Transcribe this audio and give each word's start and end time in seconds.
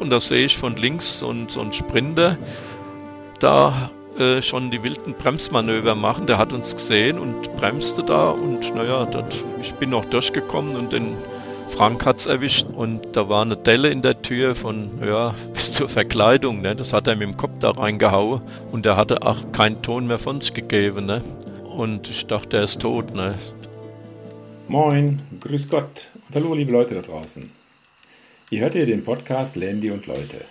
und 0.00 0.10
da 0.10 0.20
sehe 0.20 0.44
ich 0.44 0.56
von 0.56 0.76
links 0.76 1.18
so, 1.18 1.30
ein, 1.30 1.48
so 1.48 1.60
einen 1.60 1.72
Sprinter 1.72 2.36
da 3.40 3.90
äh, 4.18 4.42
schon 4.42 4.70
die 4.70 4.82
wilden 4.82 5.14
Bremsmanöver 5.14 5.94
machen. 5.94 6.26
Der 6.26 6.38
hat 6.38 6.52
uns 6.52 6.74
gesehen 6.74 7.18
und 7.18 7.56
bremste 7.56 8.02
da 8.02 8.30
und 8.30 8.74
naja, 8.74 9.04
dat, 9.06 9.34
ich 9.60 9.74
bin 9.74 9.90
noch 9.90 10.04
durchgekommen 10.04 10.76
und 10.76 10.92
den 10.92 11.16
Frank 11.68 12.06
hat's 12.06 12.26
erwischt 12.26 12.66
und 12.68 13.16
da 13.16 13.28
war 13.28 13.42
eine 13.42 13.56
Delle 13.56 13.88
in 13.88 14.02
der 14.02 14.22
Tür 14.22 14.54
von, 14.54 14.90
ja, 15.04 15.34
bis 15.54 15.72
zur 15.72 15.88
Verkleidung, 15.88 16.60
ne? 16.60 16.76
Das 16.76 16.92
hat 16.92 17.08
er 17.08 17.16
mit 17.16 17.28
dem 17.28 17.36
Kopf 17.36 17.58
da 17.58 17.70
reingehauen 17.70 18.42
und 18.70 18.86
er 18.86 18.96
hatte 18.96 19.22
auch 19.22 19.50
keinen 19.52 19.82
Ton 19.82 20.06
mehr 20.06 20.18
von 20.18 20.40
sich 20.40 20.54
gegeben, 20.54 21.06
ne? 21.06 21.22
Und 21.76 22.08
ich 22.08 22.26
dachte, 22.26 22.58
er 22.58 22.62
ist 22.62 22.80
tot, 22.80 23.12
ne? 23.14 23.34
Moin, 24.68 25.20
grüß 25.40 25.68
Gott 25.68 26.08
und 26.28 26.36
hallo 26.36 26.54
liebe 26.54 26.70
Leute 26.70 26.94
da 26.94 27.02
draußen. 27.02 27.50
Ihr 28.50 28.60
hört 28.60 28.74
hier 28.74 28.84
den 28.84 29.04
Podcast 29.04 29.56
Landy 29.56 29.90
und 29.90 30.06
Leute. 30.06 30.44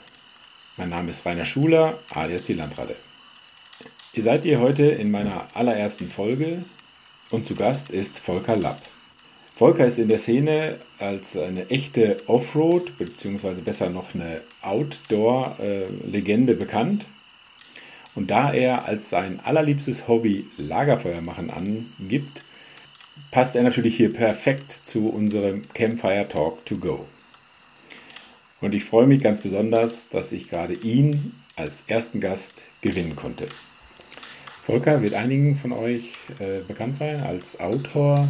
Mein 0.77 0.89
Name 0.89 1.11
ist 1.11 1.23
Rainer 1.27 1.45
Schuler, 1.45 1.99
alias 2.09 2.45
die 2.45 2.55
Landratte. 2.55 2.95
Ihr 4.13 4.23
seid 4.23 4.45
hier 4.45 4.59
heute 4.59 4.85
in 4.85 5.11
meiner 5.11 5.47
allerersten 5.53 6.09
Folge 6.09 6.65
und 7.29 7.45
zu 7.45 7.53
Gast 7.53 7.91
ist 7.91 8.17
Volker 8.17 8.55
Lapp. 8.55 8.81
Volker 9.53 9.85
ist 9.85 9.99
in 9.99 10.07
der 10.07 10.17
Szene 10.17 10.79
als 10.97 11.37
eine 11.37 11.69
echte 11.69 12.17
Offroad, 12.25 12.97
beziehungsweise 12.97 13.61
besser 13.61 13.91
noch 13.91 14.15
eine 14.15 14.41
Outdoor-Legende 14.63 16.55
bekannt. 16.55 17.05
Und 18.15 18.31
da 18.31 18.51
er 18.51 18.85
als 18.85 19.11
sein 19.11 19.39
allerliebstes 19.43 20.07
Hobby 20.07 20.47
Lagerfeuer 20.57 21.21
machen 21.21 21.51
angibt, 21.51 22.41
passt 23.29 23.55
er 23.55 23.61
natürlich 23.61 23.95
hier 23.95 24.11
perfekt 24.11 24.71
zu 24.71 25.09
unserem 25.09 25.61
Campfire 25.75 26.27
Talk 26.27 26.65
to 26.65 26.75
Go. 26.77 27.05
Und 28.63 28.73
ich 28.73 28.85
freue 28.85 29.07
mich 29.07 29.21
ganz 29.21 29.41
besonders, 29.41 30.07
dass 30.07 30.31
ich 30.31 30.47
gerade 30.47 30.73
ihn 30.73 31.33
als 31.57 31.83
ersten 31.87 32.21
Gast 32.21 32.63
gewinnen 32.79 33.13
konnte. 33.13 33.45
Volker 34.63 35.01
wird 35.01 35.15
einigen 35.15 35.57
von 35.57 35.73
euch 35.73 36.13
äh, 36.39 36.61
bekannt 36.65 36.95
sein 36.95 37.19
als 37.19 37.59
Autor 37.59 38.29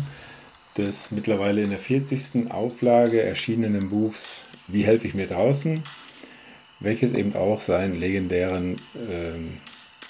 des 0.76 1.12
mittlerweile 1.12 1.62
in 1.62 1.70
der 1.70 1.78
40. 1.78 2.52
Auflage 2.52 3.22
erschienenen 3.22 3.90
Buchs 3.90 4.46
Wie 4.68 4.84
helfe 4.84 5.06
ich 5.06 5.14
mir 5.14 5.28
draußen, 5.28 5.84
welches 6.80 7.14
eben 7.14 7.36
auch 7.36 7.62
seinen 7.62 8.00
legendären 8.00 8.78
ähm, 9.08 9.60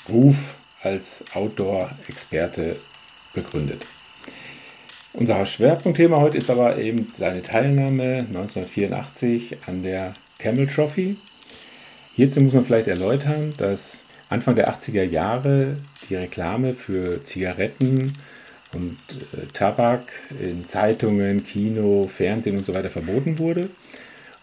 Ruf 0.07 0.55
als 0.83 1.25
Outdoor-Experte 1.33 2.77
begründet. 3.33 3.85
Unser 5.15 5.45
Schwerpunktthema 5.45 6.17
heute 6.17 6.37
ist 6.37 6.49
aber 6.49 6.79
eben 6.79 7.11
seine 7.13 7.43
Teilnahme 7.43 8.25
1984 8.29 9.57
an 9.67 9.83
der 9.83 10.15
Camel 10.39 10.65
Trophy. 10.65 11.17
Hierzu 12.15 12.41
muss 12.41 12.53
man 12.53 12.65
vielleicht 12.65 12.87
erläutern, 12.87 13.53
dass 13.57 14.03
Anfang 14.29 14.55
der 14.55 14.73
80er 14.73 15.03
Jahre 15.03 15.77
die 16.09 16.15
Reklame 16.15 16.73
für 16.73 17.23
Zigaretten 17.23 18.13
und 18.73 18.97
äh, 19.33 19.45
Tabak 19.53 20.11
in 20.41 20.65
Zeitungen, 20.65 21.43
Kino, 21.43 22.07
Fernsehen 22.07 22.57
und 22.57 22.65
so 22.65 22.73
weiter 22.73 22.89
verboten 22.89 23.37
wurde. 23.37 23.69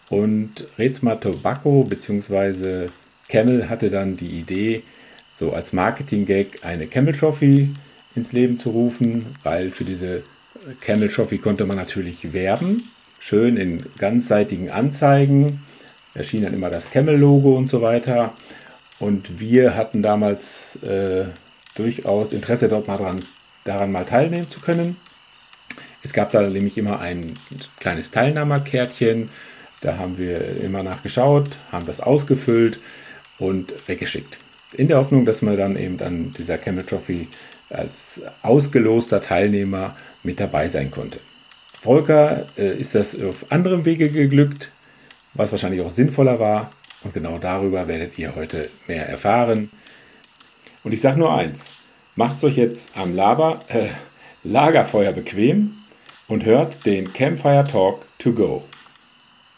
Und 0.09 0.69
Rezma 0.79 1.17
Tobacco 1.17 1.83
bzw. 1.83 2.87
Camel 3.29 3.69
hatte 3.69 3.91
dann 3.91 4.17
die 4.17 4.39
Idee, 4.39 4.85
so 5.35 5.53
als 5.53 5.73
Marketing-Gag 5.73 6.65
eine 6.65 6.87
Camel 6.87 7.15
Trophy 7.15 7.71
ins 8.15 8.31
Leben 8.31 8.61
zu 8.61 8.71
rufen, 8.71 9.27
weil 9.43 9.73
für 9.73 9.85
diese 9.85 10.23
Camel 10.81 11.09
Trophy 11.09 11.39
konnte 11.39 11.67
man 11.67 11.77
natürlich 11.77 12.33
werben. 12.33 12.89
Schön 13.19 13.57
in 13.57 13.85
ganzseitigen 13.99 14.71
Anzeigen. 14.71 15.63
Erschien 16.15 16.43
dann 16.43 16.55
immer 16.55 16.71
das 16.71 16.91
Camel-Logo 16.91 17.55
und 17.55 17.69
so 17.69 17.83
weiter. 17.83 18.35
Und 18.99 19.41
wir 19.41 19.77
hatten 19.77 20.03
damals 20.03 20.77
äh, 20.83 21.27
durchaus 21.75 22.33
Interesse 22.33 22.69
dort 22.69 22.89
mal 22.89 22.97
dran 22.97 23.23
daran 23.65 23.93
mal 23.93 24.05
teilnehmen 24.05 24.49
zu 24.51 24.61
können. 24.61 24.97
Es 26.03 26.13
gab 26.13 26.33
da 26.33 26.43
nämlich 26.43 26.79
immer 26.79 27.01
ein 27.01 27.35
kleines 27.79 28.11
Teilnahmerkärtchen. 28.11 29.29
Da 29.81 29.97
haben 29.97 30.19
wir 30.19 30.61
immer 30.63 30.83
nachgeschaut, 30.83 31.51
haben 31.71 31.87
das 31.87 32.01
ausgefüllt 32.01 32.79
und 33.39 33.73
weggeschickt. 33.89 34.39
In 34.73 34.89
der 34.89 34.99
Hoffnung, 34.99 35.27
dass 35.27 35.43
man 35.43 35.57
dann 35.57 35.77
eben 35.77 36.01
an 36.01 36.33
dieser 36.37 36.59
Camel 36.59 36.85
Trophy 36.85 37.29
als 37.71 38.23
ausgeloster 38.43 39.21
Teilnehmer 39.23 39.97
mit 40.23 40.41
dabei 40.41 40.69
sein 40.69 40.91
konnte. 40.91 41.21
Volker 41.81 42.47
äh, 42.59 42.79
ist 42.79 42.95
das 42.95 43.19
auf 43.21 43.51
anderem 43.51 43.85
Wege 43.85 44.11
geglückt, 44.11 44.71
was 45.35 45.53
wahrscheinlich 45.53 45.81
auch 45.81 45.91
sinnvoller 45.91 46.39
war. 46.39 46.71
Und 47.03 47.15
genau 47.15 47.39
darüber 47.39 47.89
werdet 47.89 48.19
ihr 48.19 48.35
heute 48.35 48.69
mehr 48.87 49.09
erfahren. 49.09 49.71
Und 50.85 50.93
ich 50.93 51.01
sage 51.01 51.19
nur 51.19 51.33
eins, 51.33 51.81
Macht 52.21 52.37
es 52.37 52.45
euch 52.45 52.57
jetzt 52.57 52.99
am 52.99 53.15
Laber, 53.15 53.61
äh, 53.69 53.89
Lagerfeuer 54.43 55.13
bequem 55.13 55.75
und 56.29 56.45
hört 56.45 56.85
den 56.85 57.11
Campfire 57.13 57.65
Talk 57.65 58.05
to 58.19 58.33
go. 58.33 58.65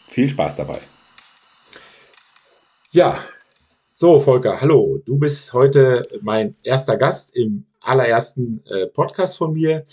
Viel 0.07 0.29
Spaß 0.29 0.57
dabei. 0.57 0.79
Ja, 2.91 3.17
so 3.87 4.19
Volker, 4.19 4.61
hallo. 4.61 4.99
Du 5.03 5.17
bist 5.17 5.51
heute 5.51 6.07
mein 6.21 6.55
erster 6.63 6.95
Gast 6.95 7.35
im 7.35 7.65
allerersten 7.83 8.63
äh, 8.67 8.87
Podcast 8.87 9.37
von 9.37 9.53
mir. 9.53 9.85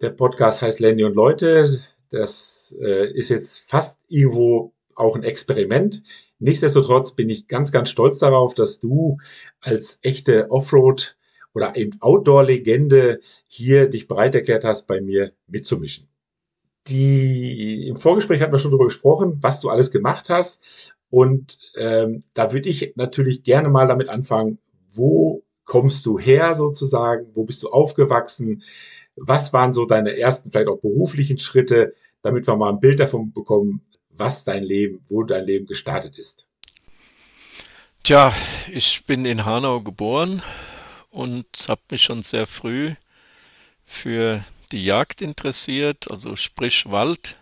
Der 0.00 0.10
Podcast 0.10 0.62
heißt 0.62 0.80
Landy 0.80 1.04
und 1.04 1.14
Leute. 1.14 1.80
Das 2.10 2.76
äh, 2.80 3.10
ist 3.12 3.30
jetzt 3.30 3.70
fast 3.70 4.02
irgendwo 4.08 4.74
auch 4.94 5.16
ein 5.16 5.22
Experiment. 5.22 6.02
Nichtsdestotrotz 6.38 7.12
bin 7.12 7.30
ich 7.30 7.48
ganz, 7.48 7.72
ganz 7.72 7.88
stolz 7.88 8.18
darauf, 8.18 8.54
dass 8.54 8.80
du 8.80 9.18
als 9.60 9.98
echte 10.02 10.50
Offroad 10.50 11.16
oder 11.54 11.76
eben 11.76 11.96
Outdoor-Legende 12.00 13.20
hier 13.46 13.88
dich 13.88 14.08
bereit 14.08 14.34
erklärt 14.34 14.64
hast, 14.64 14.86
bei 14.86 15.00
mir 15.00 15.32
mitzumischen. 15.46 16.08
Die, 16.88 17.88
Im 17.88 17.96
Vorgespräch 17.96 18.42
hatten 18.42 18.52
wir 18.52 18.58
schon 18.58 18.72
darüber 18.72 18.86
gesprochen, 18.86 19.38
was 19.40 19.60
du 19.60 19.70
alles 19.70 19.90
gemacht 19.90 20.28
hast. 20.28 20.92
Und 21.08 21.58
ähm, 21.76 22.24
da 22.34 22.52
würde 22.52 22.68
ich 22.68 22.92
natürlich 22.96 23.42
gerne 23.42 23.70
mal 23.70 23.86
damit 23.86 24.08
anfangen, 24.08 24.58
wo 24.88 25.43
kommst 25.64 26.06
du 26.06 26.18
her 26.18 26.54
sozusagen, 26.54 27.26
wo 27.34 27.44
bist 27.44 27.62
du 27.62 27.68
aufgewachsen, 27.68 28.62
was 29.16 29.52
waren 29.52 29.72
so 29.72 29.86
deine 29.86 30.16
ersten, 30.16 30.50
vielleicht 30.50 30.68
auch 30.68 30.80
beruflichen 30.80 31.38
Schritte, 31.38 31.94
damit 32.22 32.46
wir 32.46 32.56
mal 32.56 32.70
ein 32.70 32.80
Bild 32.80 33.00
davon 33.00 33.32
bekommen, 33.32 33.82
was 34.10 34.44
dein 34.44 34.64
Leben, 34.64 35.00
wo 35.08 35.22
dein 35.22 35.44
Leben 35.44 35.66
gestartet 35.66 36.18
ist. 36.18 36.46
Tja, 38.02 38.34
ich 38.70 39.06
bin 39.06 39.24
in 39.24 39.44
Hanau 39.44 39.80
geboren, 39.80 40.42
und 41.14 41.46
habe 41.68 41.80
mich 41.90 42.02
schon 42.02 42.22
sehr 42.22 42.46
früh 42.46 42.94
für 43.84 44.44
die 44.72 44.84
Jagd 44.84 45.22
interessiert, 45.22 46.10
also 46.10 46.34
sprich 46.34 46.90
Wald. 46.90 47.36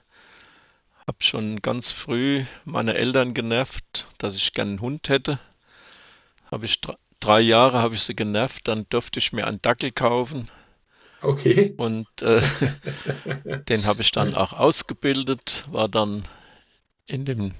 Habe 1.06 1.22
schon 1.22 1.62
ganz 1.62 1.90
früh 1.90 2.44
meine 2.64 2.94
Eltern 2.94 3.32
genervt, 3.32 4.08
dass 4.18 4.36
ich 4.36 4.52
gerne 4.52 4.72
einen 4.72 4.80
Hund 4.80 5.08
hätte. 5.08 5.40
Habe 6.50 6.66
ich 6.66 6.80
drei 7.22 7.40
Jahre 7.40 7.80
habe 7.80 7.94
ich 7.94 8.02
sie 8.02 8.14
genervt, 8.16 8.68
dann 8.68 8.86
durfte 8.88 9.18
ich 9.18 9.32
mir 9.32 9.46
einen 9.46 9.62
Dackel 9.62 9.90
kaufen. 9.90 10.50
Okay. 11.22 11.74
Und 11.76 12.06
äh, 12.20 12.42
den 13.68 13.86
habe 13.86 14.02
ich 14.02 14.10
dann 14.10 14.34
auch 14.34 14.52
ausgebildet, 14.52 15.64
war 15.70 15.88
dann 15.88 16.24
in 17.06 17.24
dem 17.24 17.52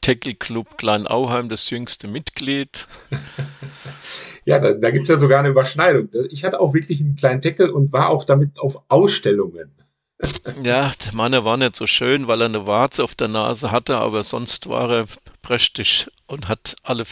Tackle 0.00 0.34
Club 0.34 0.78
Kleinauheim 0.78 1.48
das 1.48 1.70
jüngste 1.70 2.08
Mitglied. 2.08 2.86
ja, 4.44 4.58
da, 4.58 4.72
da 4.74 4.90
gibt 4.90 5.02
es 5.02 5.08
ja 5.08 5.18
sogar 5.18 5.40
eine 5.40 5.48
Überschneidung. 5.48 6.08
Ich 6.30 6.44
hatte 6.44 6.60
auch 6.60 6.74
wirklich 6.74 7.00
einen 7.00 7.16
kleinen 7.16 7.40
Tackle 7.40 7.72
und 7.72 7.92
war 7.92 8.10
auch 8.10 8.24
damit 8.24 8.58
auf 8.58 8.82
Ausstellungen. 8.88 9.72
ja, 10.62 10.90
meiner 11.12 11.44
war 11.44 11.56
nicht 11.56 11.76
so 11.76 11.86
schön, 11.86 12.26
weil 12.26 12.40
er 12.40 12.46
eine 12.46 12.66
Warze 12.66 13.04
auf 13.04 13.14
der 13.14 13.28
Nase 13.28 13.70
hatte, 13.70 13.98
aber 13.98 14.22
sonst 14.22 14.68
war 14.68 14.90
er 14.90 15.06
prächtig 15.42 16.08
und 16.26 16.48
hat 16.48 16.76
alle 16.82 17.04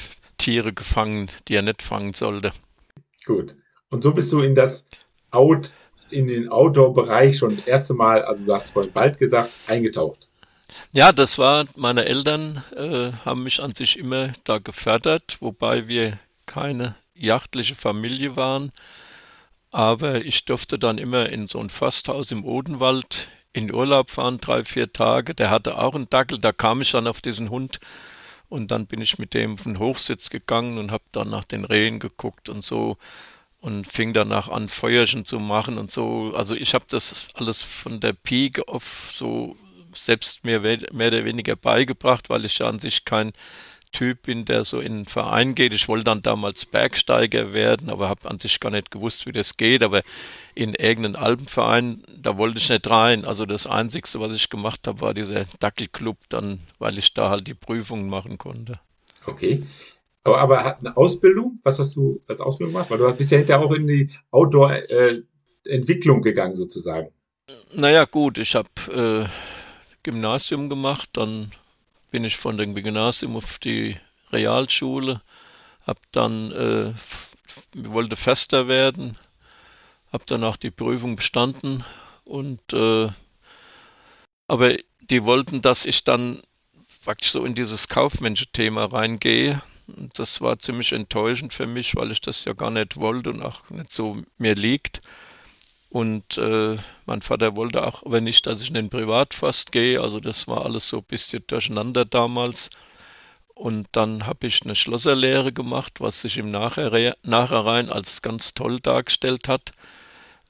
Tiere 0.44 0.74
gefangen, 0.74 1.30
die 1.48 1.54
er 1.54 1.62
nicht 1.62 1.80
fangen 1.80 2.12
sollte. 2.12 2.52
Gut. 3.24 3.56
Und 3.88 4.02
so 4.02 4.12
bist 4.12 4.30
du 4.30 4.40
in 4.40 4.54
das 4.54 4.86
Out, 5.30 5.72
in 6.10 6.26
den 6.26 6.50
Outdoor-Bereich 6.50 7.38
schon 7.38 7.56
das 7.56 7.66
erste 7.66 7.94
Mal, 7.94 8.22
also 8.22 8.44
du 8.44 8.54
hast 8.54 8.70
vorhin 8.70 8.94
Wald 8.94 9.16
gesagt, 9.16 9.50
eingetaucht. 9.68 10.28
Ja, 10.92 11.12
das 11.12 11.38
war, 11.38 11.64
meine 11.76 12.04
Eltern 12.04 12.62
äh, 12.76 13.12
haben 13.24 13.44
mich 13.44 13.62
an 13.62 13.74
sich 13.74 13.98
immer 13.98 14.32
da 14.44 14.58
gefördert, 14.58 15.38
wobei 15.40 15.88
wir 15.88 16.14
keine 16.44 16.94
jachtliche 17.14 17.74
Familie 17.74 18.36
waren. 18.36 18.70
Aber 19.70 20.26
ich 20.26 20.44
durfte 20.44 20.78
dann 20.78 20.98
immer 20.98 21.30
in 21.30 21.46
so 21.46 21.58
ein 21.58 21.70
Forsthaus 21.70 22.32
im 22.32 22.44
Odenwald 22.44 23.28
in 23.54 23.74
Urlaub 23.74 24.10
fahren, 24.10 24.38
drei, 24.42 24.62
vier 24.62 24.92
Tage. 24.92 25.34
Der 25.34 25.48
hatte 25.48 25.78
auch 25.78 25.94
einen 25.94 26.10
Dackel, 26.10 26.38
da 26.38 26.52
kam 26.52 26.82
ich 26.82 26.90
dann 26.90 27.06
auf 27.06 27.22
diesen 27.22 27.48
Hund 27.48 27.80
und 28.54 28.70
dann 28.70 28.86
bin 28.86 29.00
ich 29.00 29.18
mit 29.18 29.34
dem 29.34 29.54
auf 29.54 29.64
den 29.64 29.80
Hochsitz 29.80 30.30
gegangen 30.30 30.78
und 30.78 30.92
habe 30.92 31.02
dann 31.10 31.28
nach 31.28 31.42
den 31.42 31.64
Rehen 31.64 31.98
geguckt 31.98 32.48
und 32.48 32.64
so 32.64 32.96
und 33.60 33.84
fing 33.84 34.12
danach 34.12 34.48
an, 34.48 34.68
Feuerchen 34.68 35.24
zu 35.24 35.40
machen 35.40 35.76
und 35.76 35.90
so. 35.90 36.32
Also 36.36 36.54
ich 36.54 36.72
habe 36.72 36.84
das 36.88 37.30
alles 37.34 37.64
von 37.64 37.98
der 37.98 38.12
Pike 38.12 38.68
auf 38.68 39.10
so 39.12 39.56
selbst 39.92 40.44
mir 40.44 40.60
mehr 40.60 41.08
oder 41.08 41.24
weniger 41.24 41.56
beigebracht, 41.56 42.30
weil 42.30 42.44
ich 42.44 42.58
ja 42.58 42.68
an 42.68 42.78
sich 42.78 43.04
kein 43.04 43.32
Typ 43.94 44.22
bin, 44.22 44.44
der 44.44 44.64
so 44.64 44.80
in 44.80 44.92
einen 44.92 45.06
Verein 45.06 45.54
geht. 45.54 45.72
Ich 45.72 45.88
wollte 45.88 46.04
dann 46.04 46.20
damals 46.20 46.66
Bergsteiger 46.66 47.54
werden, 47.54 47.90
aber 47.90 48.08
habe 48.10 48.28
an 48.28 48.38
sich 48.38 48.60
gar 48.60 48.70
nicht 48.70 48.90
gewusst, 48.90 49.24
wie 49.24 49.32
das 49.32 49.56
geht. 49.56 49.82
Aber 49.82 50.02
in 50.54 50.74
irgendeinen 50.74 51.16
Alpenverein, 51.16 52.02
da 52.20 52.36
wollte 52.36 52.58
ich 52.58 52.68
nicht 52.68 52.90
rein. 52.90 53.24
Also 53.24 53.46
das 53.46 53.66
Einzige, 53.66 54.08
was 54.20 54.32
ich 54.32 54.50
gemacht 54.50 54.86
habe, 54.86 55.00
war 55.00 55.14
dieser 55.14 55.44
Dackelclub, 55.60 56.18
dann, 56.28 56.60
weil 56.78 56.98
ich 56.98 57.14
da 57.14 57.30
halt 57.30 57.46
die 57.46 57.54
Prüfungen 57.54 58.10
machen 58.10 58.36
konnte. 58.36 58.80
Okay. 59.24 59.62
Aber, 60.24 60.38
aber 60.40 60.78
eine 60.78 60.96
Ausbildung, 60.96 61.58
was 61.62 61.78
hast 61.78 61.96
du 61.96 62.20
als 62.26 62.40
Ausbildung 62.40 62.74
gemacht? 62.74 62.90
Weil 62.90 62.98
du 62.98 63.12
bist 63.12 63.30
ja 63.30 63.38
hinterher 63.38 63.64
auch 63.64 63.72
in 63.72 63.86
die 63.86 64.10
Outdoor-Entwicklung 64.30 66.18
äh, 66.18 66.22
gegangen, 66.22 66.56
sozusagen. 66.56 67.08
Naja, 67.72 68.06
gut, 68.06 68.38
ich 68.38 68.54
habe 68.54 68.68
äh, 68.90 69.28
Gymnasium 70.02 70.68
gemacht, 70.68 71.10
dann 71.12 71.52
bin 72.14 72.22
ich 72.22 72.36
von 72.36 72.56
dem 72.56 72.76
Gymnasium 72.76 73.34
auf 73.34 73.58
die 73.58 73.96
Realschule, 74.30 75.20
habe 75.84 75.98
dann 76.12 76.52
äh, 76.52 76.92
wollte 77.74 78.14
fester 78.14 78.68
werden, 78.68 79.18
habe 80.12 80.22
danach 80.24 80.56
die 80.56 80.70
Prüfung 80.70 81.16
bestanden 81.16 81.84
und 82.22 82.72
äh, 82.72 83.08
aber 84.46 84.76
die 85.00 85.24
wollten, 85.24 85.60
dass 85.60 85.86
ich 85.86 86.04
dann 86.04 86.40
praktisch 87.02 87.32
so 87.32 87.44
in 87.44 87.56
dieses 87.56 87.88
kaufmännische 87.88 88.46
Thema 88.46 88.84
reingehe. 88.84 89.60
Das 90.14 90.40
war 90.40 90.60
ziemlich 90.60 90.92
enttäuschend 90.92 91.52
für 91.52 91.66
mich, 91.66 91.96
weil 91.96 92.12
ich 92.12 92.20
das 92.20 92.44
ja 92.44 92.52
gar 92.52 92.70
nicht 92.70 92.96
wollte 92.96 93.30
und 93.30 93.42
auch 93.42 93.68
nicht 93.70 93.92
so 93.92 94.22
mir 94.38 94.54
liegt. 94.54 95.00
Und 95.94 96.38
äh, 96.38 96.76
mein 97.06 97.22
Vater 97.22 97.54
wollte 97.54 97.86
auch 97.86 98.04
aber 98.04 98.20
nicht, 98.20 98.48
dass 98.48 98.60
ich 98.60 98.66
in 98.66 98.74
den 98.74 98.90
Privatfast 98.90 99.70
gehe. 99.70 100.00
Also 100.00 100.18
das 100.18 100.48
war 100.48 100.64
alles 100.64 100.88
so 100.88 100.96
ein 100.96 101.04
bisschen 101.04 101.44
durcheinander 101.46 102.04
damals. 102.04 102.70
Und 103.54 103.86
dann 103.92 104.26
habe 104.26 104.48
ich 104.48 104.64
eine 104.64 104.74
Schlosserlehre 104.74 105.52
gemacht, 105.52 106.00
was 106.00 106.22
sich 106.22 106.36
im 106.36 106.50
Nachhinein 106.50 107.90
als 107.90 108.22
ganz 108.22 108.54
toll 108.54 108.80
dargestellt 108.80 109.46
hat, 109.46 109.72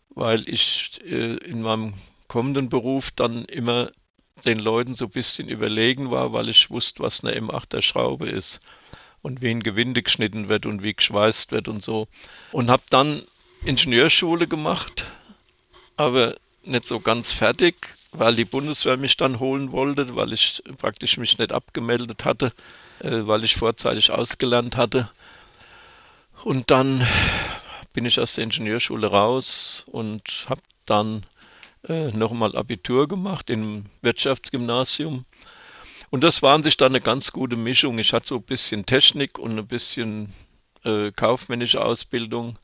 weil 0.08 0.48
ich 0.48 0.98
äh, 1.04 1.36
in 1.36 1.60
meinem 1.60 1.92
kommenden 2.26 2.70
Beruf 2.70 3.10
dann 3.10 3.44
immer 3.44 3.90
den 4.46 4.58
Leuten 4.58 4.94
so 4.94 5.04
ein 5.04 5.10
bisschen 5.10 5.50
überlegen 5.50 6.10
war, 6.10 6.32
weil 6.32 6.48
ich 6.48 6.70
wusste, 6.70 7.02
was 7.02 7.22
eine 7.22 7.38
M8er 7.38 7.82
Schraube 7.82 8.30
ist 8.30 8.60
und 9.20 9.42
wie 9.42 9.50
ein 9.50 9.62
Gewinde 9.62 10.02
geschnitten 10.02 10.48
wird 10.48 10.64
und 10.64 10.82
wie 10.82 10.94
geschweißt 10.94 11.52
wird 11.52 11.68
und 11.68 11.82
so. 11.82 12.08
Und 12.50 12.70
habe 12.70 12.84
dann 12.88 13.20
Ingenieurschule 13.66 14.48
gemacht 14.48 15.04
aber 15.96 16.36
nicht 16.62 16.86
so 16.86 17.00
ganz 17.00 17.32
fertig, 17.32 17.74
weil 18.12 18.34
die 18.34 18.44
Bundeswehr 18.44 18.96
mich 18.96 19.16
dann 19.16 19.40
holen 19.40 19.72
wollte, 19.72 20.16
weil 20.16 20.32
ich 20.32 20.62
praktisch 20.78 21.18
mich 21.18 21.38
nicht 21.38 21.52
abgemeldet 21.52 22.24
hatte, 22.24 22.52
äh, 23.00 23.26
weil 23.26 23.44
ich 23.44 23.56
vorzeitig 23.56 24.10
ausgelernt 24.10 24.76
hatte. 24.76 25.10
Und 26.44 26.70
dann 26.70 27.06
bin 27.92 28.04
ich 28.04 28.20
aus 28.20 28.34
der 28.34 28.44
Ingenieurschule 28.44 29.06
raus 29.06 29.84
und 29.86 30.46
habe 30.48 30.60
dann 30.86 31.24
äh, 31.88 32.08
nochmal 32.08 32.56
Abitur 32.56 33.08
gemacht 33.08 33.50
im 33.50 33.86
Wirtschaftsgymnasium. 34.02 35.24
Und 36.10 36.22
das 36.22 36.42
war 36.42 36.54
an 36.54 36.62
sich 36.62 36.76
dann 36.76 36.92
eine 36.92 37.00
ganz 37.00 37.32
gute 37.32 37.56
Mischung. 37.56 37.98
Ich 37.98 38.12
hatte 38.12 38.28
so 38.28 38.36
ein 38.36 38.42
bisschen 38.42 38.86
Technik 38.86 39.38
und 39.38 39.58
ein 39.58 39.66
bisschen 39.66 40.32
äh, 40.84 41.10
kaufmännische 41.12 41.84
Ausbildung 41.84 42.58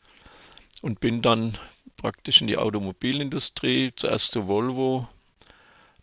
und 0.83 1.01
bin 1.01 1.23
dann 1.23 1.59
praktisch 1.97 2.41
in 2.41 2.47
die 2.47 2.57
Automobilindustrie, 2.57 3.93
zuerst 3.95 4.33
zu 4.33 4.49
Volvo, 4.49 5.09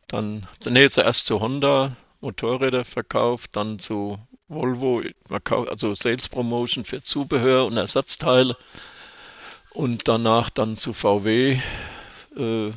dann, 0.08 0.48
nee, 0.66 0.90
zuerst 0.90 1.26
zu 1.26 1.40
Honda, 1.42 1.96
Motorräder 2.22 2.86
verkauft, 2.86 3.52
dann 3.56 3.80
zu 3.80 4.18
Volvo, 4.48 5.04
also 5.46 5.94
Sales 5.94 6.30
Promotion 6.30 6.86
für 6.86 7.04
Zubehör 7.04 7.66
und 7.66 7.78
Ersatzteile 7.78 8.56
und 9.74 10.08
danach 10.08 10.50
dann 10.50 10.76
zu 10.76 10.94
VW, 10.94 11.60
äh, 12.38 12.72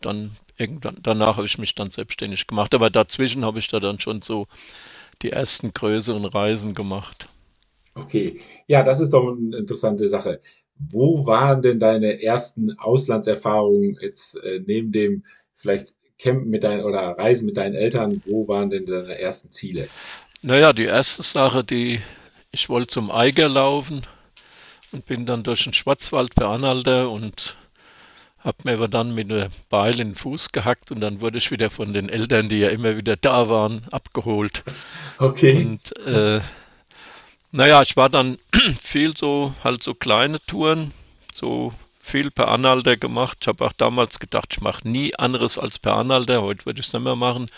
dann 0.00 0.36
irgendwann, 0.56 0.98
danach 1.02 1.36
habe 1.36 1.46
ich 1.46 1.58
mich 1.58 1.74
dann 1.74 1.90
selbstständig 1.90 2.46
gemacht, 2.46 2.74
aber 2.74 2.90
dazwischen 2.90 3.44
habe 3.44 3.58
ich 3.58 3.68
da 3.68 3.80
dann 3.80 4.00
schon 4.00 4.22
so 4.22 4.46
die 5.22 5.30
ersten 5.30 5.72
größeren 5.72 6.24
Reisen 6.24 6.74
gemacht. 6.74 7.28
Okay, 7.94 8.40
ja, 8.66 8.82
das 8.82 9.00
ist 9.00 9.10
doch 9.10 9.26
eine 9.36 9.56
interessante 9.56 10.08
Sache. 10.08 10.40
Wo 10.78 11.26
waren 11.26 11.62
denn 11.62 11.80
deine 11.80 12.22
ersten 12.22 12.78
Auslandserfahrungen 12.78 13.96
jetzt 14.00 14.36
äh, 14.42 14.60
neben 14.64 14.92
dem 14.92 15.24
vielleicht 15.52 15.94
Campen 16.18 16.50
mit 16.50 16.64
deinen 16.64 16.82
oder 16.82 17.00
Reisen 17.18 17.46
mit 17.46 17.56
deinen 17.56 17.74
Eltern? 17.74 18.22
Wo 18.26 18.48
waren 18.48 18.70
denn 18.70 18.86
deine 18.86 19.18
ersten 19.18 19.50
Ziele? 19.50 19.88
Naja, 20.42 20.72
die 20.72 20.84
erste 20.84 21.22
Sache, 21.22 21.64
die 21.64 22.00
ich 22.50 22.68
wollte 22.68 22.88
zum 22.88 23.10
Eiger 23.10 23.48
laufen 23.48 24.02
und 24.92 25.06
bin 25.06 25.26
dann 25.26 25.42
durch 25.42 25.64
den 25.64 25.72
Schwarzwald 25.72 26.34
per 26.34 26.48
Anhalter 26.48 27.10
und 27.10 27.56
habe 28.38 28.58
mir 28.64 28.74
aber 28.74 28.88
dann 28.88 29.14
mit 29.14 29.30
einer 29.30 29.48
Beil 29.68 29.98
in 29.98 30.10
den 30.10 30.14
Fuß 30.14 30.52
gehackt 30.52 30.92
und 30.92 31.00
dann 31.00 31.20
wurde 31.20 31.38
ich 31.38 31.50
wieder 31.50 31.68
von 31.68 31.92
den 31.92 32.08
Eltern, 32.08 32.48
die 32.48 32.60
ja 32.60 32.68
immer 32.68 32.96
wieder 32.96 33.16
da 33.16 33.48
waren, 33.48 33.86
abgeholt. 33.90 34.62
Okay. 35.18 35.64
Und 35.66 35.96
äh, 36.06 36.40
naja, 37.56 37.80
ich 37.82 37.96
war 37.96 38.08
dann 38.10 38.38
viel 38.80 39.16
so, 39.16 39.54
halt 39.64 39.82
so 39.82 39.94
kleine 39.94 40.40
Touren, 40.46 40.92
so 41.32 41.72
viel 41.98 42.30
per 42.30 42.48
Anhalter 42.48 42.96
gemacht. 42.96 43.38
Ich 43.40 43.48
habe 43.48 43.64
auch 43.64 43.72
damals 43.72 44.20
gedacht, 44.20 44.48
ich 44.52 44.60
mache 44.60 44.86
nie 44.86 45.16
anderes 45.16 45.58
als 45.58 45.78
per 45.78 45.96
Anhalter. 45.96 46.42
Heute 46.42 46.66
würde 46.66 46.80
ich 46.80 46.86
es 46.86 46.92
nicht 46.92 47.02
mehr 47.02 47.16
machen. 47.16 47.50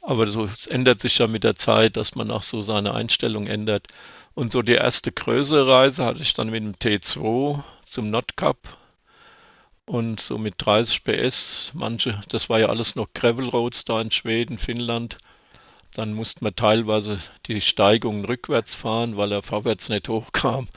Aber 0.00 0.28
so, 0.28 0.44
es 0.44 0.68
ändert 0.68 1.00
sich 1.00 1.18
ja 1.18 1.26
mit 1.26 1.42
der 1.42 1.56
Zeit, 1.56 1.96
dass 1.96 2.14
man 2.14 2.30
auch 2.30 2.44
so 2.44 2.62
seine 2.62 2.94
Einstellung 2.94 3.48
ändert. 3.48 3.88
Und 4.34 4.52
so 4.52 4.62
die 4.62 4.74
erste 4.74 5.10
größere 5.10 5.66
Reise 5.66 6.04
hatte 6.04 6.22
ich 6.22 6.32
dann 6.34 6.50
mit 6.50 6.62
dem 6.62 6.74
T2 6.74 7.62
zum 7.84 8.10
Nordkap 8.10 8.56
und 9.86 10.20
so 10.20 10.38
mit 10.38 10.54
30 10.58 11.02
PS. 11.02 11.72
Manche, 11.74 12.20
das 12.28 12.48
war 12.48 12.60
ja 12.60 12.66
alles 12.66 12.94
noch 12.94 13.12
Gravel 13.12 13.48
Roads 13.48 13.84
da 13.84 14.00
in 14.00 14.12
Schweden, 14.12 14.58
Finnland. 14.58 15.18
Dann 15.94 16.12
musste 16.12 16.44
man 16.44 16.54
teilweise 16.54 17.18
die 17.46 17.60
Steigungen 17.60 18.24
rückwärts 18.24 18.74
fahren, 18.74 19.16
weil 19.16 19.32
er 19.32 19.42
vorwärts 19.42 19.88
nicht 19.88 20.08
hochkam. 20.08 20.68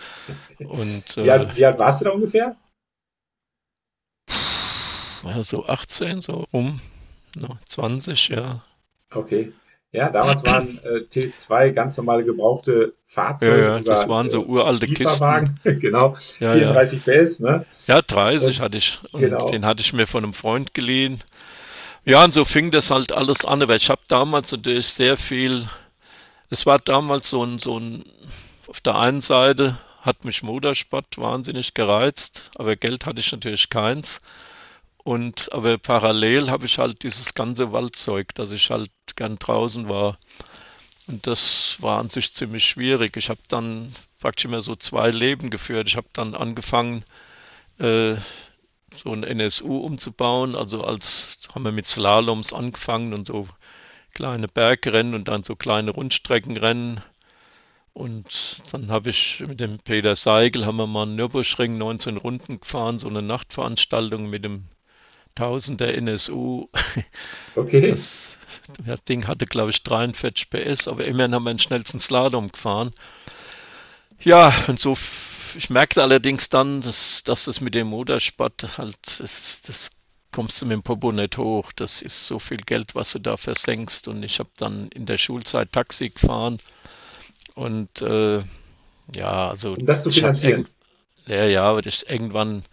Und, 0.59 1.17
äh, 1.17 1.23
wie, 1.25 1.31
alt, 1.31 1.57
wie 1.57 1.65
alt 1.65 1.79
warst 1.79 2.01
du 2.01 2.06
da 2.06 2.11
ungefähr? 2.11 2.56
War 5.23 5.44
so 5.44 5.65
18, 5.65 6.21
so 6.21 6.45
um 6.51 6.79
no, 7.35 7.57
20, 7.67 8.29
ja. 8.29 8.63
Okay. 9.13 9.53
Ja, 9.91 10.09
damals 10.09 10.44
waren 10.44 10.79
äh, 10.83 11.00
T2 11.00 11.71
ganz 11.71 11.97
normale 11.97 12.23
gebrauchte 12.23 12.94
Fahrzeuge. 13.04 13.57
Ja, 13.57 13.78
ja 13.78 13.80
das 13.80 14.07
waren 14.07 14.30
so 14.30 14.44
äh, 14.44 14.47
uralte 14.47 14.85
Kisten. 14.85 15.59
genau. 15.80 16.16
Ja, 16.39 16.51
34 16.51 17.06
ja. 17.06 17.23
PS, 17.23 17.39
ne? 17.39 17.66
Ja, 17.87 18.01
30 18.01 18.47
und, 18.47 18.63
hatte 18.63 18.78
ich. 18.78 18.99
Und 19.11 19.21
genau. 19.21 19.49
den 19.49 19.66
hatte 19.66 19.81
ich 19.81 19.92
mir 19.94 20.06
von 20.06 20.23
einem 20.23 20.33
Freund 20.33 20.75
geliehen. 20.75 21.23
Ja, 22.09 22.23
und 22.23 22.33
so 22.33 22.44
fing 22.44 22.71
das 22.71 22.89
halt 22.89 23.11
alles 23.11 23.45
an, 23.45 23.68
weil 23.68 23.78
ich 23.78 23.92
habe 23.92 24.01
damals 24.07 24.51
natürlich 24.51 24.87
sehr 24.87 25.16
viel, 25.16 25.69
es 26.49 26.66
war 26.66 26.80
damals 26.80 27.30
so 27.30 27.44
ein, 27.44 27.59
so 27.59 27.80
ein, 27.80 28.04
auf 28.66 28.81
der 28.81 28.95
einen 28.95 29.21
Seite 29.21 29.78
hat 30.01 30.25
mich 30.25 30.42
Motorsport 30.42 31.19
wahnsinnig 31.19 31.75
gereizt, 31.75 32.49
aber 32.57 32.75
Geld 32.75 33.06
hatte 33.06 33.19
ich 33.19 33.31
natürlich 33.31 33.69
keins. 33.69 34.21
Und 34.97 35.54
aber 35.54 35.78
parallel 35.78 36.49
habe 36.49 36.66
ich 36.66 36.80
halt 36.80 37.04
dieses 37.04 37.35
ganze 37.35 37.73
Waldzeug, 37.73 38.33
dass 38.33 38.49
ich 38.49 38.71
halt 38.71 38.89
gern 39.16 39.37
draußen 39.37 39.87
war. 39.87 40.18
Und 41.06 41.28
das 41.28 41.78
war 41.80 41.99
an 41.99 42.09
sich 42.09 42.33
ziemlich 42.33 42.66
schwierig. 42.66 43.18
Ich 43.18 43.30
habe 43.30 43.42
dann 43.49 43.94
praktisch 44.19 44.45
immer 44.45 44.63
so 44.63 44.75
zwei 44.75 45.11
Leben 45.11 45.51
geführt. 45.51 45.87
Ich 45.87 45.95
habe 45.95 46.07
dann 46.13 46.33
angefangen, 46.33 47.04
äh, 47.78 48.16
so 49.03 49.11
ein 49.11 49.23
NSU 49.23 49.77
umzubauen. 49.77 50.56
Also 50.56 50.83
als 50.83 51.37
haben 51.53 51.63
wir 51.63 51.71
mit 51.71 51.85
Slaloms 51.85 52.53
angefangen 52.53 53.13
und 53.13 53.27
so 53.27 53.47
kleine 54.13 54.47
Bergrennen 54.47 55.13
und 55.13 55.27
dann 55.27 55.44
so 55.44 55.56
kleine 55.56 55.91
Rundstreckenrennen. 55.91 57.01
Und 57.94 58.61
dann 58.71 58.91
habe 58.91 59.09
ich 59.09 59.44
mit 59.45 59.59
dem 59.59 59.79
Peter 59.79 60.15
Seigel 60.15 60.65
haben 60.65 60.77
wir 60.77 60.87
mal 60.87 61.03
einen 61.03 61.15
Nürburgring 61.15 61.77
19 61.77 62.18
Runden 62.18 62.59
gefahren, 62.59 62.99
so 62.99 63.09
eine 63.09 63.21
Nachtveranstaltung 63.21 64.29
mit 64.29 64.45
dem 64.45 64.65
Tausender 65.35 65.94
NSU. 65.94 66.68
Okay. 67.56 67.91
Das, 67.91 68.37
das 68.85 69.03
Ding 69.03 69.27
hatte, 69.27 69.45
glaube 69.45 69.71
ich, 69.71 69.83
43 69.83 70.49
PS, 70.49 70.87
aber 70.87 71.06
immerhin 71.06 71.33
haben 71.33 71.44
wir 71.44 71.53
den 71.53 71.59
schnellsten 71.59 71.99
Slalom 71.99 72.51
gefahren. 72.51 72.91
Ja, 74.21 74.53
und 74.68 74.79
so 74.79 74.95
ich 75.56 75.69
merkte 75.69 76.01
allerdings 76.01 76.49
dann, 76.49 76.81
dass, 76.81 77.23
dass 77.23 77.45
das 77.45 77.61
mit 77.61 77.75
dem 77.75 77.87
Motorsport 77.87 78.77
halt, 78.77 78.97
das, 79.19 79.61
das 79.65 79.89
kommst 80.31 80.61
du 80.61 80.65
mit 80.65 80.73
dem 80.73 80.83
Popo 80.83 81.11
nicht 81.11 81.37
hoch. 81.37 81.71
Das 81.75 82.01
ist 82.01 82.27
so 82.27 82.39
viel 82.39 82.57
Geld, 82.57 82.95
was 82.95 83.13
du 83.13 83.19
da 83.19 83.37
versenkst. 83.37 84.07
Und 84.07 84.23
ich 84.23 84.39
habe 84.39 84.49
dann 84.57 84.89
in 84.89 85.06
der 85.06 85.18
Schulzeit 85.18 85.71
Taxi 85.71 86.09
gefahren. 86.09 86.59
Und 87.56 88.01
äh, 88.01 88.39
ja, 89.15 89.49
also. 89.49 89.73
Um 89.73 89.85
das 89.85 90.03
zu 90.03 90.11
finanzieren. 90.11 90.68
Ja, 91.25 91.45
ja, 91.45 91.63
aber 91.63 91.85
ich 91.85 92.09
irgendwann, 92.09 92.63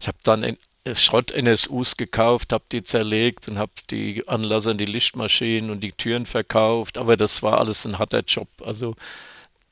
ich 0.00 0.06
habe 0.06 0.18
dann 0.22 0.56
Schrott-NSUs 0.92 1.96
gekauft, 1.96 2.52
habe 2.52 2.64
die 2.70 2.82
zerlegt 2.82 3.48
und 3.48 3.58
habe 3.58 3.72
die 3.90 4.26
Anlasser 4.28 4.74
die 4.74 4.86
Lichtmaschinen 4.86 5.70
und 5.70 5.80
die 5.80 5.92
Türen 5.92 6.26
verkauft. 6.26 6.98
Aber 6.98 7.16
das 7.16 7.42
war 7.42 7.58
alles 7.58 7.84
ein 7.84 7.98
harter 7.98 8.22
Job. 8.26 8.48
Also 8.64 8.94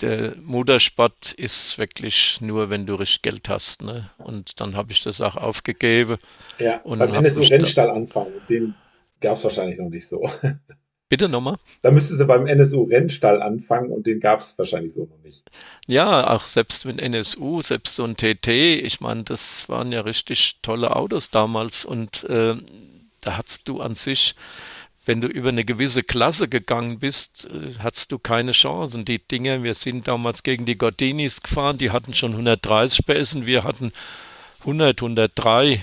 der 0.01 0.37
Motorsport 0.37 1.33
ist 1.33 1.79
wirklich 1.79 2.41
nur, 2.41 2.71
wenn 2.71 2.87
du 2.87 2.95
richtig 2.95 3.23
Geld 3.23 3.49
hast. 3.49 3.83
Ne? 3.83 4.11
Und 4.19 4.61
dann 4.61 4.77
habe 4.77 4.93
ich 4.93 5.03
das 5.03 5.21
auch 5.21 5.37
aufgegeben. 5.37 6.19
Ja, 6.59 6.81
und 6.83 6.99
beim 6.99 7.15
NSU-Rennstall 7.15 7.91
anfangen, 7.91 8.41
den 8.49 8.75
gab 9.21 9.37
es 9.37 9.45
wahrscheinlich 9.45 9.79
noch 9.79 9.89
nicht 9.89 10.07
so. 10.07 10.29
Bitte 11.09 11.29
nochmal? 11.29 11.57
Da 11.81 11.91
müsste 11.91 12.17
sie 12.17 12.27
beim 12.27 12.47
NSU-Rennstall 12.47 13.41
anfangen 13.41 13.91
und 13.91 14.07
den 14.07 14.21
gab 14.21 14.41
es 14.41 14.59
wahrscheinlich 14.59 14.93
so 14.93 15.07
noch 15.07 15.23
nicht. 15.25 15.43
Ja, 15.87 16.29
auch 16.29 16.43
selbst 16.43 16.85
mit 16.85 17.01
NSU, 17.01 17.63
selbst 17.63 17.97
so 17.97 18.05
ein 18.05 18.17
TT, 18.17 18.49
ich 18.49 19.01
meine, 19.01 19.25
das 19.25 19.71
waren 19.71 19.91
ja 19.91 20.03
richtig 20.03 20.59
tolle 20.61 20.95
Autos 20.95 21.31
damals 21.31 21.87
und 21.87 22.25
äh, 22.25 22.57
da 23.23 23.37
hattest 23.39 23.69
du 23.69 23.81
an 23.81 23.95
sich, 23.95 24.35
wenn 25.09 25.23
du 25.23 25.29
über 25.29 25.49
eine 25.49 25.65
gewisse 25.65 26.03
Klasse 26.03 26.49
gegangen 26.49 26.99
bist, 26.99 27.47
äh, 27.47 27.79
hattest 27.79 28.13
du 28.13 28.19
keine 28.19 28.53
Chancen. 28.53 29.07
Die 29.07 29.19
Dinge, 29.19 29.63
wir 29.65 29.73
sind 29.73 30.07
damals 30.07 30.43
gegen 30.43 30.67
die 30.67 30.77
Gordinis 30.77 31.43
gefahren, 31.43 31.79
die 31.79 31.91
hatten 31.91 32.13
schon 32.13 32.33
130 32.33 33.07
PS, 33.07 33.47
wir 33.47 33.65
hatten 33.65 33.93
100, 34.61 35.01
103 35.01 35.83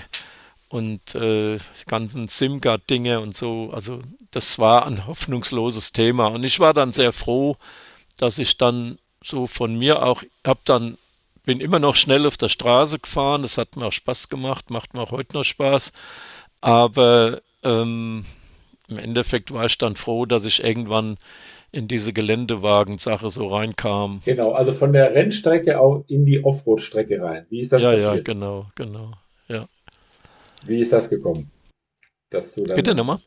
und 0.68 1.16
äh, 1.16 1.58
ganzen 1.88 2.28
Simgard-Dinge 2.28 3.18
und 3.18 3.36
so. 3.36 3.70
Also 3.72 4.00
das 4.30 4.60
war 4.60 4.86
ein 4.86 5.08
hoffnungsloses 5.08 5.92
Thema. 5.92 6.28
Und 6.28 6.44
ich 6.44 6.60
war 6.60 6.72
dann 6.72 6.92
sehr 6.92 7.10
froh, 7.10 7.56
dass 8.18 8.38
ich 8.38 8.58
dann 8.58 8.96
so 9.24 9.48
von 9.48 9.76
mir 9.76 10.04
auch, 10.04 10.22
hab 10.46 10.64
dann, 10.66 10.98
bin 11.44 11.60
immer 11.60 11.80
noch 11.80 11.96
schnell 11.96 12.28
auf 12.28 12.36
der 12.36 12.48
Straße 12.48 13.00
gefahren. 13.00 13.42
Das 13.42 13.58
hat 13.58 13.74
mir 13.74 13.86
auch 13.86 13.92
Spaß 13.92 14.28
gemacht, 14.28 14.70
macht 14.70 14.94
mir 14.94 15.00
auch 15.00 15.10
heute 15.10 15.36
noch 15.36 15.44
Spaß. 15.44 15.92
Aber 16.60 17.42
ähm, 17.64 18.24
im 18.88 18.98
Endeffekt 18.98 19.52
war 19.52 19.64
ich 19.64 19.78
dann 19.78 19.96
froh, 19.96 20.26
dass 20.26 20.44
ich 20.44 20.62
irgendwann 20.62 21.16
in 21.72 21.88
diese 21.88 22.12
Geländewagen-Sache 22.12 23.30
so 23.30 23.48
reinkam. 23.48 24.22
Genau, 24.24 24.52
also 24.52 24.72
von 24.72 24.92
der 24.92 25.14
Rennstrecke 25.14 25.80
auch 25.80 26.04
in 26.08 26.24
die 26.24 26.44
Offroad-Strecke 26.44 27.20
rein. 27.20 27.46
Wie 27.50 27.60
ist 27.60 27.72
das 27.72 27.82
ja, 27.82 27.90
passiert? 27.90 28.28
Ja, 28.28 28.34
genau, 28.34 28.66
genau. 28.74 29.12
Wie 30.66 30.80
ist 30.80 30.92
das 30.92 31.08
gekommen? 31.08 31.50
Dass 32.30 32.54
du 32.54 32.64
dann, 32.64 32.76
Bitte 32.76 32.94
nochmal. 32.94 33.18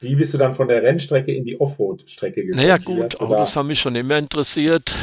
Wie 0.00 0.16
bist 0.16 0.34
du 0.34 0.38
dann 0.38 0.52
von 0.52 0.68
der 0.68 0.82
Rennstrecke 0.82 1.32
in 1.32 1.44
die 1.44 1.60
Offroad-Strecke 1.60 2.44
gekommen? 2.44 2.62
Naja 2.62 2.78
gut, 2.78 3.20
Autos 3.20 3.56
haben 3.56 3.68
mich 3.68 3.80
schon 3.80 3.94
immer 3.94 4.18
interessiert 4.18 4.94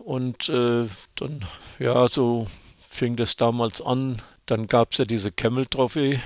und 0.00 0.48
äh, 0.48 0.86
dann, 1.16 1.44
ja, 1.78 2.06
so 2.08 2.46
fing 2.80 3.16
das 3.16 3.36
damals 3.36 3.80
an. 3.80 4.20
Dann 4.46 4.66
gab 4.66 4.92
es 4.92 4.98
ja 4.98 5.04
diese 5.04 5.32
Camel 5.32 5.66
Trophy. 5.66 6.20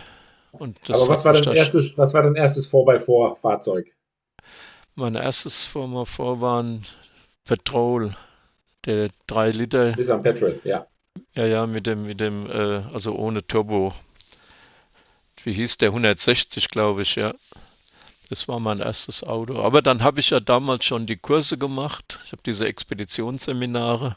Aber 0.61 1.09
was 1.09 1.25
war, 1.25 1.33
dein 1.33 1.55
erstes, 1.55 1.97
was 1.97 2.15
war 2.15 2.23
dein 2.23 2.37
erstes 2.37 2.71
4x4-Fahrzeug? 2.71 3.95
Mein 4.95 5.15
erstes 5.15 5.69
4x4 5.69 6.41
war 6.41 6.63
ein 6.63 6.85
Petrol, 7.45 8.17
der 8.85 9.11
3 9.27 9.51
Liter. 9.51 9.97
Nissan 9.97 10.23
Petrol, 10.23 10.61
ja. 10.65 10.87
Ja, 11.35 11.47
ja, 11.47 11.67
mit 11.67 11.87
dem, 11.87 12.07
mit 12.07 12.21
dem, 12.21 12.51
äh, 12.51 12.83
also 12.93 13.15
ohne 13.15 13.47
Turbo 13.47 13.95
wie 15.47 15.53
hieß 15.53 15.79
der, 15.79 15.91
160, 15.91 16.69
glaube 16.69 17.03
ich, 17.03 17.15
ja. 17.15 17.33
Das 18.29 18.49
war 18.49 18.59
mein 18.59 18.81
erstes 18.81 19.23
Auto. 19.23 19.63
Aber 19.63 19.81
dann 19.81 20.03
habe 20.03 20.19
ich 20.19 20.31
ja 20.31 20.41
damals 20.41 20.85
schon 20.85 21.07
die 21.07 21.17
Kurse 21.17 21.57
gemacht. 21.57 22.19
Ich 22.27 22.33
habe 22.33 22.43
diese 22.45 22.67
Expeditionsseminare. 22.67 24.17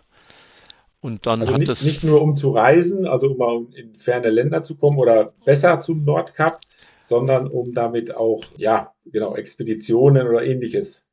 Und 1.02 1.26
dann 1.26 1.42
also 1.42 1.54
hat 1.54 1.60
nicht, 1.60 1.70
es. 1.70 1.84
Nicht 1.84 2.04
nur 2.04 2.22
um 2.22 2.36
zu 2.36 2.50
reisen, 2.50 3.08
also 3.08 3.32
um 3.32 3.72
in 3.74 3.96
ferne 3.96 4.30
Länder 4.30 4.64
zu 4.64 4.76
kommen 4.76 4.98
oder 4.98 5.34
besser 5.46 5.80
zum 5.80 6.04
Nordkap, 6.04 6.60
sondern 7.02 7.48
um 7.48 7.74
damit 7.74 8.16
auch, 8.16 8.44
ja, 8.58 8.94
genau, 9.06 9.36
Expeditionen 9.36 10.28
oder 10.28 10.44
ähnliches. 10.44 11.06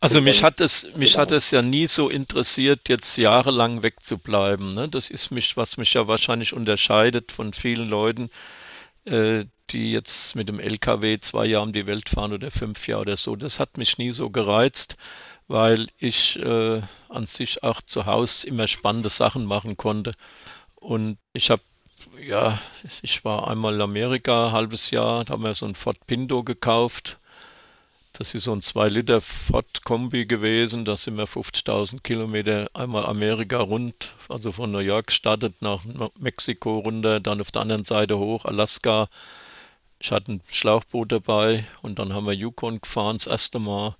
Also 0.00 0.20
mich 0.20 0.42
hat 0.42 0.60
es, 0.60 0.94
mich 0.96 1.12
genau. 1.12 1.22
hat 1.22 1.32
es 1.32 1.50
ja 1.50 1.62
nie 1.62 1.86
so 1.86 2.08
interessiert, 2.08 2.88
jetzt 2.88 3.16
jahrelang 3.16 3.82
wegzubleiben. 3.82 4.74
Ne? 4.74 4.88
Das 4.88 5.10
ist 5.10 5.30
mich, 5.30 5.56
was 5.56 5.76
mich 5.76 5.94
ja 5.94 6.06
wahrscheinlich 6.06 6.52
unterscheidet 6.52 7.32
von 7.32 7.54
vielen 7.54 7.88
Leuten, 7.88 8.30
äh, 9.04 9.44
die 9.70 9.92
jetzt 9.92 10.34
mit 10.36 10.48
dem 10.48 10.60
LKW 10.60 11.18
zwei 11.20 11.46
Jahre 11.46 11.64
um 11.64 11.72
die 11.72 11.86
Welt 11.86 12.08
fahren 12.08 12.32
oder 12.32 12.50
fünf 12.50 12.86
Jahre 12.88 13.02
oder 13.02 13.16
so. 13.16 13.36
Das 13.36 13.60
hat 13.60 13.78
mich 13.78 13.96
nie 13.96 14.10
so 14.10 14.28
gereizt, 14.28 14.96
weil 15.50 15.88
ich 15.98 16.36
äh, 16.36 16.80
an 17.08 17.26
sich 17.26 17.62
auch 17.62 17.82
zu 17.82 18.06
Hause 18.06 18.46
immer 18.46 18.66
spannende 18.66 19.08
Sachen 19.08 19.44
machen 19.44 19.76
konnte. 19.76 20.12
Und 20.76 21.18
ich 21.32 21.50
habe, 21.50 21.62
ja, 22.26 22.58
ich 23.02 23.24
war 23.24 23.48
einmal 23.48 23.74
in 23.74 23.80
Amerika, 23.80 24.46
ein 24.46 24.52
halbes 24.52 24.90
Jahr, 24.90 25.24
da 25.24 25.34
haben 25.34 25.44
wir 25.44 25.54
so 25.54 25.66
ein 25.66 25.74
Ford 25.74 25.98
Pinto 26.06 26.42
gekauft 26.44 27.18
das 28.20 28.34
ist 28.34 28.44
so 28.44 28.52
ein 28.52 28.60
2-Liter 28.60 29.22
Ford-Kombi 29.22 30.26
gewesen. 30.26 30.84
Da 30.84 30.94
sind 30.94 31.16
wir 31.16 31.26
50.000 31.26 32.02
Kilometer 32.02 32.68
einmal 32.74 33.06
Amerika 33.06 33.60
rund, 33.60 34.12
also 34.28 34.52
von 34.52 34.70
New 34.70 34.80
York 34.80 35.10
startet 35.10 35.62
nach 35.62 35.80
Mexiko 36.18 36.80
runter, 36.80 37.20
dann 37.20 37.40
auf 37.40 37.50
der 37.50 37.62
anderen 37.62 37.84
Seite 37.84 38.18
hoch, 38.18 38.44
Alaska. 38.44 39.08
Ich 40.00 40.12
hatte 40.12 40.32
ein 40.32 40.42
Schlauchboot 40.50 41.12
dabei 41.12 41.64
und 41.80 41.98
dann 41.98 42.12
haben 42.12 42.26
wir 42.26 42.34
Yukon 42.34 42.82
gefahren 42.82 43.16
das 43.16 43.26
erste 43.26 43.58
Mal 43.58 43.94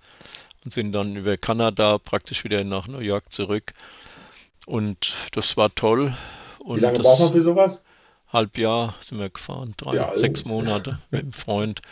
und 0.65 0.73
sind 0.73 0.93
dann 0.93 1.17
über 1.17 1.37
Kanada 1.37 1.99
praktisch 1.99 2.45
wieder 2.45 2.65
nach 2.65 2.87
New 2.87 2.99
York 2.99 3.33
zurück. 3.33 3.73
Und 4.67 5.15
das 5.33 5.57
war 5.57 5.75
toll. 5.75 6.15
Und 6.59 6.77
Wie 6.77 6.81
lange 6.81 6.99
braucht 6.99 7.21
man 7.21 7.33
für 7.33 7.43
sowas? 7.43 7.85
Halb 8.29 8.59
Jahr 8.59 8.95
sind 9.01 9.19
wir 9.19 9.31
gefahren, 9.31 9.75
drei, 9.77 9.95
ja, 9.95 10.17
sechs 10.17 10.45
Monate 10.45 10.99
mit 11.11 11.23
einem 11.23 11.33
Freund. 11.33 11.83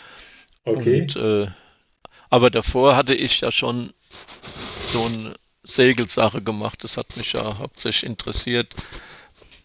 Okay. 0.65 1.03
Und 1.03 1.17
äh, 1.17 1.49
aber 2.31 2.51
davor 2.51 2.95
hatte 2.95 3.15
ich 3.15 3.41
ja 3.41 3.51
schon 3.51 3.93
so 4.93 5.05
eine 5.05 5.35
Segelsache 5.63 6.43
gemacht. 6.43 6.85
Das 6.85 6.97
hat 6.97 7.17
mich 7.17 7.33
ja 7.33 7.59
hauptsächlich 7.59 8.05
interessiert. 8.09 8.75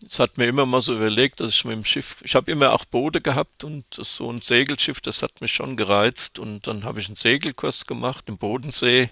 Es 0.05 0.19
hat 0.19 0.37
mir 0.37 0.47
immer 0.47 0.65
mal 0.65 0.81
so 0.81 0.95
überlegt, 0.95 1.39
dass 1.39 1.51
ich 1.51 1.65
mit 1.65 1.73
dem 1.73 1.85
Schiff, 1.85 2.17
ich 2.23 2.35
habe 2.35 2.51
immer 2.51 2.73
auch 2.73 2.85
Boote 2.85 3.21
gehabt 3.21 3.63
und 3.63 3.85
so 3.91 4.29
ein 4.29 4.41
Segelschiff, 4.41 5.01
das 5.01 5.21
hat 5.21 5.41
mich 5.41 5.53
schon 5.53 5.77
gereizt. 5.77 6.39
Und 6.39 6.67
dann 6.67 6.83
habe 6.83 6.99
ich 6.99 7.07
einen 7.07 7.15
Segelkurs 7.15 7.85
gemacht 7.85 8.25
im 8.27 8.37
Bodensee 8.37 9.09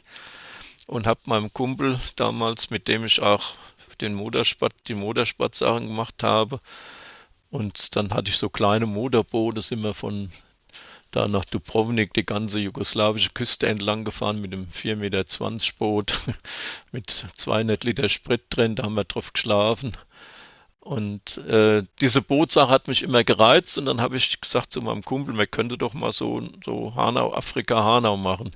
und 0.87 1.07
habe 1.07 1.21
meinem 1.25 1.53
Kumpel 1.53 1.99
damals, 2.15 2.69
mit 2.69 2.87
dem 2.87 3.05
ich 3.05 3.21
auch 3.21 3.53
den 4.01 4.13
Motorsport, 4.13 4.73
die 4.87 4.95
Motorsportsachen 4.95 5.87
gemacht 5.87 6.23
habe, 6.23 6.59
und 7.51 7.97
dann 7.97 8.13
hatte 8.13 8.29
ich 8.29 8.37
so 8.37 8.49
kleine 8.49 8.85
Motorboote, 8.85 9.61
sind 9.61 9.83
wir 9.83 9.93
von 9.93 10.31
da 11.11 11.27
nach 11.27 11.43
Dubrovnik 11.43 12.13
die 12.13 12.25
ganze 12.25 12.61
jugoslawische 12.61 13.31
Küste 13.31 13.67
entlang 13.67 14.05
gefahren 14.05 14.39
mit 14.39 14.53
einem 14.53 14.67
4,20 14.73 14.95
Meter 14.95 15.25
Boot 15.77 16.19
mit 16.93 17.09
200 17.09 17.83
Liter 17.83 18.07
Sprit 18.07 18.43
drin, 18.49 18.75
da 18.75 18.83
haben 18.83 18.93
wir 18.93 19.03
drauf 19.03 19.33
geschlafen. 19.33 19.97
Und 20.81 21.37
äh, 21.37 21.83
diese 22.01 22.23
Bootsache 22.23 22.71
hat 22.71 22.87
mich 22.87 23.03
immer 23.03 23.23
gereizt 23.23 23.77
und 23.77 23.85
dann 23.85 24.01
habe 24.01 24.17
ich 24.17 24.41
gesagt 24.41 24.73
zu 24.73 24.81
meinem 24.81 25.03
Kumpel, 25.03 25.35
man 25.35 25.49
könnte 25.49 25.77
doch 25.77 25.93
mal 25.93 26.11
so, 26.11 26.41
so 26.65 26.95
Hanau, 26.95 27.33
Afrika 27.33 27.83
Hanau 27.83 28.17
machen. 28.17 28.51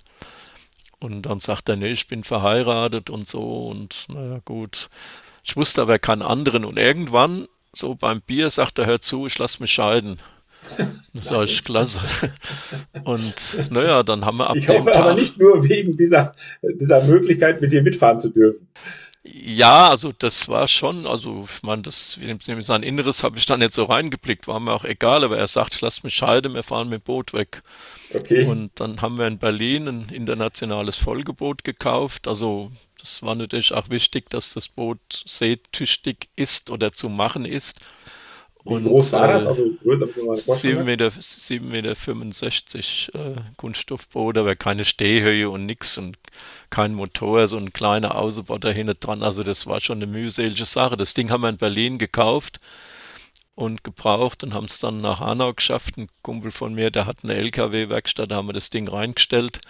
Und 0.99 1.23
dann 1.23 1.39
sagt 1.39 1.69
er, 1.69 1.75
nee, 1.75 1.91
ich 1.91 2.07
bin 2.07 2.23
verheiratet 2.23 3.11
und 3.11 3.27
so 3.27 3.67
und 3.67 4.07
naja 4.09 4.41
gut. 4.43 4.89
Ich 5.43 5.55
wusste 5.55 5.83
aber 5.83 5.99
keinen 5.99 6.23
anderen 6.23 6.65
und 6.65 6.77
irgendwann, 6.79 7.47
so 7.73 7.93
beim 7.93 8.21
Bier, 8.21 8.49
sagt 8.49 8.79
er, 8.79 8.87
hör 8.87 9.01
zu, 9.01 9.27
ich 9.27 9.37
lass 9.37 9.59
mich 9.59 9.71
scheiden. 9.71 10.19
Das 11.13 11.31
war 11.31 11.43
echt 11.43 11.63
klasse. 11.63 12.01
Und 13.05 13.71
naja, 13.71 14.03
dann 14.03 14.25
haben 14.25 14.37
wir 14.37 14.49
ab 14.49 14.55
Ich 14.57 14.67
hoffe 14.67 14.91
Tag, 14.91 14.97
aber 14.97 15.13
nicht 15.13 15.37
nur 15.37 15.63
wegen 15.63 15.95
dieser, 15.95 16.33
dieser 16.61 17.05
Möglichkeit, 17.05 17.61
mit 17.61 17.71
dir 17.71 17.83
mitfahren 17.83 18.19
zu 18.19 18.29
dürfen. 18.29 18.67
Ja, 19.27 19.89
also 19.89 20.11
das 20.11 20.47
war 20.49 20.67
schon, 20.67 21.07
also 21.07 21.45
ich 21.45 21.63
meine, 21.63 21.81
das 21.81 22.17
in 22.17 22.61
sein 22.61 22.83
Inneres 22.83 23.23
habe 23.23 23.39
ich 23.39 23.45
dann 23.45 23.59
nicht 23.59 23.73
so 23.73 23.85
reingeblickt, 23.85 24.47
war 24.47 24.59
mir 24.59 24.71
auch 24.71 24.83
egal, 24.83 25.23
aber 25.23 25.37
er 25.37 25.47
sagt, 25.47 25.73
ich 25.73 25.81
lass 25.81 26.03
mich 26.03 26.13
scheiden, 26.13 26.53
wir 26.53 26.61
fahren 26.61 26.89
mit 26.89 27.01
dem 27.01 27.05
Boot 27.05 27.33
weg. 27.33 27.63
Okay. 28.13 28.45
Und 28.45 28.79
dann 28.79 29.01
haben 29.01 29.17
wir 29.17 29.25
in 29.25 29.39
Berlin 29.39 29.87
ein 29.87 30.09
internationales 30.09 30.97
Folgeboot 30.97 31.63
gekauft. 31.63 32.27
Also 32.27 32.71
das 32.99 33.23
war 33.23 33.33
natürlich 33.33 33.73
auch 33.73 33.89
wichtig, 33.89 34.29
dass 34.29 34.53
das 34.53 34.67
Boot 34.67 34.99
seetüchtig 35.25 36.29
ist 36.35 36.69
oder 36.69 36.93
zu 36.93 37.09
machen 37.09 37.45
ist. 37.45 37.79
Wie 38.65 38.81
groß 38.81 39.13
war 39.13 39.27
das? 39.27 39.45
Äh, 39.45 39.49
also 39.49 39.71
größer, 39.83 40.05
7,65 40.05 40.83
Meter, 40.83 41.11
7 41.11 41.67
Meter 41.67 41.95
65, 41.95 43.11
äh, 43.13 43.19
Kunststoffboot, 43.57 44.37
aber 44.37 44.55
keine 44.55 44.85
Stehhöhe 44.85 45.49
und 45.49 45.67
nix 45.67 45.99
und 45.99 46.17
kein 46.71 46.95
Motor, 46.95 47.47
so 47.47 47.57
ein 47.57 47.73
kleiner 47.73 48.15
Außenbord 48.15 48.63
da 48.63 48.69
hinten 48.69 48.97
dran. 48.99 49.21
Also 49.21 49.43
das 49.43 49.67
war 49.67 49.79
schon 49.79 49.99
eine 49.99 50.07
mühselige 50.07 50.65
Sache. 50.65 50.97
Das 50.97 51.13
Ding 51.13 51.29
haben 51.29 51.41
wir 51.41 51.49
in 51.49 51.57
Berlin 51.57 51.99
gekauft 51.99 52.59
und 53.53 53.83
gebraucht 53.83 54.43
und 54.43 54.55
haben 54.55 54.65
es 54.65 54.79
dann 54.79 54.99
nach 54.99 55.19
Hanau 55.19 55.53
geschafft. 55.53 55.97
Ein 55.97 56.07
Kumpel 56.23 56.49
von 56.49 56.73
mir, 56.73 56.89
der 56.89 57.05
hat 57.05 57.17
eine 57.23 57.35
LKW-Werkstatt, 57.35 58.31
da 58.31 58.37
haben 58.37 58.49
wir 58.49 58.53
das 58.53 58.71
Ding 58.71 58.87
reingestellt 58.87 59.61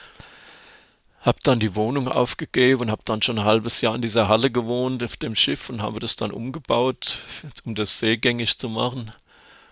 habe 1.26 1.40
dann 1.44 1.60
die 1.60 1.76
Wohnung 1.76 2.08
aufgegeben 2.08 2.84
und 2.84 2.92
habe 2.92 3.02
dann 3.04 3.24
schon 3.24 3.40
ein 3.40 3.46
halbes 3.46 3.82
Jahr 3.82 3.96
in 3.96 4.02
dieser 4.02 4.28
Halle 4.28 4.52
gewohnt 4.52 5.04
auf 5.04 5.18
dem 5.18 5.36
Schiff 5.36 5.70
und 5.70 5.82
habe 5.82 6.00
das 6.00 6.16
dann 6.16 6.32
umgebaut, 6.32 7.18
um 7.66 7.74
das 7.74 8.00
seegängig 8.00 8.60
zu 8.60 8.70
machen. 8.70 9.12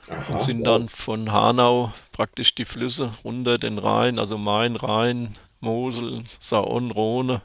Aha, 0.09 0.33
und 0.33 0.41
sind 0.41 0.59
wow. 0.59 0.65
dann 0.65 0.89
von 0.89 1.31
Hanau 1.31 1.93
praktisch 2.11 2.55
die 2.55 2.65
Flüsse 2.65 3.13
runter 3.23 3.57
den 3.57 3.77
Rhein, 3.77 4.19
also 4.19 4.37
Main, 4.37 4.75
Rhein, 4.75 5.37
Mosel, 5.61 6.23
Saon, 6.39 6.91
Rhone, 6.91 7.41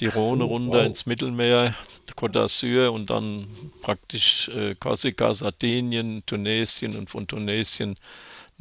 die 0.00 0.10
so, 0.10 0.18
Rhone 0.18 0.44
runter 0.44 0.80
wow. 0.80 0.86
ins 0.86 1.06
Mittelmeer, 1.06 1.74
Côte 2.14 2.40
d'Azur 2.40 2.88
und 2.88 3.08
dann 3.08 3.46
praktisch 3.80 4.48
äh, 4.48 4.74
Korsika, 4.74 5.32
Sardinien, 5.32 6.22
Tunesien 6.26 6.96
und 6.96 7.08
von 7.08 7.26
Tunesien 7.26 7.96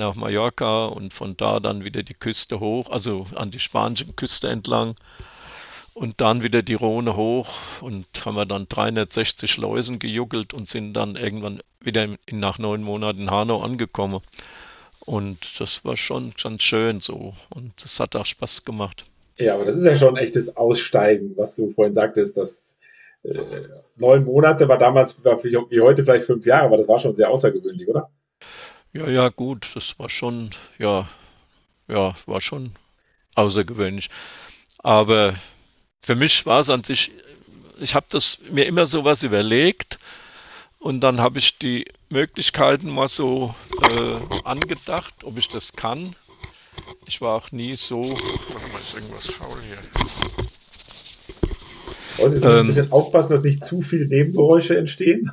nach 0.02 0.16
Mallorca 0.16 0.86
und 0.86 1.14
von 1.14 1.38
da 1.38 1.60
dann 1.60 1.86
wieder 1.86 2.04
die 2.04 2.14
Küste 2.14 2.60
hoch, 2.60 2.90
also 2.90 3.28
an 3.36 3.52
die 3.52 3.60
spanische 3.60 4.12
Küste 4.14 4.50
entlang 4.50 4.96
und 5.94 6.22
dann 6.22 6.44
wieder 6.44 6.62
die 6.62 6.74
Rhone 6.74 7.16
hoch 7.16 7.50
und 7.82 8.06
haben 8.26 8.36
wir 8.36 8.46
dann 8.46 8.68
360 8.68 9.52
Schleusen 9.52 10.00
gejuckelt 10.00 10.54
und 10.54 10.68
sind 10.68 10.94
dann 10.94 11.16
irgendwann 11.16 11.62
wieder 11.80 12.08
nach 12.32 12.60
neun 12.60 12.84
Monaten 12.84 13.24
in 13.24 13.32
Hanau 13.32 13.62
angekommen. 13.62 14.22
Und 15.00 15.60
das 15.60 15.84
war 15.84 15.98
schon 15.98 16.34
ganz 16.42 16.62
schön 16.64 17.02
so 17.02 17.34
und 17.50 17.74
das 17.84 18.00
hat 18.00 18.16
auch 18.16 18.26
Spaß 18.26 18.66
gemacht. 18.66 19.06
Ja, 19.38 19.56
aber 19.56 19.66
das 19.66 19.76
ist 19.76 19.86
ja 19.86 19.96
schon 19.96 20.16
ein 20.16 20.24
echtes 20.24 20.56
Aussteigen, 20.56 21.34
was 21.36 21.56
du 21.56 21.70
vorhin 21.70 21.94
sagtest, 21.94 22.38
dass 22.38 22.78
äh, 23.24 23.40
neun 23.98 24.26
Monate 24.26 24.68
war 24.68 24.78
damals 24.78 25.24
war 25.26 25.44
wie 25.44 25.82
heute 25.82 26.04
vielleicht 26.04 26.26
fünf 26.26 26.46
Jahre, 26.46 26.66
aber 26.66 26.78
das 26.78 26.88
war 26.88 27.00
schon 27.00 27.16
sehr 27.16 27.30
außergewöhnlich, 27.30 27.88
oder? 27.88 28.10
Ja, 28.94 29.08
ja, 29.08 29.30
gut, 29.30 29.68
das 29.74 29.98
war 30.00 30.10
schon, 30.10 30.50
ja, 30.78 31.08
ja, 31.88 32.14
war 32.26 32.42
schon 32.42 32.74
außergewöhnlich. 33.36 34.10
Aber 34.80 35.36
für 36.02 36.16
mich 36.16 36.46
war 36.46 36.60
es 36.60 36.70
an 36.70 36.84
sich, 36.84 37.12
ich 37.80 37.96
habe 37.96 38.08
das 38.10 38.40
mir 38.52 38.66
immer 38.66 38.86
so 38.86 39.06
was 39.06 39.24
überlegt 39.24 39.98
und 40.80 41.02
dann 41.02 41.22
habe 41.22 41.40
ich 41.40 41.58
die 41.58 41.86
Möglichkeiten 42.10 42.90
mal 42.90 43.08
so 43.08 43.56
äh, 43.82 44.40
angedacht, 44.44 45.24
ob 45.24 45.38
ich 45.38 45.48
das 45.48 45.74
kann. 45.74 46.16
Ich 47.06 47.22
war 47.22 47.36
auch 47.36 47.52
nie 47.52 47.78
so. 47.78 48.02
Warte 48.02 48.68
mal, 48.74 48.80
ist 48.80 48.96
irgendwas 48.96 49.28
faul 49.28 49.58
hier. 49.62 49.78
Also 52.22 52.38
ich 52.38 52.44
muss 52.44 52.52
ähm, 52.52 52.60
ein 52.60 52.68
bisschen 52.68 52.92
aufpassen, 52.92 53.32
dass 53.32 53.44
nicht 53.44 53.64
zu 53.64 53.82
viele 53.82 54.08
Nebengeräusche 54.08 54.78
entstehen. 54.78 55.32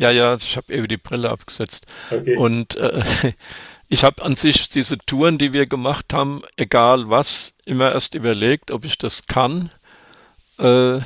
Ja, 0.00 0.10
ja, 0.10 0.34
ich 0.34 0.56
habe 0.56 0.72
eben 0.72 0.88
die 0.88 0.96
Brille 0.96 1.28
abgesetzt. 1.28 1.86
Okay. 2.10 2.36
Und 2.36 2.74
äh, 2.76 3.02
ich 3.88 4.02
habe 4.02 4.22
an 4.22 4.34
sich 4.34 4.70
diese 4.70 4.96
Touren, 4.96 5.36
die 5.36 5.52
wir 5.52 5.66
gemacht 5.66 6.14
haben, 6.14 6.42
egal 6.56 7.10
was, 7.10 7.52
immer 7.66 7.92
erst 7.92 8.14
überlegt, 8.14 8.70
ob 8.70 8.86
ich 8.86 8.96
das 8.96 9.26
kann. 9.26 9.70
Äh, 10.58 11.00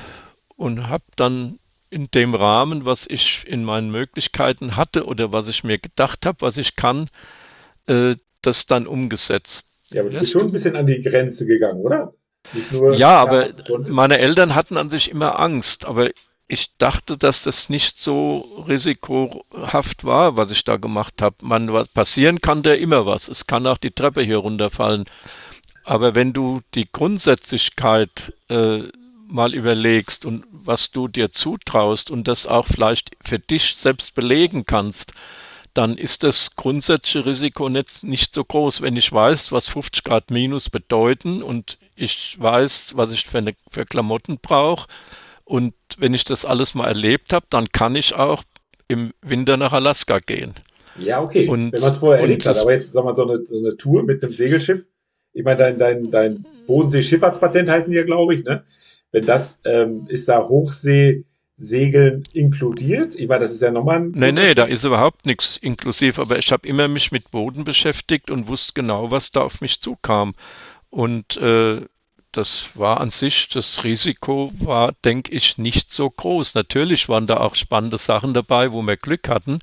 und 0.57 0.89
habe 0.89 1.05
dann 1.17 1.59
in 1.91 2.09
dem 2.13 2.37
Rahmen, 2.37 2.87
was 2.87 3.05
ich 3.09 3.45
in 3.49 3.65
meinen 3.65 3.91
Möglichkeiten 3.91 4.77
hatte 4.77 5.07
oder 5.07 5.33
was 5.33 5.49
ich 5.49 5.65
mir 5.65 5.79
gedacht 5.79 6.25
habe, 6.25 6.41
was 6.41 6.57
ich 6.57 6.77
kann, 6.77 7.09
äh, 7.87 8.15
das 8.43 8.67
dann 8.67 8.87
umgesetzt. 8.87 9.69
Ja, 9.91 10.03
aber 10.03 10.11
du 10.11 10.21
bist 10.21 10.33
schon 10.33 10.43
ein 10.43 10.53
bisschen 10.53 10.77
an 10.77 10.87
die 10.87 11.03
Grenze 11.03 11.47
gegangen, 11.47 11.81
oder? 11.81 12.15
ja, 12.95 13.19
aber 13.21 13.49
meine 13.89 14.19
Eltern 14.19 14.55
hatten 14.55 14.77
an 14.77 14.91
sich 14.91 15.11
immer 15.11 15.41
Angst, 15.41 15.87
aber 15.87 16.11
ich 16.47 16.77
dachte, 16.77 17.17
dass 17.17 17.45
das 17.45 17.69
nicht 17.69 17.99
so 17.99 18.65
risikohaft 18.69 20.05
war, 20.05 20.37
was 20.37 20.51
ich 20.51 20.65
da 20.65 20.77
gemacht 20.77 21.23
habe. 21.23 21.37
Man, 21.43 21.69
passieren 21.95 22.41
kann 22.41 22.63
da 22.63 22.75
immer 22.75 23.07
was. 23.07 23.29
Es 23.29 23.47
kann 23.47 23.67
auch 23.67 23.79
die 23.79 23.93
Treppe 23.93 24.23
hier 24.23 24.39
runterfallen. 24.39 25.05
Aber 25.85 26.15
wenn 26.15 26.33
du 26.33 26.61
die 26.75 26.89
Grundsätzlichkeit 26.91 28.35
äh, 28.49 28.83
mal 29.27 29.55
überlegst 29.55 30.27
und 30.27 30.45
was 30.51 30.91
du 30.91 31.09
dir 31.09 31.33
zutraust 31.33 32.11
und 32.11 32.29
das 32.29 32.47
auch 32.47 32.67
vielleicht 32.67 33.17
für 33.23 33.39
dich 33.39 33.77
selbst 33.77 34.15
belegen 34.15 34.65
kannst, 34.67 35.13
dann 35.73 35.99
ist 35.99 36.23
das 36.23 36.55
grundsätzliche 36.55 37.27
Risiko 37.27 37.69
nicht, 37.69 38.05
nicht 38.05 38.35
so 38.35 38.45
groß. 38.45 38.81
Wenn 38.81 38.97
ich 38.97 39.13
weiß, 39.13 39.51
was 39.51 39.69
50 39.69 40.05
Grad 40.05 40.31
minus 40.31 40.71
bedeuten 40.71 41.43
und 41.43 41.79
ich 41.97 42.37
weiß, 42.41 42.97
was 42.97 43.13
ich 43.13 43.27
für, 43.27 43.39
eine, 43.39 43.57
für 43.71 43.85
Klamotten 43.85 44.39
brauche, 44.39 44.87
und 45.45 45.75
wenn 45.99 46.15
ich 46.15 46.25
das 46.25 46.45
alles 46.45 46.75
mal 46.75 46.89
erlebt 46.89 47.33
habe, 47.33 47.47
dann 47.51 47.69
kann 47.71 47.97
ich 47.97 48.15
auch 48.15 48.43
im 48.89 49.13
Winter 49.23 49.57
nach 49.57 49.73
Alaska 49.73 50.19
gehen. 50.19 50.55
Ja, 50.99 51.21
okay. 51.23 51.49
Und, 51.49 51.73
wenn 51.73 51.81
man 51.81 51.91
es 51.91 51.97
vorher 51.99 52.23
erlebt 52.23 52.47
hat. 52.47 52.57
Aber 52.57 52.73
jetzt, 52.73 52.93
sagen 52.93 53.07
wir 53.07 53.17
so 53.17 53.27
eine, 53.27 53.45
so 53.45 53.59
eine 53.59 53.77
Tour 53.77 54.05
mit 54.05 54.23
einem 54.23 54.33
Segelschiff. 54.33 54.87
Ich 55.33 55.45
meine, 55.45 55.59
dein, 55.59 55.79
dein, 55.79 56.11
dein 56.11 56.47
Bodensee-Schifffahrtspatent 56.67 57.69
heißen 57.69 57.91
die 57.91 57.97
ja, 57.97 58.05
glaube 58.05 58.35
ich, 58.35 58.45
ne? 58.45 58.65
Wenn 59.11 59.27
das, 59.27 59.61
ähm, 59.65 60.07
ist 60.09 60.29
da 60.29 60.43
Hochseesegeln 60.43 62.25
inkludiert? 62.33 63.17
Ich 63.17 63.29
meine, 63.29 63.41
das 63.41 63.53
ist 63.53 63.63
ja 63.63 63.71
nochmal 63.71 64.01
ein. 64.01 64.13
Nee, 64.15 64.33
nee, 64.33 64.55
da 64.55 64.65
ist 64.65 64.85
überhaupt 64.85 65.27
nichts 65.27 65.57
inklusiv, 65.57 66.19
aber 66.19 66.39
ich 66.39 66.53
habe 66.53 66.69
immer 66.69 66.89
mich 66.89 67.11
mit 67.13 67.31
Boden 67.31 67.65
beschäftigt 67.65 68.31
und 68.31 68.49
wusste 68.49 68.73
genau, 68.75 69.11
was 69.11 69.31
da 69.31 69.43
auf 69.43 69.61
mich 69.61 69.81
zukam. 69.81 70.35
Und 70.91 71.37
äh, 71.37 71.81
das 72.37 72.77
war 72.77 73.01
an 73.01 73.11
sich, 73.11 73.49
das 73.49 73.85
Risiko 73.85 74.53
war, 74.59 74.93
denke 75.05 75.33
ich, 75.33 75.59
nicht 75.59 75.93
so 75.93 76.11
groß. 76.11 76.55
Natürlich 76.55 77.09
waren 77.09 77.27
da 77.27 77.39
auch 77.39 77.55
spannende 77.55 77.99
Sachen 77.99 78.35
dabei, 78.35 78.73
wo 78.73 78.83
wir 78.83 78.97
Glück 78.97 79.29
hatten. 79.29 79.61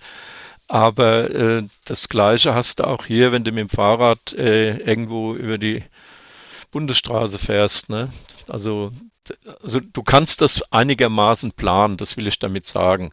Aber 0.68 1.30
äh, 1.30 1.64
das 1.84 2.08
Gleiche 2.08 2.54
hast 2.54 2.80
du 2.80 2.88
auch 2.88 3.06
hier, 3.06 3.32
wenn 3.32 3.44
du 3.44 3.52
mit 3.52 3.60
dem 3.60 3.70
Fahrrad 3.70 4.34
äh, 4.34 4.78
irgendwo 4.78 5.36
über 5.36 5.58
die 5.58 5.84
Bundesstraße 6.72 7.38
fährst. 7.40 7.90
Ne? 7.90 8.12
Also, 8.48 8.94
also 9.62 9.82
du 9.82 10.02
kannst 10.04 10.40
das 10.40 10.64
einigermaßen 10.72 11.52
planen, 11.52 11.98
das 11.98 12.16
will 12.16 12.28
ich 12.28 12.40
damit 12.40 12.66
sagen. 12.68 13.12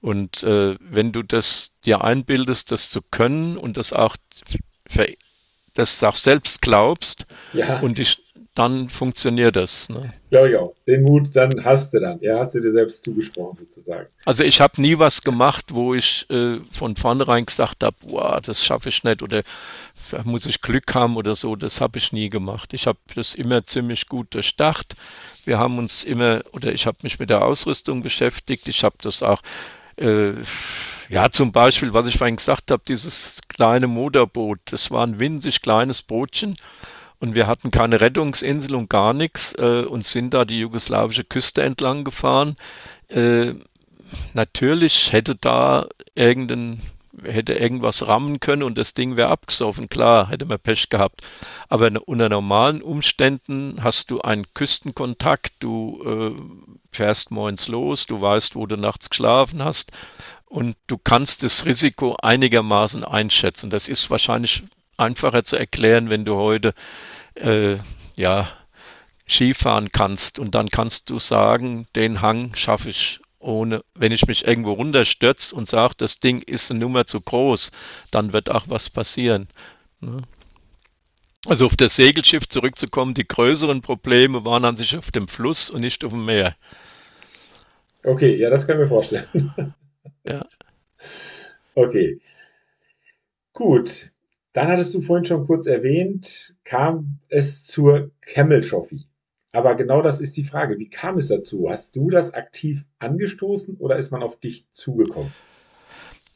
Und 0.00 0.42
äh, 0.44 0.76
wenn 0.80 1.12
du 1.12 1.22
das 1.22 1.76
dir 1.84 2.04
einbildest, 2.04 2.70
das 2.70 2.90
zu 2.90 3.00
können 3.02 3.56
und 3.56 3.76
das 3.76 3.92
auch, 3.92 4.16
das 5.74 6.02
auch 6.02 6.16
selbst 6.16 6.62
glaubst 6.62 7.26
ja. 7.52 7.80
und 7.80 7.98
dich 7.98 8.24
dann 8.54 8.88
funktioniert 8.88 9.56
das. 9.56 9.88
Ne? 9.88 10.14
Ja, 10.30 10.46
ja, 10.46 10.68
den 10.86 11.02
Mut, 11.02 11.34
dann 11.34 11.64
hast 11.64 11.92
du 11.92 11.98
dann. 11.98 12.20
Ja, 12.20 12.38
hast 12.38 12.54
du 12.54 12.60
dir 12.60 12.70
selbst 12.70 13.02
zugesprochen 13.02 13.56
sozusagen. 13.56 14.06
Also 14.24 14.44
ich 14.44 14.60
habe 14.60 14.80
nie 14.80 14.98
was 14.98 15.22
gemacht, 15.22 15.74
wo 15.74 15.92
ich 15.92 16.26
äh, 16.30 16.60
von 16.70 16.94
vornherein 16.94 17.46
gesagt 17.46 17.82
habe, 17.82 17.96
wow, 18.06 18.40
das 18.40 18.64
schaffe 18.64 18.90
ich 18.90 19.02
nicht 19.02 19.22
oder 19.22 19.42
muss 20.22 20.46
ich 20.46 20.60
Glück 20.60 20.94
haben 20.94 21.16
oder 21.16 21.34
so. 21.34 21.56
Das 21.56 21.80
habe 21.80 21.98
ich 21.98 22.12
nie 22.12 22.28
gemacht. 22.28 22.74
Ich 22.74 22.86
habe 22.86 22.98
das 23.16 23.34
immer 23.34 23.64
ziemlich 23.64 24.06
gut 24.06 24.34
durchdacht. 24.34 24.94
Wir 25.44 25.58
haben 25.58 25.78
uns 25.78 26.04
immer, 26.04 26.42
oder 26.52 26.72
ich 26.72 26.86
habe 26.86 26.98
mich 27.02 27.18
mit 27.18 27.30
der 27.30 27.44
Ausrüstung 27.44 28.02
beschäftigt. 28.02 28.68
Ich 28.68 28.84
habe 28.84 28.96
das 29.02 29.24
auch 29.24 29.42
äh, 29.96 30.34
ja, 31.08 31.30
zum 31.30 31.52
Beispiel, 31.52 31.94
was 31.94 32.06
ich 32.06 32.18
vorhin 32.18 32.36
gesagt 32.36 32.70
habe, 32.70 32.82
dieses 32.86 33.40
kleine 33.48 33.86
Motorboot, 33.86 34.60
das 34.66 34.90
war 34.90 35.06
ein 35.06 35.20
winzig 35.20 35.62
kleines 35.62 36.02
Bootchen 36.02 36.56
und 37.20 37.34
wir 37.34 37.46
hatten 37.46 37.70
keine 37.70 38.00
Rettungsinsel 38.00 38.74
und 38.74 38.90
gar 38.90 39.12
nichts 39.12 39.54
äh, 39.58 39.84
und 39.84 40.04
sind 40.04 40.34
da 40.34 40.44
die 40.44 40.58
jugoslawische 40.58 41.24
Küste 41.24 41.62
entlang 41.62 42.04
gefahren. 42.04 42.56
Äh, 43.08 43.54
natürlich 44.32 45.12
hätte 45.12 45.34
da 45.34 45.86
irgendein 46.14 46.80
hätte 47.22 47.54
irgendwas 47.54 48.06
rammen 48.08 48.40
können 48.40 48.64
und 48.64 48.76
das 48.76 48.92
Ding 48.92 49.16
wäre 49.16 49.28
abgesoffen. 49.28 49.88
Klar, 49.88 50.30
hätte 50.30 50.46
man 50.46 50.58
Pech 50.58 50.88
gehabt. 50.88 51.22
Aber 51.68 51.88
unter 52.06 52.28
normalen 52.28 52.82
Umständen 52.82 53.78
hast 53.84 54.10
du 54.10 54.20
einen 54.20 54.46
Küstenkontakt, 54.52 55.52
du 55.60 56.02
äh, 56.04 56.96
fährst 56.96 57.30
morgens 57.30 57.68
los, 57.68 58.06
du 58.06 58.20
weißt, 58.20 58.56
wo 58.56 58.66
du 58.66 58.76
nachts 58.76 59.10
geschlafen 59.10 59.62
hast 59.62 59.92
und 60.46 60.76
du 60.86 60.98
kannst 60.98 61.42
das 61.42 61.64
Risiko 61.64 62.16
einigermaßen 62.20 63.04
einschätzen. 63.04 63.70
Das 63.70 63.88
ist 63.88 64.10
wahrscheinlich 64.10 64.62
einfacher 64.96 65.44
zu 65.44 65.56
erklären, 65.56 66.10
wenn 66.10 66.24
du 66.24 66.36
heute 66.36 66.74
äh, 67.34 67.76
ja, 68.14 68.48
Skifahren 69.28 69.90
kannst 69.90 70.38
und 70.38 70.54
dann 70.54 70.68
kannst 70.68 71.10
du 71.10 71.18
sagen, 71.18 71.86
den 71.96 72.20
Hang 72.20 72.54
schaffe 72.54 72.90
ich 72.90 73.20
ohne, 73.38 73.84
wenn 73.94 74.12
ich 74.12 74.26
mich 74.26 74.46
irgendwo 74.46 74.72
runterstürze 74.72 75.54
und 75.54 75.68
sage, 75.68 75.94
das 75.98 76.18
Ding 76.18 76.40
ist 76.40 76.70
eine 76.70 76.80
Nummer 76.80 77.06
zu 77.06 77.20
groß, 77.20 77.72
dann 78.10 78.32
wird 78.32 78.50
auch 78.50 78.64
was 78.68 78.88
passieren. 78.88 79.48
Ne? 80.00 80.22
Also 81.46 81.66
auf 81.66 81.76
das 81.76 81.96
Segelschiff 81.96 82.48
zurückzukommen, 82.48 83.12
die 83.12 83.28
größeren 83.28 83.82
Probleme 83.82 84.46
waren 84.46 84.64
an 84.64 84.76
sich 84.76 84.96
auf 84.96 85.10
dem 85.10 85.28
Fluss 85.28 85.68
und 85.68 85.82
nicht 85.82 86.04
auf 86.04 86.12
dem 86.12 86.24
Meer. 86.24 86.56
Okay, 88.02 88.36
ja, 88.36 88.48
das 88.48 88.66
können 88.66 88.80
wir 88.80 88.86
vorstellen. 88.86 89.74
Ja. 90.24 90.46
Okay. 91.74 92.20
Gut. 93.52 94.10
Dann 94.52 94.68
hattest 94.68 94.94
du 94.94 95.00
vorhin 95.00 95.24
schon 95.24 95.46
kurz 95.46 95.66
erwähnt, 95.66 96.54
kam 96.62 97.18
es 97.28 97.66
zur 97.66 98.12
Camel 98.20 98.60
Trophy. 98.60 99.04
Aber 99.52 99.74
genau 99.74 100.00
das 100.00 100.20
ist 100.20 100.36
die 100.36 100.44
Frage. 100.44 100.78
Wie 100.78 100.88
kam 100.88 101.18
es 101.18 101.28
dazu? 101.28 101.68
Hast 101.68 101.96
du 101.96 102.10
das 102.10 102.34
aktiv 102.34 102.84
angestoßen 102.98 103.76
oder 103.78 103.96
ist 103.96 104.10
man 104.10 104.22
auf 104.22 104.38
dich 104.38 104.70
zugekommen? 104.70 105.32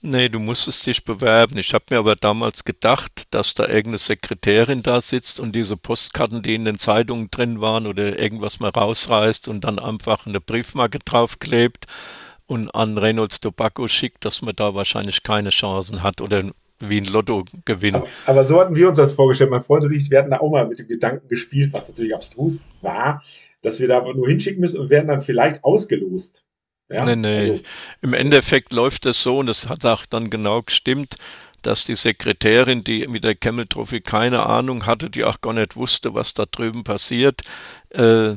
Nee, 0.00 0.28
du 0.28 0.38
musstest 0.38 0.86
dich 0.86 1.04
bewerben. 1.04 1.58
Ich 1.58 1.74
habe 1.74 1.86
mir 1.90 1.98
aber 1.98 2.14
damals 2.14 2.64
gedacht, 2.64 3.26
dass 3.32 3.54
da 3.54 3.64
irgendeine 3.64 3.98
Sekretärin 3.98 4.84
da 4.84 5.00
sitzt 5.00 5.40
und 5.40 5.56
diese 5.56 5.76
Postkarten, 5.76 6.42
die 6.42 6.54
in 6.54 6.64
den 6.64 6.78
Zeitungen 6.78 7.28
drin 7.32 7.60
waren 7.60 7.88
oder 7.88 8.16
irgendwas 8.16 8.60
mal 8.60 8.70
rausreißt 8.70 9.48
und 9.48 9.64
dann 9.64 9.80
einfach 9.80 10.26
eine 10.26 10.40
Briefmarke 10.40 11.00
draufklebt 11.00 11.86
und 12.48 12.74
an 12.74 12.98
Reynolds 12.98 13.40
Tobacco 13.40 13.86
schickt, 13.86 14.24
dass 14.24 14.42
man 14.42 14.56
da 14.56 14.74
wahrscheinlich 14.74 15.22
keine 15.22 15.50
Chancen 15.50 16.02
hat 16.02 16.20
oder 16.20 16.50
wie 16.80 17.00
ein 17.00 17.04
Lottogewinn. 17.04 17.94
Aber, 17.94 18.08
aber 18.26 18.44
so 18.44 18.60
hatten 18.60 18.74
wir 18.74 18.88
uns 18.88 18.96
das 18.96 19.12
vorgestellt. 19.12 19.50
Mein 19.50 19.60
Freund 19.60 19.84
und 19.84 19.92
ich, 19.92 20.10
wir 20.10 20.18
hatten 20.18 20.30
da 20.30 20.38
auch 20.40 20.50
mal 20.50 20.66
mit 20.66 20.78
dem 20.78 20.88
Gedanken 20.88 21.28
gespielt, 21.28 21.72
was 21.72 21.88
natürlich 21.88 22.14
abstrus 22.14 22.70
war, 22.80 23.22
dass 23.62 23.80
wir 23.80 23.88
da 23.88 24.00
nur 24.00 24.28
hinschicken 24.28 24.60
müssen 24.60 24.80
und 24.80 24.88
werden 24.90 25.08
dann 25.08 25.20
vielleicht 25.20 25.62
ausgelost. 25.62 26.44
Ja? 26.88 27.04
Nee, 27.04 27.16
nee. 27.16 27.50
Also, 27.50 27.60
Im 28.00 28.14
Endeffekt 28.14 28.72
läuft 28.72 29.04
das 29.04 29.22
so 29.22 29.38
und 29.38 29.46
das 29.46 29.68
hat 29.68 29.84
auch 29.84 30.06
dann 30.06 30.30
genau 30.30 30.62
gestimmt, 30.62 31.16
dass 31.60 31.84
die 31.84 31.96
Sekretärin, 31.96 32.82
die 32.82 33.06
mit 33.08 33.24
der 33.24 33.34
Camel 33.34 33.66
Trophy 33.66 34.00
keine 34.00 34.46
Ahnung 34.46 34.86
hatte, 34.86 35.10
die 35.10 35.24
auch 35.24 35.42
gar 35.42 35.52
nicht 35.52 35.76
wusste, 35.76 36.14
was 36.14 36.32
da 36.32 36.44
drüben 36.50 36.84
passiert, 36.84 37.42
äh, 37.90 38.36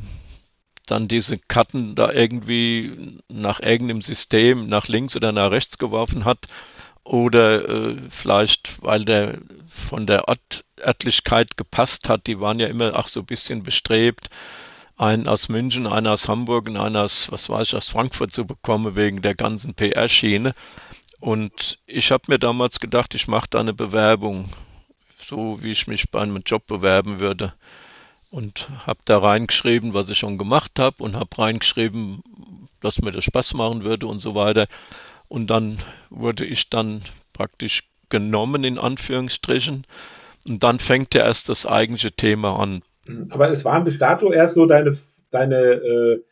dann 0.91 1.07
diese 1.07 1.37
Karten 1.39 1.95
da 1.95 2.11
irgendwie 2.11 3.17
nach 3.29 3.61
irgendeinem 3.61 4.01
System 4.01 4.67
nach 4.67 4.87
links 4.87 5.15
oder 5.15 5.31
nach 5.31 5.49
rechts 5.49 5.77
geworfen 5.77 6.25
hat 6.25 6.47
oder 7.03 7.67
äh, 7.67 7.97
vielleicht, 8.09 8.81
weil 8.83 9.05
der 9.05 9.39
von 9.67 10.05
der 10.05 10.27
Ort, 10.27 10.65
Örtlichkeit 10.79 11.57
gepasst 11.57 12.09
hat, 12.09 12.27
die 12.27 12.39
waren 12.39 12.59
ja 12.59 12.67
immer 12.67 12.97
auch 12.97 13.07
so 13.07 13.21
ein 13.21 13.25
bisschen 13.25 13.63
bestrebt, 13.63 14.29
einen 14.97 15.27
aus 15.27 15.49
München, 15.49 15.87
einen 15.87 16.07
aus 16.07 16.27
Hamburg 16.27 16.67
und 16.69 16.77
einen 16.77 16.97
aus, 16.97 17.31
was 17.31 17.49
weiß 17.49 17.69
ich, 17.69 17.75
aus 17.75 17.89
Frankfurt 17.89 18.33
zu 18.33 18.45
bekommen 18.45 18.95
wegen 18.95 19.21
der 19.21 19.33
ganzen 19.33 19.73
PR-Schiene. 19.73 20.53
Und 21.19 21.79
ich 21.85 22.11
habe 22.11 22.23
mir 22.27 22.39
damals 22.39 22.79
gedacht, 22.79 23.15
ich 23.15 23.27
mache 23.27 23.47
da 23.49 23.59
eine 23.59 23.73
Bewerbung, 23.73 24.49
so 25.17 25.63
wie 25.63 25.71
ich 25.71 25.87
mich 25.87 26.11
bei 26.11 26.21
einem 26.21 26.41
Job 26.45 26.67
bewerben 26.67 27.19
würde. 27.19 27.53
Und 28.31 28.69
habe 28.87 29.01
da 29.05 29.19
reingeschrieben, 29.19 29.93
was 29.93 30.09
ich 30.09 30.17
schon 30.17 30.37
gemacht 30.37 30.79
habe 30.79 31.03
und 31.03 31.15
habe 31.15 31.37
reingeschrieben, 31.37 32.23
dass 32.81 33.01
mir 33.01 33.11
das 33.11 33.25
Spaß 33.25 33.53
machen 33.53 33.83
würde 33.83 34.07
und 34.07 34.19
so 34.19 34.35
weiter. 34.35 34.67
Und 35.27 35.47
dann 35.47 35.79
wurde 36.09 36.45
ich 36.45 36.69
dann 36.69 37.01
praktisch 37.33 37.83
genommen, 38.09 38.63
in 38.63 38.79
Anführungsstrichen. 38.79 39.85
Und 40.47 40.63
dann 40.63 40.79
fängt 40.79 41.13
ja 41.13 41.25
erst 41.25 41.49
das 41.49 41.65
eigentliche 41.65 42.11
Thema 42.13 42.57
an. 42.57 42.81
Aber 43.29 43.49
es 43.49 43.65
waren 43.65 43.83
bis 43.83 43.97
dato 43.97 44.31
erst 44.31 44.55
so 44.55 44.65
deine, 44.65 44.95
deine 45.29 45.55
äh, 45.55 46.23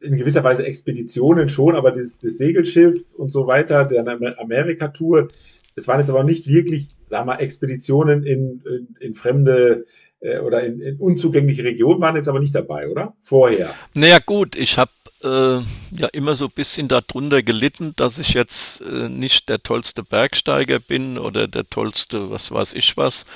in 0.00 0.16
gewisser 0.16 0.44
Weise 0.44 0.66
Expeditionen 0.66 1.48
schon, 1.48 1.76
aber 1.76 1.92
das, 1.92 2.18
das 2.20 2.38
Segelschiff 2.38 3.14
und 3.14 3.32
so 3.32 3.46
weiter, 3.46 3.84
der 3.84 4.06
Amerika-Tour, 4.38 5.28
es 5.76 5.86
waren 5.86 6.00
jetzt 6.00 6.10
aber 6.10 6.24
nicht 6.24 6.48
wirklich, 6.48 6.88
sagen 7.04 7.28
wir, 7.28 7.40
Expeditionen 7.40 8.24
in, 8.24 8.62
in, 8.64 8.96
in 8.98 9.14
fremde 9.14 9.84
äh, 10.20 10.38
oder 10.38 10.64
in, 10.64 10.80
in 10.80 10.96
unzugängliche 10.98 11.64
Regionen 11.64 12.00
waren 12.00 12.16
jetzt 12.16 12.28
aber 12.28 12.40
nicht 12.40 12.54
dabei, 12.54 12.88
oder? 12.88 13.14
Vorher. 13.20 13.72
Naja 13.94 14.18
gut, 14.24 14.56
ich 14.56 14.78
habe 14.78 14.90
äh, 15.22 15.60
ja 15.94 16.08
immer 16.12 16.34
so 16.34 16.46
ein 16.46 16.54
bisschen 16.54 16.88
darunter 16.88 17.42
gelitten, 17.42 17.92
dass 17.96 18.18
ich 18.18 18.30
jetzt 18.30 18.80
äh, 18.80 19.08
nicht 19.10 19.48
der 19.50 19.62
tollste 19.62 20.02
Bergsteiger 20.02 20.78
bin 20.78 21.18
oder 21.18 21.46
der 21.46 21.68
tollste, 21.68 22.30
was 22.30 22.50
weiß 22.50 22.72
ich 22.72 22.96
was. 22.96 23.26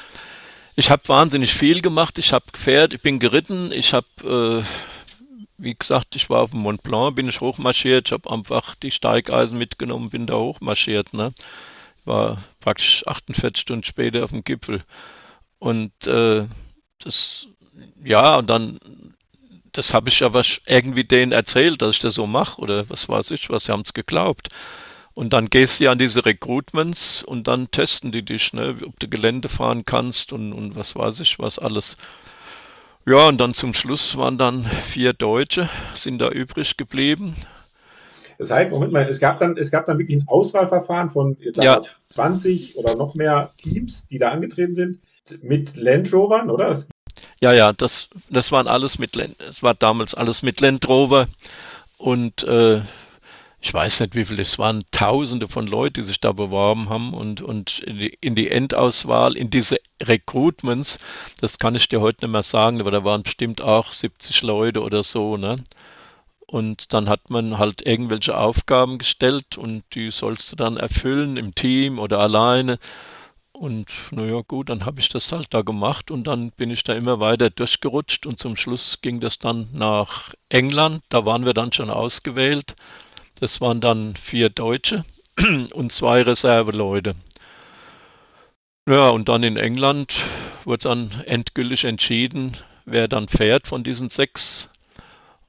Ich 0.76 0.90
habe 0.90 1.02
wahnsinnig 1.08 1.52
viel 1.52 1.82
gemacht. 1.82 2.18
Ich 2.18 2.32
habe 2.32 2.46
gefährt, 2.50 2.94
ich 2.94 3.02
bin 3.02 3.18
geritten, 3.18 3.70
ich 3.70 3.92
habe, 3.92 4.62
äh, 4.64 5.42
wie 5.58 5.74
gesagt, 5.74 6.16
ich 6.16 6.30
war 6.30 6.40
auf 6.40 6.52
dem 6.52 6.60
Mont 6.60 6.82
Blanc, 6.82 7.16
bin 7.16 7.28
ich 7.28 7.42
hochmarschiert, 7.42 8.08
ich 8.08 8.12
habe 8.12 8.30
einfach 8.30 8.76
die 8.76 8.90
Steigeisen 8.90 9.58
mitgenommen, 9.58 10.08
bin 10.08 10.26
da 10.26 10.36
hochmarschiert. 10.36 11.12
Ne? 11.12 11.34
War 12.04 12.42
praktisch 12.60 13.06
48 13.06 13.60
Stunden 13.60 13.84
später 13.84 14.24
auf 14.24 14.30
dem 14.30 14.44
Gipfel. 14.44 14.82
Und 15.58 15.92
äh, 16.06 16.46
das, 16.98 17.46
ja, 18.02 18.36
und 18.36 18.48
dann 18.48 18.78
das 19.72 19.94
habe 19.94 20.08
ich 20.08 20.20
ja 20.20 20.34
was 20.34 20.60
irgendwie 20.66 21.04
denen 21.04 21.32
erzählt, 21.32 21.82
dass 21.82 21.96
ich 21.96 22.00
das 22.00 22.14
so 22.14 22.26
mache 22.26 22.60
oder 22.60 22.88
was 22.90 23.08
weiß 23.08 23.30
ich, 23.30 23.50
was 23.50 23.64
sie 23.64 23.72
haben 23.72 23.82
es 23.84 23.94
geglaubt. 23.94 24.48
Und 25.12 25.32
dann 25.32 25.50
gehst 25.50 25.80
du 25.80 25.90
an 25.90 25.98
diese 25.98 26.24
Recruitments 26.24 27.22
und 27.22 27.46
dann 27.48 27.70
testen 27.70 28.12
die 28.12 28.24
dich, 28.24 28.52
ne, 28.52 28.76
ob 28.84 28.98
du 28.98 29.08
Gelände 29.08 29.48
fahren 29.48 29.84
kannst 29.84 30.32
und, 30.32 30.52
und 30.52 30.76
was 30.76 30.96
weiß 30.96 31.20
ich, 31.20 31.38
was 31.38 31.58
alles. 31.58 31.96
Ja, 33.06 33.28
und 33.28 33.38
dann 33.38 33.54
zum 33.54 33.74
Schluss 33.74 34.16
waren 34.16 34.38
dann 34.38 34.64
vier 34.64 35.12
Deutsche, 35.12 35.68
sind 35.94 36.18
da 36.18 36.28
übrig 36.28 36.76
geblieben. 36.76 37.34
Das 38.40 38.50
heißt, 38.50 38.70
Moment 38.70 38.90
mal, 38.90 39.06
es 39.06 39.20
gab 39.20 39.38
dann, 39.38 39.58
es 39.58 39.70
gab 39.70 39.84
dann 39.84 39.98
wirklich 39.98 40.16
ein 40.16 40.26
Auswahlverfahren 40.26 41.10
von 41.10 41.36
ja. 41.56 41.82
20 42.08 42.78
oder 42.78 42.96
noch 42.96 43.14
mehr 43.14 43.50
Teams, 43.58 44.06
die 44.06 44.18
da 44.18 44.30
angetreten 44.30 44.74
sind, 44.74 44.98
mit 45.42 45.76
Land 45.76 46.10
Rovern, 46.10 46.48
oder? 46.48 46.70
Es 46.70 46.88
ja, 47.42 47.52
ja, 47.52 47.74
das, 47.74 48.08
das 48.30 48.50
waren 48.50 48.66
alles 48.66 48.98
mit, 48.98 49.14
es 49.46 49.62
war 49.62 49.74
damals 49.74 50.14
alles 50.14 50.42
mit 50.42 50.62
Land 50.62 50.88
Rover 50.88 51.28
und 51.98 52.42
äh, 52.44 52.80
ich 53.60 53.74
weiß 53.74 54.00
nicht, 54.00 54.14
wie 54.14 54.24
viele, 54.24 54.40
es 54.40 54.58
waren 54.58 54.84
Tausende 54.90 55.46
von 55.46 55.66
Leuten, 55.66 56.00
die 56.00 56.04
sich 56.04 56.20
da 56.20 56.32
beworben 56.32 56.88
haben 56.88 57.12
und, 57.12 57.42
und 57.42 57.80
in, 57.80 57.98
die, 57.98 58.18
in 58.22 58.34
die 58.36 58.48
Endauswahl, 58.48 59.36
in 59.36 59.50
diese 59.50 59.80
Recruitments, 60.02 60.98
das 61.42 61.58
kann 61.58 61.74
ich 61.74 61.90
dir 61.90 62.00
heute 62.00 62.24
nicht 62.24 62.32
mehr 62.32 62.42
sagen, 62.42 62.80
aber 62.80 62.90
da 62.90 63.04
waren 63.04 63.22
bestimmt 63.22 63.60
auch 63.60 63.92
70 63.92 64.40
Leute 64.40 64.80
oder 64.80 65.02
so, 65.02 65.36
ne? 65.36 65.56
Und 66.50 66.92
dann 66.92 67.08
hat 67.08 67.30
man 67.30 67.58
halt 67.58 67.86
irgendwelche 67.86 68.36
Aufgaben 68.36 68.98
gestellt 68.98 69.56
und 69.56 69.84
die 69.94 70.10
sollst 70.10 70.50
du 70.50 70.56
dann 70.56 70.78
erfüllen 70.78 71.36
im 71.36 71.54
Team 71.54 72.00
oder 72.00 72.18
alleine. 72.18 72.80
Und 73.52 73.86
naja, 74.10 74.40
gut, 74.40 74.68
dann 74.68 74.84
habe 74.84 74.98
ich 74.98 75.08
das 75.08 75.30
halt 75.30 75.54
da 75.54 75.62
gemacht 75.62 76.10
und 76.10 76.24
dann 76.24 76.50
bin 76.50 76.72
ich 76.72 76.82
da 76.82 76.92
immer 76.94 77.20
weiter 77.20 77.50
durchgerutscht 77.50 78.26
und 78.26 78.40
zum 78.40 78.56
Schluss 78.56 79.00
ging 79.00 79.20
das 79.20 79.38
dann 79.38 79.68
nach 79.72 80.34
England. 80.48 81.04
Da 81.08 81.24
waren 81.24 81.44
wir 81.44 81.54
dann 81.54 81.70
schon 81.70 81.88
ausgewählt. 81.88 82.74
Das 83.38 83.60
waren 83.60 83.80
dann 83.80 84.16
vier 84.16 84.50
Deutsche 84.50 85.04
und 85.72 85.92
zwei 85.92 86.22
Reserveleute. 86.22 87.14
Ja, 88.88 89.10
und 89.10 89.28
dann 89.28 89.44
in 89.44 89.56
England 89.56 90.16
wurde 90.64 90.88
dann 90.88 91.22
endgültig 91.26 91.84
entschieden, 91.84 92.56
wer 92.86 93.06
dann 93.06 93.28
fährt 93.28 93.68
von 93.68 93.84
diesen 93.84 94.08
sechs. 94.08 94.69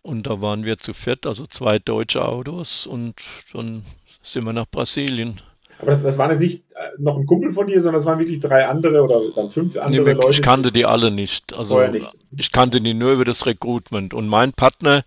Und 0.01 0.27
da 0.27 0.41
waren 0.41 0.65
wir 0.65 0.77
zu 0.77 0.93
viert, 0.93 1.25
also 1.25 1.45
zwei 1.45 1.77
deutsche 1.77 2.25
Autos 2.25 2.87
und 2.87 3.15
dann 3.53 3.85
sind 4.23 4.45
wir 4.45 4.53
nach 4.53 4.67
Brasilien 4.69 5.41
aber 5.81 5.91
das, 5.91 6.03
das 6.03 6.17
war 6.17 6.33
nicht 6.33 6.63
äh, 6.71 6.75
noch 6.99 7.17
ein 7.17 7.25
Kumpel 7.25 7.51
von 7.51 7.67
dir, 7.67 7.81
sondern 7.81 7.95
das 7.95 8.05
waren 8.05 8.19
wirklich 8.19 8.39
drei 8.39 8.67
andere 8.67 9.01
oder 9.01 9.19
dann 9.35 9.49
fünf 9.49 9.77
andere 9.77 10.03
nee, 10.03 10.11
Leute. 10.11 10.29
Ich 10.29 10.41
kannte 10.41 10.71
die 10.71 10.85
alle 10.85 11.11
nicht. 11.11 11.57
Also 11.57 11.79
nicht. 11.87 12.07
ich 12.37 12.51
kannte 12.51 12.81
die 12.81 12.93
nur 12.93 13.13
über 13.13 13.25
das 13.25 13.45
Recruitment. 13.45 14.13
Und 14.13 14.27
mein 14.27 14.53
Partner, 14.53 15.03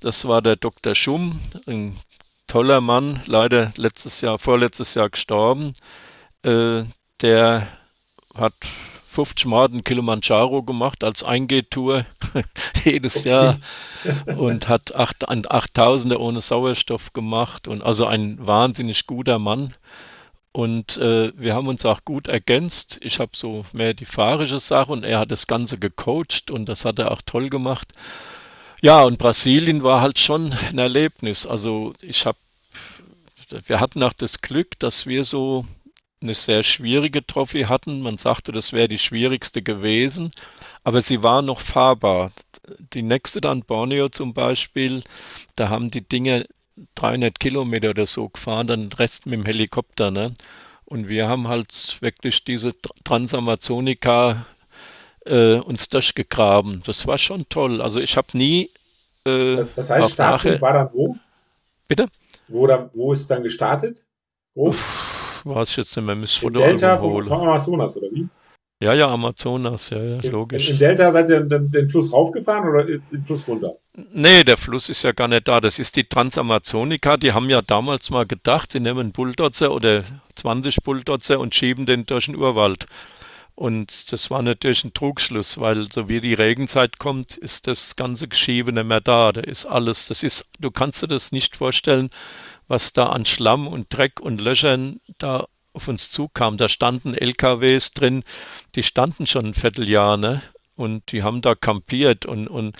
das 0.00 0.26
war 0.26 0.40
der 0.40 0.56
Dr. 0.56 0.94
Schumm, 0.94 1.38
ein 1.66 1.96
toller 2.46 2.80
Mann, 2.80 3.20
leider 3.26 3.72
letztes 3.76 4.20
Jahr, 4.22 4.38
vorletztes 4.38 4.94
Jahr 4.94 5.10
gestorben. 5.10 5.72
Äh, 6.42 6.84
der 7.20 7.68
hat 8.34 8.54
50 9.16 9.46
Mal 9.46 9.68
den 9.68 9.82
Kilimanjaro 9.82 10.62
gemacht 10.62 11.02
als 11.02 11.22
Eingehtour 11.22 12.04
jedes 12.84 13.20
okay. 13.20 13.28
Jahr 13.30 13.58
und 14.36 14.68
hat 14.68 14.94
acht, 14.94 15.26
ein 15.26 15.50
Achttausende 15.50 16.20
ohne 16.20 16.42
Sauerstoff 16.42 17.14
gemacht 17.14 17.66
und 17.66 17.82
also 17.82 18.04
ein 18.04 18.36
wahnsinnig 18.46 19.06
guter 19.06 19.38
Mann. 19.38 19.72
Und 20.52 20.98
äh, 20.98 21.32
wir 21.34 21.54
haben 21.54 21.66
uns 21.66 21.86
auch 21.86 22.04
gut 22.04 22.28
ergänzt. 22.28 22.98
Ich 23.00 23.18
habe 23.18 23.30
so 23.34 23.64
mehr 23.72 23.94
die 23.94 24.04
fahrische 24.04 24.58
Sache 24.58 24.92
und 24.92 25.02
er 25.02 25.18
hat 25.20 25.30
das 25.30 25.46
Ganze 25.46 25.78
gecoacht 25.78 26.50
und 26.50 26.66
das 26.66 26.84
hat 26.84 26.98
er 26.98 27.10
auch 27.10 27.22
toll 27.24 27.48
gemacht. 27.48 27.94
Ja, 28.82 29.02
und 29.02 29.16
Brasilien 29.16 29.82
war 29.82 30.02
halt 30.02 30.18
schon 30.18 30.52
ein 30.52 30.78
Erlebnis. 30.78 31.46
Also 31.46 31.94
ich 32.02 32.26
habe, 32.26 32.38
wir 33.66 33.80
hatten 33.80 34.02
auch 34.02 34.12
das 34.12 34.42
Glück, 34.42 34.78
dass 34.78 35.06
wir 35.06 35.24
so 35.24 35.64
eine 36.20 36.34
sehr 36.34 36.62
schwierige 36.62 37.26
Trophy 37.26 37.62
hatten. 37.62 38.00
Man 38.00 38.16
sagte, 38.16 38.52
das 38.52 38.72
wäre 38.72 38.88
die 38.88 38.98
schwierigste 38.98 39.62
gewesen, 39.62 40.30
aber 40.84 41.02
sie 41.02 41.22
war 41.22 41.42
noch 41.42 41.60
fahrbar. 41.60 42.32
Die 42.94 43.02
nächste 43.02 43.40
dann 43.40 43.62
Borneo 43.62 44.08
zum 44.08 44.34
Beispiel, 44.34 45.02
da 45.54 45.68
haben 45.68 45.90
die 45.90 46.06
Dinge 46.06 46.46
300 46.96 47.38
Kilometer 47.38 47.90
oder 47.90 48.06
so 48.06 48.28
gefahren, 48.28 48.66
dann 48.66 48.92
Rest 48.92 49.26
mit 49.26 49.38
dem 49.38 49.46
Helikopter, 49.46 50.10
ne? 50.10 50.32
Und 50.84 51.08
wir 51.08 51.28
haben 51.28 51.48
halt 51.48 51.98
wirklich 52.00 52.44
diese 52.44 52.72
Transamazonica 53.04 54.46
äh, 55.24 55.56
uns 55.56 55.88
durchgegraben. 55.88 56.82
Das 56.86 57.06
war 57.08 57.18
schon 57.18 57.48
toll. 57.48 57.82
Also 57.82 58.00
ich 58.00 58.16
habe 58.16 58.28
nie. 58.34 58.70
Äh, 59.24 59.64
das 59.74 59.90
heißt, 59.90 60.12
Startpunkt 60.12 60.60
war 60.60 60.72
dann 60.74 60.92
wo? 60.92 61.16
Bitte? 61.88 62.06
Wo, 62.46 62.68
da, 62.68 62.88
wo 62.94 63.12
ist 63.12 63.28
dann 63.28 63.42
gestartet? 63.42 64.04
Wo? 64.54 64.68
Uff 64.68 65.25
weiß 65.46 65.76
jetzt 65.76 65.96
nicht 65.96 66.04
mehr, 66.04 66.14
müsste 66.14 66.40
von 66.40 66.52
der 66.52 66.66
Delta 66.66 66.98
vom, 66.98 67.24
vom 67.24 67.40
Amazonas, 67.40 67.96
oder 67.96 68.08
wie? 68.12 68.28
Ja, 68.78 68.92
ja, 68.92 69.08
Amazonas, 69.08 69.88
ja, 69.88 70.02
ja, 70.02 70.30
logisch. 70.30 70.68
Im 70.68 70.78
Delta 70.78 71.10
seid 71.10 71.30
ihr 71.30 71.40
den, 71.40 71.70
den, 71.70 71.88
Fluss 71.88 72.12
raufgefahren 72.12 72.68
oder 72.68 72.84
den 72.84 73.24
Fluss 73.24 73.48
runter? 73.48 73.76
Nee, 74.12 74.44
der 74.44 74.58
Fluss 74.58 74.90
ist 74.90 75.02
ja 75.02 75.12
gar 75.12 75.28
nicht 75.28 75.48
da. 75.48 75.60
Das 75.60 75.78
ist 75.78 75.96
die 75.96 76.04
Transamazonica. 76.04 77.16
Die 77.16 77.32
haben 77.32 77.48
ja 77.48 77.62
damals 77.62 78.10
mal 78.10 78.26
gedacht, 78.26 78.72
sie 78.72 78.80
nehmen 78.80 79.00
einen 79.00 79.12
Bulldozer 79.12 79.72
oder 79.72 80.04
20 80.34 80.82
Bulldozer 80.82 81.40
und 81.40 81.54
schieben 81.54 81.86
den 81.86 82.04
durch 82.04 82.26
den 82.26 82.36
Urwald. 82.36 82.84
Und 83.54 84.12
das 84.12 84.30
war 84.30 84.42
natürlich 84.42 84.84
ein 84.84 84.92
Trugschluss, 84.92 85.58
weil 85.58 85.90
so 85.90 86.10
wie 86.10 86.20
die 86.20 86.34
Regenzeit 86.34 86.98
kommt, 86.98 87.38
ist 87.38 87.66
das 87.66 87.96
ganze 87.96 88.28
Geschiebe 88.28 88.70
nicht 88.70 88.86
mehr 88.86 89.00
da. 89.00 89.32
Da 89.32 89.40
ist 89.40 89.64
alles, 89.64 90.06
das 90.08 90.22
ist, 90.22 90.50
du 90.60 90.70
kannst 90.70 91.02
dir 91.02 91.08
das 91.08 91.32
nicht 91.32 91.56
vorstellen, 91.56 92.10
was 92.68 92.92
da 92.92 93.06
an 93.06 93.24
Schlamm 93.24 93.66
und 93.66 93.86
Dreck 93.90 94.20
und 94.20 94.40
Löchern 94.40 95.00
da 95.18 95.46
auf 95.72 95.88
uns 95.88 96.10
zukam. 96.10 96.56
Da 96.56 96.68
standen 96.68 97.14
LKWs 97.14 97.92
drin, 97.92 98.24
die 98.74 98.82
standen 98.82 99.26
schon 99.26 99.46
ein 99.46 99.54
Vierteljahr, 99.54 100.16
ne? 100.16 100.42
Und 100.74 101.10
die 101.10 101.22
haben 101.22 101.40
da 101.40 101.54
kampiert 101.54 102.26
und, 102.26 102.48
und 102.48 102.76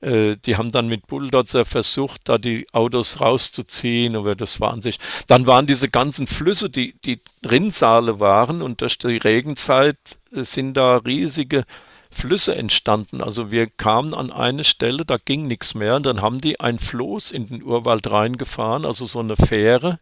äh, 0.00 0.36
die 0.36 0.56
haben 0.56 0.70
dann 0.70 0.86
mit 0.86 1.08
Bulldozer 1.08 1.64
versucht, 1.64 2.28
da 2.28 2.38
die 2.38 2.66
Autos 2.72 3.20
rauszuziehen, 3.20 4.14
aber 4.14 4.36
das 4.36 4.60
war 4.60 4.72
an 4.72 4.82
sich. 4.82 5.00
Dann 5.26 5.48
waren 5.48 5.66
diese 5.66 5.88
ganzen 5.88 6.28
Flüsse, 6.28 6.70
die, 6.70 6.94
die 7.04 7.20
Rinnsale 7.44 8.20
waren 8.20 8.62
und 8.62 8.82
durch 8.82 8.98
die 8.98 9.16
Regenzeit 9.16 9.98
sind 10.30 10.74
da 10.74 10.98
riesige 10.98 11.64
Flüsse 12.10 12.54
entstanden. 12.54 13.22
Also 13.22 13.50
wir 13.50 13.68
kamen 13.68 14.14
an 14.14 14.32
eine 14.32 14.64
Stelle, 14.64 15.04
da 15.04 15.16
ging 15.24 15.46
nichts 15.46 15.74
mehr 15.74 15.96
und 15.96 16.06
dann 16.06 16.20
haben 16.20 16.38
die 16.38 16.60
ein 16.60 16.78
Floß 16.78 17.30
in 17.30 17.48
den 17.48 17.62
Urwald 17.62 18.10
reingefahren, 18.10 18.84
also 18.84 19.06
so 19.06 19.20
eine 19.20 19.36
Fähre, 19.36 19.98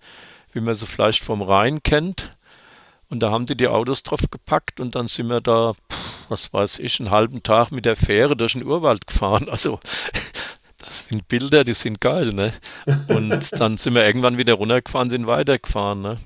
wie 0.53 0.61
man 0.61 0.75
sie 0.75 0.87
vielleicht 0.87 1.23
vom 1.23 1.43
Rhein 1.43 1.83
kennt. 1.83 2.31
Und 3.11 3.21
da 3.21 3.31
haben 3.31 3.47
die 3.47 3.57
die 3.57 3.69
Autos 3.69 4.03
drauf 4.03 4.21
gepackt 4.31 4.81
und 4.81 4.95
dann 4.95 5.07
sind 5.07 5.29
wir 5.29 5.41
da, 5.41 5.75
was 6.29 6.53
weiß 6.53 6.79
ich, 6.81 7.01
einen 7.01 7.11
halben 7.11 7.43
Tag 7.43 7.73
mit 7.73 7.85
der 7.85 7.97
Fähre 7.97 8.37
durch 8.37 8.53
den 8.53 8.65
Urwald 8.65 9.07
gefahren. 9.07 9.47
Also 9.51 9.81
das 10.79 11.07
sind 11.07 11.29
Bilder, 11.29 11.65
die 11.65 11.75
sind 11.75 12.01
geil, 12.01 12.33
ne? 12.33 12.53
Und 13.09 13.53
dann 13.61 13.77
sind 13.77 13.95
wir 13.95 14.07
irgendwann 14.07 14.39
wieder 14.39 14.55
runtergefahren, 14.55 15.11
sind 15.11 15.27
weitergefahren, 15.27 16.01
ne? 16.01 16.17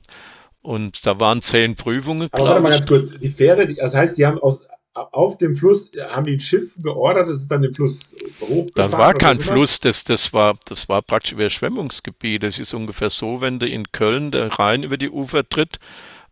Und 0.60 1.06
da 1.06 1.18
waren 1.18 1.42
zehn 1.42 1.74
Prüfungen. 1.74 2.28
Aber 2.30 2.46
warte 2.46 2.60
mal 2.60 2.70
ganz 2.70 2.86
kurz, 2.86 3.10
die 3.18 3.28
Fähre, 3.28 3.74
das 3.74 3.94
heißt, 3.94 4.14
sie 4.14 4.24
haben 4.26 4.38
aus, 4.38 4.64
auf 4.94 5.38
dem 5.38 5.54
Fluss, 5.54 5.90
haben 6.10 6.26
die 6.26 6.34
ein 6.34 6.40
Schiff 6.40 6.76
geordert, 6.82 7.28
das 7.28 7.42
ist 7.42 7.50
dann 7.50 7.62
den 7.62 7.72
Fluss 7.72 8.14
hochgefahren? 8.40 8.70
Das 8.74 8.92
war 8.92 9.14
kein 9.14 9.40
Fluss, 9.40 9.80
das, 9.80 10.04
das, 10.04 10.32
war, 10.32 10.58
das 10.66 10.88
war 10.88 11.02
praktisch 11.02 11.32
Überschwemmungsgebiet. 11.32 12.42
Das 12.42 12.58
ist 12.58 12.74
ungefähr 12.74 13.10
so, 13.10 13.40
wenn 13.40 13.58
du 13.58 13.66
in 13.66 13.90
Köln 13.92 14.30
der 14.30 14.58
Rhein 14.58 14.82
über 14.82 14.98
die 14.98 15.10
Ufer 15.10 15.48
tritt 15.48 15.78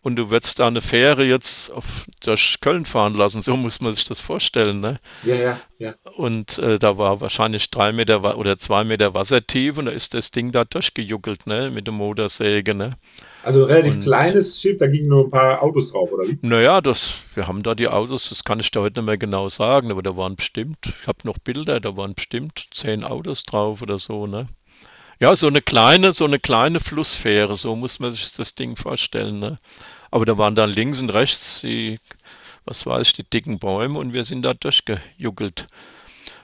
und 0.02 0.16
du 0.16 0.30
würdest 0.30 0.58
da 0.58 0.66
eine 0.66 0.80
Fähre 0.80 1.24
jetzt 1.24 1.70
auf, 1.70 2.06
durch 2.22 2.58
Köln 2.60 2.84
fahren 2.84 3.14
lassen. 3.14 3.42
So 3.42 3.56
muss 3.56 3.80
man 3.80 3.94
sich 3.94 4.04
das 4.04 4.20
vorstellen. 4.20 4.80
Ne? 4.80 4.96
Ja, 5.24 5.34
ja, 5.34 5.60
ja. 5.78 5.94
Und 6.16 6.58
äh, 6.58 6.78
da 6.78 6.98
war 6.98 7.20
wahrscheinlich 7.20 7.70
drei 7.70 7.92
Meter 7.92 8.36
oder 8.36 8.58
zwei 8.58 8.84
Meter 8.84 9.14
Wassertief 9.14 9.78
und 9.78 9.86
da 9.86 9.92
ist 9.92 10.14
das 10.14 10.30
Ding 10.30 10.52
da 10.52 10.64
durchgejuckelt 10.64 11.46
ne? 11.46 11.70
mit 11.70 11.86
der 11.86 11.94
Motorsäge. 11.94 12.74
Ne? 12.74 12.96
Also 13.42 13.64
ein 13.64 13.70
relativ 13.70 13.96
und, 13.96 14.02
kleines 14.02 14.60
Schiff, 14.60 14.76
da 14.78 14.86
gingen 14.86 15.08
nur 15.08 15.24
ein 15.24 15.30
paar 15.30 15.62
Autos 15.62 15.92
drauf, 15.92 16.12
oder 16.12 16.28
wie? 16.28 16.38
Naja, 16.42 16.80
das, 16.80 17.12
wir 17.34 17.46
haben 17.46 17.62
da 17.62 17.74
die 17.74 17.88
Autos, 17.88 18.28
das 18.28 18.44
kann 18.44 18.60
ich 18.60 18.70
dir 18.70 18.80
heute 18.80 19.00
nicht 19.00 19.06
mehr 19.06 19.18
genau 19.18 19.48
sagen, 19.48 19.90
aber 19.90 20.02
da 20.02 20.16
waren 20.16 20.36
bestimmt, 20.36 20.78
ich 21.00 21.06
habe 21.06 21.18
noch 21.24 21.38
Bilder, 21.38 21.80
da 21.80 21.96
waren 21.96 22.14
bestimmt 22.14 22.66
zehn 22.72 23.04
Autos 23.04 23.44
drauf 23.44 23.80
oder 23.80 23.98
so, 23.98 24.26
ne? 24.26 24.48
Ja, 25.20 25.34
so 25.36 25.46
eine 25.46 25.60
kleine, 25.62 26.12
so 26.12 26.24
eine 26.24 26.38
kleine 26.38 26.80
Flussfähre, 26.80 27.56
so 27.56 27.76
muss 27.76 27.98
man 27.98 28.12
sich 28.12 28.32
das 28.32 28.54
Ding 28.54 28.76
vorstellen, 28.76 29.38
ne? 29.38 29.58
Aber 30.10 30.26
da 30.26 30.36
waren 30.36 30.54
dann 30.54 30.70
links 30.70 31.00
und 31.00 31.10
rechts 31.10 31.60
die, 31.62 31.98
was 32.64 32.84
weiß 32.86 33.08
ich, 33.08 33.12
die 33.14 33.24
dicken 33.24 33.58
Bäume 33.58 33.98
und 33.98 34.12
wir 34.12 34.24
sind 34.24 34.42
da 34.42 34.54
durchgejuckelt. 34.54 35.66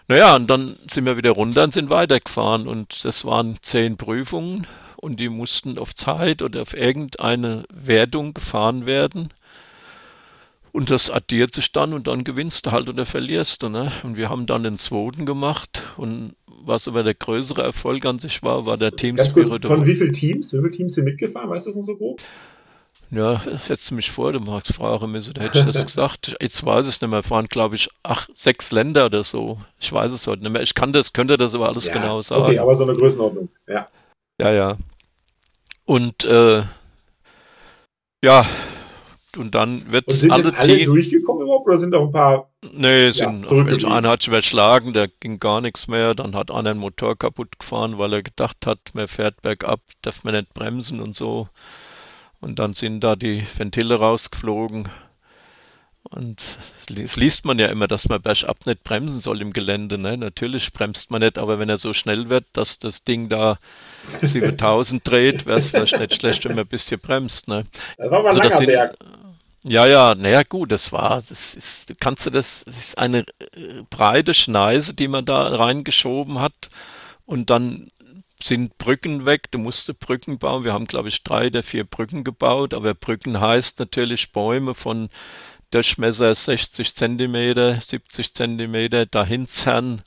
Naja, 0.09 0.37
und 0.37 0.49
dann 0.49 0.77
sind 0.91 1.05
wir 1.05 1.17
wieder 1.17 1.33
runter 1.33 1.65
und 1.65 1.75
sind 1.75 1.91
weitergefahren 1.91 2.69
und 2.69 3.05
das 3.05 3.25
waren 3.25 3.59
zehn 3.61 3.97
Prüfungen 3.97 4.67
und 4.97 5.21
die 5.21 5.29
mussten 5.29 5.79
auf 5.79 5.95
Zeit 5.95 6.43
oder 6.43 6.63
auf 6.63 6.75
irgendeine 6.75 7.65
Wertung 7.73 8.35
gefahren 8.35 8.87
werden. 8.87 9.29
Und 10.73 10.91
das 10.91 11.11
addiert 11.11 11.55
sich 11.55 11.73
dann 11.73 11.95
und 11.95 12.07
dann 12.07 12.23
gewinnst 12.23 12.67
du 12.67 12.73
halt 12.73 12.91
oder 12.91 13.07
verlierst 13.07 13.63
du. 13.63 13.71
Ne? 13.71 13.93
Und 14.03 14.19
wir 14.19 14.29
haben 14.29 14.47
dann 14.47 14.63
den 14.63 14.79
zweiten 14.79 15.25
gemacht 15.25 15.85
und 15.97 16.35
was 16.47 16.87
aber 16.89 17.03
der 17.03 17.15
größere 17.15 17.63
Erfolg 17.63 18.05
an 18.05 18.19
sich 18.19 18.43
war, 18.43 18.67
war 18.67 18.77
der 18.77 18.95
Team 18.95 19.17
Spirit. 19.17 19.65
Von 19.65 19.87
wie 19.87 19.95
vielen 19.95 20.13
Teams? 20.13 20.53
Wie 20.53 20.59
viele 20.59 20.71
Teams 20.71 20.95
sind 20.95 21.05
mitgefahren? 21.05 21.49
Weißt 21.49 21.67
du 21.67 21.71
das 21.71 21.77
noch 21.77 21.85
so 21.85 21.97
grob? 21.97 22.21
Ja, 23.11 23.41
setzt 23.65 23.93
mich 23.93 24.11
vor, 24.11 24.33
du 24.33 24.41
magst 24.41 24.75
fragen 24.75 25.13
müssen, 25.13 25.35
da 25.35 25.43
hätte 25.43 25.61
ich 25.61 25.65
das 25.65 25.87
gesagt. 25.87 26.37
Jetzt 26.41 26.65
weiß 26.67 26.89
ich 26.89 27.01
nicht 27.01 27.11
mehr, 27.11 27.23
fahren 27.23 27.47
glaube 27.47 27.77
ich 27.77 27.89
acht, 28.03 28.31
sechs 28.37 28.73
Länder 28.73 29.07
oder 29.07 29.23
so. 29.23 29.59
Ich 29.79 29.93
weiß 29.93 30.13
es 30.13 30.27
heute 30.27 30.43
nicht 30.43 30.53
mehr. 30.53 30.63
Ich 30.63 30.75
kann 30.75 30.93
das, 30.93 31.13
könnte 31.13 31.37
das 31.37 31.55
aber 31.55 31.69
alles 31.69 31.87
ja, 31.87 31.93
genau 31.93 32.21
sagen. 32.21 32.43
Okay, 32.43 32.59
aber 32.59 32.75
so 32.75 32.85
eine 32.85 32.95
Größenordnung, 32.95 33.49
ja. 33.69 33.89
Ja, 34.41 34.53
ja. 34.53 34.77
Und 35.87 36.25
äh, 36.25 36.63
ja, 38.23 38.47
und 39.37 39.55
dann 39.55 39.93
wird 39.93 40.09
und 40.09 40.15
sind 40.15 40.33
alle, 40.33 40.57
alle 40.57 40.85
durchgekommen 40.85 41.45
überhaupt 41.45 41.67
oder 41.69 41.79
sind 41.79 41.95
auch 41.95 42.07
ein 42.07 42.13
paar? 42.13 42.51
Nee, 42.73 43.11
sind 43.11 43.51
ja, 43.51 43.89
einer 43.89 44.11
hat 44.11 44.23
sich 44.23 44.29
überschlagen, 44.29 44.93
der 44.93 45.09
ging 45.09 45.39
gar 45.39 45.61
nichts 45.61 45.89
mehr. 45.89 46.15
Dann 46.15 46.35
hat 46.35 46.51
einer 46.51 46.71
einen 46.71 46.81
Motor 46.81 47.17
kaputt 47.17 47.59
gefahren, 47.59 47.99
weil 47.99 48.13
er 48.15 48.23
gedacht 48.23 48.67
hat, 48.67 48.79
man 48.95 49.09
fährt 49.09 49.43
bergab, 49.43 49.81
darf 50.03 50.25
man 50.25 50.35
nicht 50.35 50.55
bremsen 50.55 51.01
und 51.01 51.15
so. 51.15 51.49
Und 52.41 52.59
dann 52.59 52.75
sind 52.75 53.01
da 53.01 53.17
die 53.17 53.45
Ventile 53.57 53.97
rausgeflogen. 53.97 54.89
Und 56.11 56.59
es 56.89 57.17
liest 57.17 57.45
man 57.45 57.59
ja 57.59 57.67
immer, 57.67 57.87
dass 57.87 58.09
man 58.09 58.23
bergab 58.23 58.67
nicht 58.67 58.85
bremsen 58.85 59.21
soll 59.21 59.41
im 59.41 59.53
Gelände. 59.53 59.99
Ne? 59.99 60.17
Natürlich 60.17 60.73
bremst 60.73 61.11
man 61.11 61.21
nicht, 61.21 61.39
aber 61.39 61.59
wenn 61.59 61.69
er 61.69 61.77
so 61.77 61.93
schnell 61.93 62.29
wird, 62.29 62.45
dass 62.53 62.79
das 62.79 63.05
Ding 63.05 63.29
da 63.29 63.59
7000 64.23 65.07
dreht, 65.07 65.47
wäre 65.47 65.59
es 65.59 65.69
vielleicht 65.69 65.99
nicht 65.99 66.15
schlecht, 66.15 66.45
wenn 66.45 66.53
man 66.53 66.65
ein 66.65 66.69
bisschen 66.69 67.01
bremst. 67.01 67.49
Ne? 67.49 67.65
Das 67.97 68.11
war 68.11 68.23
mal 68.23 68.29
also 68.29 68.41
langer 68.41 68.67
Berg. 68.67 68.97
Ja, 69.69 69.85
ja, 69.87 70.15
naja, 70.15 70.45
gut, 70.45 70.71
das 70.71 70.93
war, 70.93 71.17
das 71.29 71.55
ist, 71.57 71.93
kannst 71.99 72.25
du 72.25 72.31
das, 72.31 72.63
das 72.67 72.79
ist 72.79 72.99
eine 72.99 73.25
äh, 73.41 73.83
breite 73.91 74.33
Schneise, 74.33 74.95
die 74.95 75.09
man 75.09 75.25
da 75.25 75.45
reingeschoben 75.45 76.39
hat 76.39 76.71
und 77.25 77.51
dann 77.51 77.91
sind 78.43 78.79
Brücken 78.79 79.27
weg, 79.27 79.51
du 79.51 79.59
musst 79.59 79.99
Brücken 79.99 80.39
bauen. 80.39 80.65
Wir 80.65 80.73
haben, 80.73 80.87
glaube 80.87 81.09
ich, 81.09 81.23
drei 81.23 81.51
der 81.51 81.63
vier 81.63 81.85
Brücken 81.85 82.23
gebaut, 82.23 82.75
aber 82.75 82.95
Brücken 82.95 83.41
heißt 83.41 83.79
natürlich 83.79 84.33
Bäume 84.33 84.75
von 84.75 85.09
Durchmesser 85.77 86.35
60 86.35 86.95
Zentimeter, 86.95 87.79
70 87.79 88.33
Zentimeter 88.33 89.05
dahin 89.05 89.47
zerren 89.47 90.01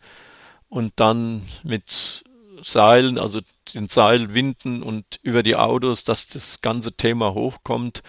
und 0.67 0.93
dann 0.95 1.43
mit 1.61 2.23
Seilen, 2.63 3.19
also 3.19 3.41
den 3.75 3.87
Seil 3.87 4.33
winden 4.33 4.81
und 4.81 5.05
über 5.21 5.43
die 5.43 5.55
Autos, 5.55 6.03
dass 6.03 6.27
das 6.27 6.61
ganze 6.61 6.93
Thema 6.93 7.35
hochkommt. 7.35 8.01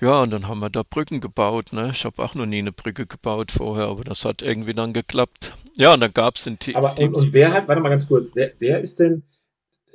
Ja, 0.00 0.22
und 0.22 0.30
dann 0.30 0.46
haben 0.46 0.60
wir 0.60 0.70
da 0.70 0.84
Brücken 0.88 1.20
gebaut. 1.20 1.72
Ne? 1.72 1.90
Ich 1.92 2.04
habe 2.04 2.22
auch 2.22 2.36
noch 2.36 2.46
nie 2.46 2.60
eine 2.60 2.70
Brücke 2.70 3.04
gebaut 3.04 3.50
vorher, 3.50 3.86
aber 3.86 4.04
das 4.04 4.24
hat 4.24 4.40
irgendwie 4.40 4.74
dann 4.74 4.92
geklappt. 4.92 5.56
Ja, 5.76 5.94
und 5.94 6.00
dann 6.02 6.14
gab 6.14 6.36
es 6.36 6.44
den 6.44 6.60
Team. 6.60 6.76
Aber 6.76 6.96
und, 7.00 7.14
und, 7.14 7.32
wer 7.32 7.52
hat, 7.52 7.66
warte 7.66 7.82
mal 7.82 7.88
ganz 7.88 8.06
kurz, 8.06 8.30
wer, 8.36 8.52
wer 8.60 8.78
ist 8.78 9.00
denn, 9.00 9.24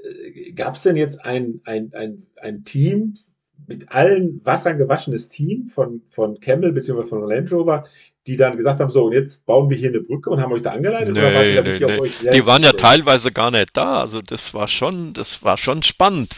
äh, 0.04 0.52
gab 0.52 0.76
es 0.76 0.82
denn 0.82 0.98
jetzt 0.98 1.24
ein, 1.24 1.62
ein, 1.64 1.94
ein, 1.94 2.28
ein 2.36 2.66
Team, 2.66 3.14
mit 3.68 3.92
allen 3.92 4.44
Wassern 4.46 4.78
gewaschenes 4.78 5.30
Team 5.30 5.68
von, 5.68 6.02
von 6.08 6.40
Camel 6.40 6.72
bzw. 6.72 7.04
von 7.04 7.24
Land 7.24 7.52
Rover, 7.52 7.84
die 8.28 8.36
dann 8.36 8.58
gesagt 8.58 8.80
haben, 8.80 8.90
so, 8.90 9.06
und 9.06 9.14
jetzt 9.14 9.46
bauen 9.46 9.70
wir 9.70 9.78
hier 9.78 9.90
eine 9.90 10.02
Brücke 10.02 10.30
und 10.30 10.42
haben 10.42 10.52
euch 10.52 10.62
da 10.62 10.72
angeleitet? 10.72 11.14
Nee, 11.14 11.20
oder 11.20 11.64
nee, 11.64 11.80
nee. 11.80 12.32
Die 12.32 12.46
waren 12.46 12.64
ja 12.64 12.74
teilweise 12.74 13.32
gar 13.32 13.52
nicht 13.52 13.76
da. 13.76 14.02
Also 14.02 14.22
das 14.22 14.54
war 14.54 14.68
schon, 14.68 15.14
das 15.14 15.44
war 15.44 15.58
schon 15.58 15.84
spannend. 15.84 16.36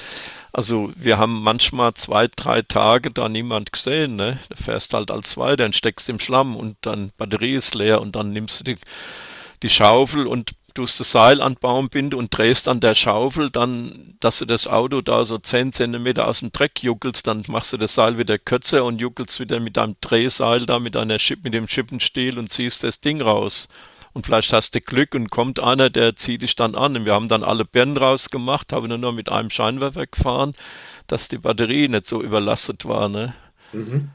Also 0.54 0.92
wir 0.96 1.18
haben 1.18 1.42
manchmal 1.44 1.94
zwei, 1.94 2.28
drei 2.28 2.62
Tage 2.62 3.12
da 3.12 3.30
niemand 3.30 3.72
gesehen. 3.72 4.18
Ne? 4.18 4.40
Du 4.50 4.62
fährst 4.62 4.94
halt 4.94 5.10
als 5.10 5.38
weiter 5.38 5.66
und 5.66 5.76
steckst 5.76 6.10
im 6.10 6.20
Schlamm 6.20 6.56
und 6.56 6.76
dann 6.82 7.12
Batterie 7.18 7.56
ist 7.56 7.74
leer 7.76 8.02
und 8.02 8.16
dann 8.16 8.34
nimmst 8.34 8.60
du 8.60 8.64
die, 8.66 8.78
die 9.64 9.70
Schaufel 9.70 10.28
und 10.28 10.52
tust 10.74 11.00
das 11.00 11.12
Seil 11.12 11.42
an 11.42 11.56
Baum 11.56 11.90
binden 11.90 12.16
und 12.16 12.36
drehst 12.36 12.68
an 12.68 12.80
der 12.80 12.96
Schaufel, 12.96 13.50
dann, 13.50 14.16
dass 14.20 14.40
du 14.40 14.46
das 14.46 14.68
Auto 14.68 15.02
da 15.02 15.26
so 15.26 15.38
10 15.38 15.74
Zentimeter 15.74 16.28
aus 16.28 16.40
dem 16.40 16.52
Dreck 16.52 16.82
juckelst, 16.84 17.28
dann 17.28 17.44
machst 17.48 17.74
du 17.74 17.78
das 17.78 17.96
Seil 17.96 18.18
wieder 18.18 18.38
kürzer 18.38 18.86
und 18.86 19.00
juckelst 19.02 19.40
wieder 19.40 19.60
mit 19.60 19.78
deinem 19.78 19.96
Drehseil 20.02 20.66
da 20.66 20.80
mit 20.80 20.96
einer 20.98 21.18
mit 21.44 21.54
dem 21.54 21.68
Schippenstiel 21.68 22.38
und 22.38 22.52
ziehst 22.52 22.84
das 22.84 23.02
Ding 23.02 23.22
raus 23.22 23.68
und 24.14 24.26
vielleicht 24.26 24.52
hast 24.52 24.76
du 24.76 24.82
Glück 24.82 25.16
und 25.16 25.30
kommt 25.30 25.60
einer, 25.60 25.90
der 25.90 26.16
zieht 26.16 26.42
dich 26.42 26.56
dann 26.56 26.76
an. 26.76 26.98
Und 26.98 27.06
wir 27.06 27.14
haben 27.14 27.30
dann 27.30 27.44
alle 27.44 27.66
Birnen 27.66 27.98
rausgemacht, 27.98 28.74
haben 28.74 28.90
nur 28.90 28.98
noch 28.98 29.14
mit 29.14 29.30
einem 29.30 29.50
Scheinwerfer 29.50 30.08
gefahren, 30.08 30.54
dass 31.08 31.30
die 31.30 31.38
Batterie 31.38 31.88
nicht 31.88 32.08
so 32.08 32.22
überlastet 32.22 32.86
war. 32.86 33.08
Ne? 33.08 33.34
Mhm. 33.72 34.12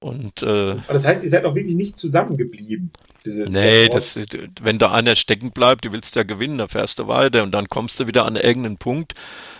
Und, 0.00 0.42
äh, 0.42 0.76
das 0.88 1.06
heißt, 1.06 1.22
ihr 1.24 1.30
seid 1.30 1.44
auch 1.44 1.54
wirklich 1.54 1.74
nicht 1.74 1.98
zusammengeblieben. 1.98 2.90
Diese 3.24 3.44
nee, 3.44 3.88
das, 3.88 4.18
wenn 4.62 4.78
da 4.78 4.92
einer 4.92 5.14
stecken 5.14 5.50
bleibt, 5.50 5.84
du 5.84 5.92
willst 5.92 6.16
ja 6.16 6.22
gewinnen, 6.22 6.56
dann 6.56 6.68
fährst 6.68 6.98
du 6.98 7.06
weiter 7.06 7.42
und 7.42 7.52
dann 7.52 7.68
kommst 7.68 8.00
du 8.00 8.06
wieder 8.06 8.24
an 8.24 8.36
irgendeinen 8.36 8.78
Punkt. 8.78 9.14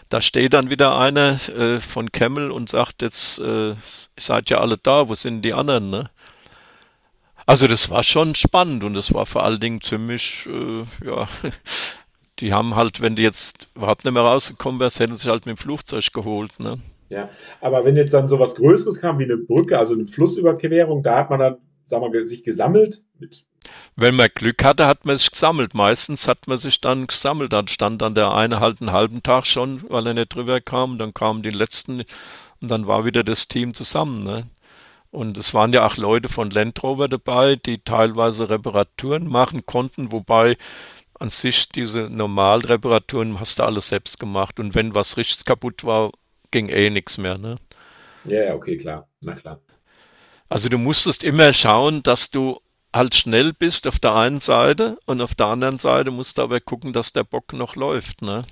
Da 0.09 0.23
steht 0.23 0.55
dann 0.55 0.71
wieder 0.71 0.99
einer 0.99 1.33
äh, 1.51 1.79
von 1.79 2.11
Kemmel 2.11 2.51
und 2.51 2.71
sagt 2.71 3.03
jetzt, 3.03 3.39
äh, 3.39 3.75
seid 4.19 4.49
ja 4.49 4.59
alle 4.61 4.79
da, 4.79 5.11
wo 5.11 5.15
sind 5.15 5.43
die 5.43 5.53
anderen, 5.53 5.91
ne? 5.91 6.11
Also 7.45 7.67
das 7.67 7.91
war 7.91 8.03
schon 8.03 8.35
spannend 8.35 8.83
und 8.83 8.95
das 8.95 9.13
war 9.13 9.27
vor 9.27 9.45
allen 9.45 9.61
Dingen 9.61 9.83
ziemlich, 9.83 10.47
äh, 10.47 10.85
ja, 11.05 11.29
die 12.39 12.55
haben 12.55 12.77
halt, 12.77 13.03
wenn 13.03 13.15
die 13.15 13.23
jetzt 13.23 13.69
überhaupt 13.75 14.05
nicht 14.05 14.15
mehr 14.15 14.23
rausgekommen 14.23 14.81
wären, 14.81 14.91
hätten 14.91 15.17
sie 15.17 15.29
halt 15.29 15.45
mit 15.45 15.59
dem 15.59 15.61
Flugzeug 15.61 16.13
geholt, 16.13 16.59
ne? 16.59 16.81
Ja, 17.11 17.29
aber 17.61 17.85
wenn 17.85 17.97
jetzt 17.97 18.15
dann 18.15 18.29
so 18.29 18.39
was 18.39 18.55
Größeres 18.55 19.01
kam 19.01 19.19
wie 19.19 19.25
eine 19.25 19.37
Brücke, 19.37 19.79
also 19.79 19.95
eine 19.95 20.07
Flussüberquerung, 20.07 21.03
da 21.03 21.17
hat 21.19 21.31
man 21.31 21.41
dann, 21.41 21.57
sagen 21.87 22.13
wir, 22.13 22.27
sich 22.27 22.43
gesammelt 22.45 23.03
mit 23.19 23.45
wenn 23.97 24.15
man 24.15 24.31
Glück 24.35 24.65
hatte, 24.65 24.87
hat 24.87 25.05
man 25.05 25.19
sich 25.19 25.31
gesammelt. 25.31 25.75
Meistens 25.75 26.27
hat 26.27 26.47
man 26.49 26.57
sich 26.57 26.81
dann 26.81 27.07
gesammelt. 27.07 27.53
Dann 27.53 27.69
stand 27.69 28.01
dann 28.01 28.15
der 28.15 28.33
eine 28.33 28.61
halt 28.61 28.81
einen 28.81 28.93
halben 28.93 29.23
Tag 29.23 29.47
schon, 29.47 29.83
weil 29.91 30.07
er 30.07 30.15
nicht 30.15 30.35
drüber 30.35 30.61
kam. 30.61 30.97
Dann 30.97 31.13
kamen 31.13 31.43
die 31.43 31.51
letzten 31.51 32.05
und 32.61 32.71
dann 32.71 32.87
war 32.87 33.05
wieder 33.05 33.23
das 33.25 33.49
Team 33.49 33.75
zusammen. 33.75 34.23
Ne? 34.23 34.49
Und 35.11 35.37
es 35.37 35.55
waren 35.55 35.73
ja 35.73 35.87
auch 35.87 35.97
Leute 35.97 36.29
von 36.29 36.51
Land 36.51 36.83
Rover 36.83 37.09
dabei, 37.09 37.57
die 37.57 37.79
teilweise 37.79 38.49
Reparaturen 38.49 39.29
machen 39.29 39.67
konnten, 39.67 40.13
wobei 40.13 40.57
an 41.19 41.29
sich 41.29 41.69
diese 41.69 42.09
Normalreparaturen 42.09 43.41
hast 43.41 43.59
du 43.59 43.65
alles 43.65 43.89
selbst 43.89 44.19
gemacht. 44.19 44.59
Und 44.61 44.75
wenn 44.75 44.95
was 44.95 45.17
richtig 45.17 45.45
kaputt 45.45 45.85
war, 45.85 46.13
ging 46.51 46.69
eh 46.69 46.91
nichts 46.91 47.19
mehr. 47.19 47.39
Ne? 47.39 47.57
Ja, 48.25 48.45
ja, 48.45 48.55
okay, 48.55 48.77
klar. 48.77 49.09
Na 49.21 49.35
klar. 49.35 49.61
Also 50.49 50.69
du 50.69 50.79
musstest 50.79 51.23
immer 51.23 51.53
schauen, 51.53 52.03
dass 52.03 52.31
du 52.31 52.61
halt 52.93 53.15
schnell 53.15 53.53
bist 53.53 53.87
auf 53.87 53.99
der 53.99 54.17
einen 54.17 54.41
Seite 54.41 54.99
und 55.07 55.21
auf 55.21 55.35
der 55.35 55.47
anderen 55.47 55.79
Seite 55.79 56.11
musst 56.11 56.39
du 56.39 56.43
aber 56.43 56.61
gucken, 56.61 56.93
dass 56.93 57.13
der 57.13 57.25
Bock 57.25 57.53
noch 57.53 57.77
läuft. 57.77 58.23
Ne? 58.23 58.45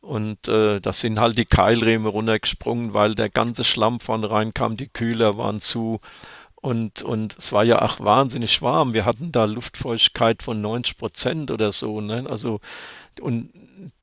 Und 0.00 0.48
äh, 0.48 0.80
da 0.80 0.92
sind 0.92 1.20
halt 1.20 1.36
die 1.36 1.44
Keilriemen 1.44 2.06
runtergesprungen, 2.06 2.94
weil 2.94 3.14
der 3.14 3.28
ganze 3.28 3.64
Schlamm 3.64 4.00
vorne 4.00 4.30
reinkam, 4.30 4.76
die 4.76 4.88
Kühler 4.88 5.36
waren 5.36 5.60
zu. 5.60 6.00
Und, 6.54 7.02
und 7.02 7.36
es 7.38 7.52
war 7.52 7.62
ja 7.62 7.82
auch 7.82 8.00
wahnsinnig 8.00 8.62
warm. 8.62 8.94
Wir 8.94 9.04
hatten 9.04 9.32
da 9.32 9.44
Luftfeuchtigkeit 9.44 10.42
von 10.42 10.60
90 10.60 10.96
Prozent 10.96 11.50
oder 11.50 11.72
so. 11.72 12.00
Ne? 12.00 12.26
Also, 12.28 12.60
und 13.20 13.52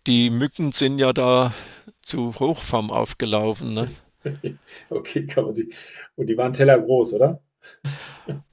die 0.08 0.30
Mücken 0.30 0.72
sind 0.72 1.00
ja 1.00 1.12
da 1.12 1.54
zu 2.06 2.34
Hochform 2.40 2.92
aufgelaufen. 2.92 3.74
Ne? 3.74 3.90
okay, 4.90 5.26
kann 5.26 5.46
man 5.46 5.54
sich. 5.54 5.76
Und 6.16 6.28
die 6.28 6.38
waren 6.38 6.54
tellergroß, 6.54 7.14
oder? 7.14 7.42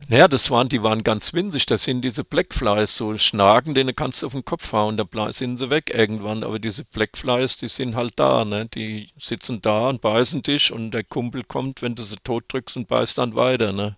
Naja, 0.09 0.29
das 0.29 0.51
waren, 0.51 0.69
die 0.69 0.83
waren 0.83 1.03
ganz 1.03 1.33
winzig. 1.33 1.65
Das 1.65 1.85
sind 1.85 2.03
diese 2.03 2.25
Blackflies, 2.25 2.95
so 2.95 3.17
Schnaken, 3.17 3.73
denen 3.73 3.97
kannst 3.97 4.21
du 4.21 4.27
auf 4.27 4.33
den 4.33 4.45
Kopf 4.45 4.73
hauen, 4.73 4.99
da 4.99 5.33
sind 5.33 5.59
sie 5.59 5.71
weg 5.71 5.91
irgendwann. 5.95 6.45
Aber 6.45 6.59
diese 6.59 6.85
Blackflies, 6.85 7.57
die 7.57 7.69
sind 7.69 7.97
halt 7.97 8.13
da, 8.17 8.45
ne? 8.45 8.67
Die 8.67 9.09
sitzen 9.19 9.63
da 9.63 9.89
und 9.89 10.03
beißen 10.03 10.43
dich 10.43 10.73
und 10.73 10.91
der 10.91 11.05
Kumpel 11.05 11.45
kommt, 11.45 11.81
wenn 11.81 11.95
du 11.95 12.03
sie 12.03 12.17
tot 12.17 12.45
drückst 12.49 12.77
und 12.77 12.89
beißt 12.89 13.17
dann 13.17 13.35
weiter, 13.35 13.73
ne? 13.73 13.97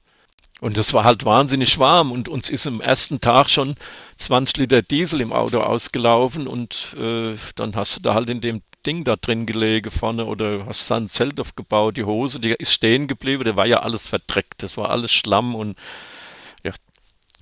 Und 0.60 0.76
das 0.76 0.94
war 0.94 1.02
halt 1.02 1.24
wahnsinnig 1.24 1.80
warm 1.80 2.12
und 2.12 2.28
uns 2.28 2.48
ist 2.48 2.68
am 2.68 2.80
ersten 2.80 3.20
Tag 3.20 3.50
schon 3.50 3.74
20 4.18 4.56
Liter 4.58 4.82
Diesel 4.82 5.20
im 5.20 5.32
Auto 5.32 5.58
ausgelaufen 5.58 6.46
und 6.46 6.94
äh, 6.96 7.36
dann 7.56 7.74
hast 7.74 7.96
du 7.96 8.00
da 8.00 8.14
halt 8.14 8.30
in 8.30 8.40
dem 8.40 8.62
Ding 8.86 9.04
da 9.04 9.16
drin 9.16 9.46
gelegen 9.46 9.90
vorne 9.90 10.26
oder 10.26 10.66
hast 10.66 10.90
da 10.90 10.96
ein 10.96 11.08
Zelt 11.08 11.40
aufgebaut, 11.40 11.96
die 11.96 12.04
Hose, 12.04 12.40
die 12.40 12.54
ist 12.58 12.72
stehen 12.72 13.06
geblieben, 13.06 13.44
der 13.44 13.56
war 13.56 13.66
ja 13.66 13.80
alles 13.80 14.06
verdreckt, 14.06 14.62
das 14.62 14.76
war 14.76 14.90
alles 14.90 15.12
Schlamm 15.12 15.54
und 15.54 15.76
ja, 16.62 16.72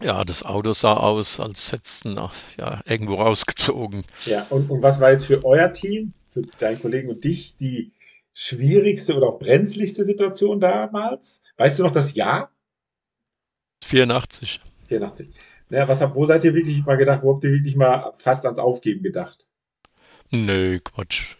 ja 0.00 0.24
das 0.24 0.44
Auto 0.44 0.72
sah 0.72 0.96
aus, 0.96 1.40
als 1.40 1.72
hättest 1.72 2.04
du 2.04 2.30
ja, 2.58 2.82
irgendwo 2.86 3.16
rausgezogen. 3.16 4.04
Ja, 4.26 4.46
und, 4.50 4.70
und 4.70 4.82
was 4.82 5.00
war 5.00 5.10
jetzt 5.10 5.26
für 5.26 5.44
euer 5.44 5.72
Team, 5.72 6.12
für 6.26 6.42
deinen 6.58 6.80
Kollegen 6.80 7.08
und 7.08 7.24
dich, 7.24 7.56
die 7.56 7.92
schwierigste 8.34 9.16
oder 9.16 9.28
auch 9.28 9.38
brenzligste 9.38 10.04
Situation 10.04 10.60
damals? 10.60 11.42
Weißt 11.56 11.78
du 11.78 11.82
noch 11.82 11.90
das 11.90 12.14
Jahr? 12.14 12.50
84. 13.84 14.60
84. 14.88 15.28
Naja, 15.68 15.88
was 15.88 16.00
habt, 16.00 16.16
wo 16.16 16.26
seid 16.26 16.44
ihr 16.44 16.54
wirklich 16.54 16.84
mal 16.84 16.96
gedacht, 16.96 17.22
wo 17.22 17.34
habt 17.34 17.44
ihr 17.44 17.52
wirklich 17.52 17.76
mal 17.76 18.12
fast 18.14 18.44
ans 18.44 18.58
Aufgeben 18.58 19.02
gedacht? 19.02 19.48
Nö, 20.32 20.80
Quatsch. 20.80 21.22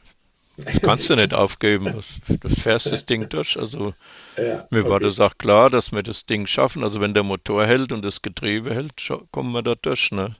Das 0.59 0.83
kannst 0.83 1.09
du 1.09 1.17
nicht 1.17 1.33
aufgeben. 1.33 1.99
Du 2.29 2.49
fährst 2.51 2.93
das 2.93 3.07
Ding 3.07 3.31
durch. 3.31 3.59
Also 3.59 3.95
ja, 4.37 4.67
mir 4.71 4.81
okay. 4.81 4.91
war 4.91 5.01
das 5.01 5.19
auch 5.19 5.37
klar, 5.39 5.71
dass 5.71 5.93
wir 5.93 6.03
das 6.03 6.27
Ding 6.27 6.47
schaffen. 6.47 6.85
Also 6.85 7.01
wenn 7.01 7.15
der 7.15 7.23
Motor 7.23 7.67
hält 7.67 7.91
und 7.91 8.05
das 8.05 8.21
Getriebe 8.21 8.73
hält, 8.75 8.93
kommen 9.31 9.53
wir 9.53 9.63
da 9.63 9.75
durch. 9.75 10.13
Ne? 10.13 10.37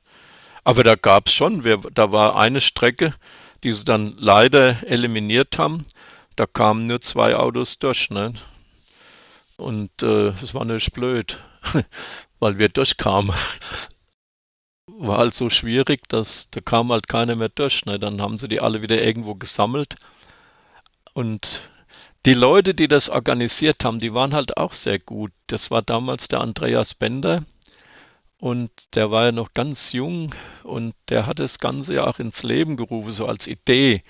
Aber 0.65 0.85
da 0.85 0.97
gab 0.97 1.29
es 1.29 1.33
schon, 1.33 1.65
wir, 1.65 1.79
da 1.79 2.13
war 2.13 2.37
eine 2.37 2.61
Strecke, 2.61 3.15
die 3.65 3.73
sie 3.73 3.85
dann 3.85 4.15
leider 4.19 4.87
eliminiert 4.87 5.57
haben. 5.57 5.87
Da 6.37 6.45
kamen 6.47 6.85
nur 6.85 7.01
zwei 7.01 7.35
Autos 7.35 7.79
durch. 7.79 8.11
Ne? 8.11 8.35
Und 9.57 9.91
äh, 10.03 10.33
das 10.39 10.53
war 10.53 10.67
natürlich 10.67 10.93
blöd. 10.93 11.41
weil 12.43 12.59
wir 12.59 12.69
durchkamen. 12.69 13.35
War 15.05 15.19
halt 15.19 15.35
so 15.35 15.51
schwierig, 15.51 16.09
dass 16.09 16.49
da 16.51 16.61
kam 16.61 16.93
halt 16.93 17.09
keiner 17.09 17.35
mehr 17.35 17.49
durch. 17.49 17.85
Ne? 17.87 17.99
Dann 17.99 18.23
haben 18.23 18.39
sie 18.39 18.47
die 18.47 18.61
alle 18.61 18.83
wieder 18.83 19.03
irgendwo 19.03 19.35
gesammelt. 19.35 19.97
Und 21.13 21.63
die 22.25 22.35
Leute, 22.35 22.73
die 22.73 22.87
das 22.87 23.09
organisiert 23.09 23.85
haben, 23.85 23.99
die 23.99 24.15
waren 24.15 24.33
halt 24.33 24.57
auch 24.57 24.73
sehr 24.73 25.01
gut. 25.01 25.33
Das 25.49 25.73
war 25.73 25.83
damals 25.83 26.29
der 26.29 26.41
Andreas 26.41 26.95
Bender. 26.95 27.45
Und 28.39 28.71
der 28.95 29.11
war 29.11 29.25
ja 29.25 29.33
noch 29.33 29.55
ganz 29.55 29.93
jung 29.93 30.35
und 30.63 30.95
der 31.09 31.27
hat 31.27 31.41
das 31.41 31.59
Ganze 31.59 31.95
ja 31.95 32.07
auch 32.07 32.21
ins 32.21 32.45
Leben 32.45 32.77
gerufen, 32.77 33.11
so 33.11 33.27
als 33.27 33.49
Idee. 33.49 34.03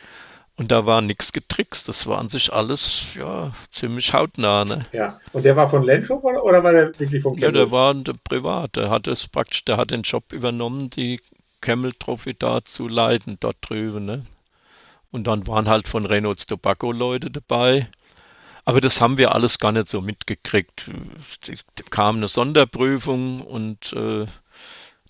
Und 0.56 0.70
da 0.70 0.86
war 0.86 1.00
nichts 1.00 1.32
getrickst. 1.32 1.88
Das 1.88 2.06
war 2.06 2.18
an 2.18 2.28
sich 2.28 2.52
alles 2.52 3.06
ja 3.16 3.52
ziemlich 3.70 4.12
hautnah. 4.12 4.64
Ne? 4.64 4.80
Ja. 4.92 5.18
Und 5.32 5.44
der 5.44 5.56
war 5.56 5.68
von 5.68 5.88
Rover 5.88 6.44
oder 6.44 6.62
war 6.62 6.72
der 6.72 6.98
wirklich 6.98 7.22
von 7.22 7.34
Camel? 7.34 7.44
Ja, 7.44 7.52
der 7.52 7.70
war 7.72 7.94
der 7.94 8.14
privat. 8.22 8.76
Der 8.76 8.90
hat 8.90 9.08
es 9.08 9.26
praktisch, 9.26 9.64
der 9.64 9.78
hat 9.78 9.90
den 9.90 10.02
Job 10.02 10.32
übernommen, 10.32 10.90
die 10.90 11.20
Camel 11.60 11.92
Trophy 11.92 12.34
da 12.34 12.62
zu 12.64 12.86
leiten 12.86 13.38
dort 13.40 13.56
drüben. 13.62 14.04
Ne? 14.04 14.26
Und 15.10 15.26
dann 15.26 15.46
waren 15.46 15.68
halt 15.68 15.88
von 15.88 16.04
Reynolds 16.04 16.46
Tobacco 16.46 16.92
Leute 16.92 17.30
dabei. 17.30 17.88
Aber 18.64 18.80
das 18.80 19.00
haben 19.00 19.18
wir 19.18 19.34
alles 19.34 19.58
gar 19.58 19.72
nicht 19.72 19.88
so 19.88 20.00
mitgekriegt. 20.00 20.88
Es 21.48 21.64
kam 21.90 22.16
eine 22.16 22.28
Sonderprüfung 22.28 23.40
und 23.40 23.92
äh, 23.94 24.26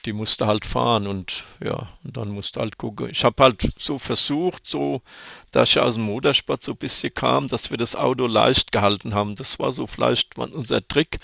die 0.04 0.12
musste 0.12 0.46
halt 0.46 0.64
fahren 0.64 1.06
und 1.06 1.44
ja, 1.62 1.88
und 2.04 2.16
dann 2.16 2.28
musste 2.28 2.60
halt 2.60 2.78
gucken. 2.78 3.08
Ich 3.10 3.24
habe 3.24 3.42
halt 3.42 3.72
so 3.78 3.98
versucht, 3.98 4.66
so, 4.66 5.02
da 5.50 5.62
ich 5.62 5.78
aus 5.78 5.94
dem 5.94 6.04
Motorsport 6.04 6.62
so 6.62 6.72
ein 6.72 6.78
bisschen 6.78 7.14
kam, 7.14 7.48
dass 7.48 7.70
wir 7.70 7.78
das 7.78 7.96
Auto 7.96 8.26
leicht 8.26 8.72
gehalten 8.72 9.14
haben. 9.14 9.34
Das 9.36 9.58
war 9.58 9.72
so 9.72 9.86
vielleicht 9.86 10.36
unser 10.38 10.86
Trick. 10.86 11.18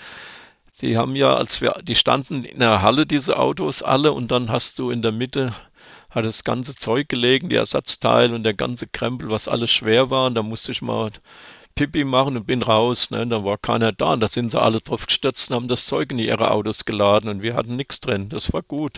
Die 0.81 0.97
haben 0.97 1.15
ja, 1.15 1.35
als 1.35 1.61
wir, 1.61 1.79
die 1.83 1.95
standen 1.95 2.45
in 2.45 2.59
der 2.59 2.81
Halle, 2.81 3.05
diese 3.05 3.37
Autos 3.37 3.83
alle, 3.83 4.13
und 4.13 4.31
dann 4.31 4.49
hast 4.49 4.79
du 4.79 4.91
in 4.91 5.01
der 5.01 5.11
Mitte 5.11 5.53
hat 6.09 6.25
das 6.25 6.43
ganze 6.43 6.75
Zeug 6.75 7.07
gelegen, 7.07 7.49
die 7.49 7.55
Ersatzteile 7.55 8.33
und 8.33 8.43
der 8.43 8.55
ganze 8.55 8.87
Krempel, 8.87 9.29
was 9.29 9.47
alles 9.47 9.71
schwer 9.71 10.09
war. 10.09 10.27
Und 10.27 10.35
da 10.35 10.43
musste 10.43 10.71
ich 10.71 10.81
mal 10.81 11.11
Pipi 11.79 12.03
machen 12.03 12.35
und 12.35 12.45
bin 12.45 12.61
raus. 12.61 13.09
Ne? 13.09 13.25
Da 13.25 13.45
war 13.45 13.57
keiner 13.57 13.93
da 13.93 14.11
und 14.11 14.19
da 14.19 14.27
sind 14.27 14.51
sie 14.51 14.61
alle 14.61 14.81
drauf 14.81 15.05
gestürzt 15.05 15.49
und 15.49 15.55
haben 15.55 15.67
das 15.69 15.85
Zeug 15.85 16.11
in 16.11 16.19
ihre 16.19 16.51
Autos 16.51 16.83
geladen 16.83 17.29
und 17.29 17.41
wir 17.41 17.53
hatten 17.55 17.77
nichts 17.77 18.01
drin. 18.01 18.27
Das 18.27 18.51
war 18.51 18.63
gut. 18.63 18.97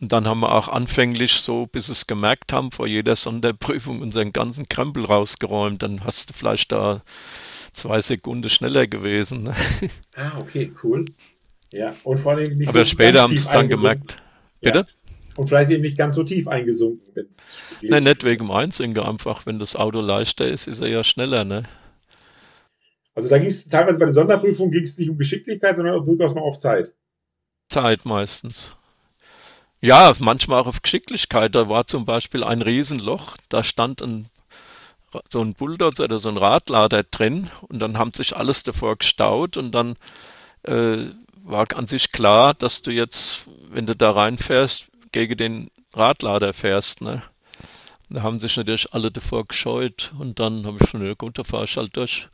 Und 0.00 0.12
dann 0.12 0.28
haben 0.28 0.38
wir 0.38 0.52
auch 0.52 0.68
anfänglich 0.68 1.32
so, 1.32 1.66
bis 1.66 1.88
es 1.88 2.06
gemerkt 2.06 2.52
haben, 2.52 2.70
vor 2.70 2.86
jeder 2.86 3.16
Sonderprüfung 3.16 4.00
unseren 4.00 4.32
ganzen 4.32 4.68
Krempel 4.68 5.04
rausgeräumt. 5.04 5.82
Dann 5.82 6.04
hast 6.04 6.30
du 6.30 6.34
vielleicht 6.34 6.70
da 6.70 7.02
zwei 7.72 8.00
Sekunden 8.00 8.48
schneller 8.48 8.86
gewesen. 8.86 9.44
Ne? 9.44 9.54
Ah, 10.14 10.38
okay, 10.38 10.72
cool. 10.84 11.06
Ja, 11.72 11.96
und 12.04 12.18
vor 12.18 12.32
allem 12.32 12.56
nicht 12.56 12.68
Aber 12.68 12.80
so 12.80 12.84
später 12.84 13.22
haben 13.22 13.30
sie 13.30 13.42
es 13.42 13.48
dann 13.48 13.68
gemerkt. 13.68 14.18
Bitte? 14.60 14.78
Ja. 14.78 15.12
Und 15.36 15.48
vielleicht 15.48 15.70
eben 15.70 15.82
nicht 15.82 15.98
ganz 15.98 16.14
so 16.14 16.22
tief 16.22 16.46
eingesunken. 16.46 17.28
Nein, 17.80 18.04
nicht 18.04 18.22
wegen 18.22 18.44
dem 18.44 18.50
Einsinken 18.52 19.02
einfach. 19.02 19.46
Wenn 19.46 19.58
das 19.58 19.74
Auto 19.74 20.00
leichter 20.00 20.46
ist, 20.46 20.68
ist 20.68 20.80
er 20.80 20.88
ja 20.88 21.02
schneller, 21.02 21.44
ne? 21.44 21.64
Also 23.14 23.28
da 23.28 23.38
ging 23.38 23.48
es 23.48 23.68
teilweise 23.68 23.98
bei 23.98 24.06
den 24.06 24.14
Sonderprüfungen 24.14 24.72
ging 24.72 24.84
es 24.84 24.98
nicht 24.98 25.10
um 25.10 25.18
Geschicklichkeit, 25.18 25.76
sondern 25.76 26.00
auch 26.00 26.04
durchaus 26.04 26.34
mal 26.34 26.40
auf 26.40 26.58
Zeit. 26.58 26.94
Zeit 27.68 28.04
meistens. 28.04 28.74
Ja, 29.80 30.12
manchmal 30.20 30.62
auch 30.62 30.66
auf 30.66 30.82
Geschicklichkeit. 30.82 31.54
Da 31.54 31.68
war 31.68 31.86
zum 31.86 32.04
Beispiel 32.04 32.44
ein 32.44 32.62
Riesenloch, 32.62 33.36
da 33.48 33.62
stand 33.62 34.00
ein, 34.00 34.26
so 35.30 35.40
ein 35.40 35.54
Bulldozer 35.54 36.04
oder 36.04 36.18
so 36.18 36.28
ein 36.28 36.38
Radlader 36.38 37.02
drin 37.02 37.50
und 37.62 37.80
dann 37.80 37.98
haben 37.98 38.14
sich 38.14 38.36
alles 38.36 38.62
davor 38.62 38.96
gestaut 38.96 39.56
und 39.56 39.72
dann 39.72 39.96
äh, 40.62 41.10
war 41.44 41.66
an 41.74 41.86
sich 41.86 42.12
klar, 42.12 42.54
dass 42.54 42.82
du 42.82 42.92
jetzt, 42.92 43.46
wenn 43.70 43.86
du 43.86 43.96
da 43.96 44.12
reinfährst, 44.12 44.86
gegen 45.10 45.36
den 45.36 45.70
Radlader 45.92 46.52
fährst. 46.52 47.00
Ne? 47.00 47.22
Da 48.08 48.22
haben 48.22 48.38
sich 48.38 48.56
natürlich 48.56 48.92
alle 48.94 49.10
davor 49.10 49.46
gescheut 49.46 50.12
und 50.18 50.38
dann 50.38 50.66
habe 50.66 50.78
ich 50.80 50.88
schon, 50.88 51.04
ja 51.04 51.14
gut, 51.14 51.38
da 51.38 51.44
fahre 51.44 51.64
ich 51.64 51.76
halt 51.76 51.96
durch. 51.96 52.28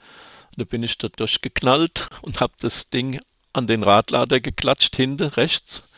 Da 0.58 0.64
bin 0.64 0.82
ich 0.82 0.98
da 0.98 1.06
durchgeknallt 1.06 2.08
und 2.20 2.40
habe 2.40 2.52
das 2.58 2.90
Ding 2.90 3.20
an 3.52 3.68
den 3.68 3.84
Radlader 3.84 4.40
geklatscht, 4.40 4.96
hinten 4.96 5.28
rechts. 5.28 5.88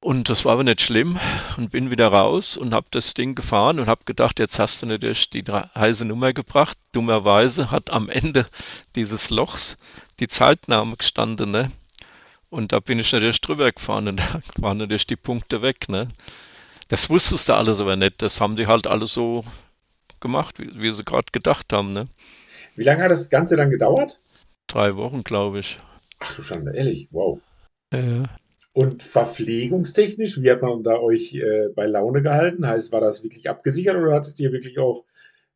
Und 0.00 0.28
das 0.28 0.44
war 0.44 0.54
aber 0.54 0.64
nicht 0.64 0.82
schlimm 0.82 1.16
und 1.56 1.70
bin 1.70 1.92
wieder 1.92 2.08
raus 2.08 2.56
und 2.56 2.74
habe 2.74 2.88
das 2.90 3.14
Ding 3.14 3.36
gefahren 3.36 3.78
und 3.78 3.86
habe 3.86 4.02
gedacht, 4.06 4.40
jetzt 4.40 4.58
hast 4.58 4.82
du 4.82 4.86
natürlich 4.86 5.30
die 5.30 5.44
heiße 5.44 6.04
Nummer 6.04 6.32
gebracht. 6.32 6.76
Dummerweise 6.90 7.70
hat 7.70 7.90
am 7.90 8.08
Ende 8.08 8.44
dieses 8.96 9.30
Lochs 9.30 9.78
die 10.18 10.26
Zeitnahme 10.26 10.96
gestanden, 10.96 11.52
ne? 11.52 11.70
Und 12.50 12.72
da 12.72 12.80
bin 12.80 12.98
ich 12.98 13.12
natürlich 13.12 13.40
drüber 13.40 13.70
gefahren 13.70 14.08
und 14.08 14.16
da 14.20 14.42
waren 14.56 14.78
natürlich 14.78 15.06
die 15.06 15.14
Punkte 15.14 15.62
weg, 15.62 15.88
ne? 15.88 16.08
Das 16.88 17.08
wusstest 17.08 17.48
du 17.48 17.54
alles 17.54 17.78
aber 17.78 17.94
nicht. 17.94 18.20
Das 18.20 18.40
haben 18.40 18.56
die 18.56 18.66
halt 18.66 18.88
alle 18.88 19.06
so 19.06 19.44
gemacht, 20.20 20.58
wie, 20.58 20.70
wie 20.80 20.92
sie 20.92 21.04
gerade 21.04 21.26
gedacht 21.30 21.72
haben. 21.72 21.92
Ne? 21.92 22.08
Wie 22.76 22.84
lange 22.84 23.02
hat 23.02 23.10
das 23.10 23.30
Ganze 23.30 23.56
dann 23.56 23.70
gedauert? 23.70 24.20
Drei 24.68 24.96
Wochen, 24.96 25.22
glaube 25.22 25.60
ich. 25.60 25.78
Ach 26.18 26.34
du 26.34 26.42
Schande, 26.42 26.74
ehrlich, 26.74 27.08
wow. 27.10 27.40
Ja. 27.92 28.24
Und 28.72 29.02
verpflegungstechnisch, 29.02 30.42
wie 30.42 30.50
hat 30.50 30.60
man 30.60 30.82
da 30.82 30.98
euch 30.98 31.34
äh, 31.34 31.68
bei 31.74 31.86
Laune 31.86 32.20
gehalten? 32.20 32.66
Heißt, 32.66 32.92
war 32.92 33.00
das 33.00 33.22
wirklich 33.22 33.48
abgesichert 33.48 33.96
oder 33.96 34.14
hattet 34.14 34.38
ihr 34.38 34.52
wirklich 34.52 34.78
auch 34.78 35.04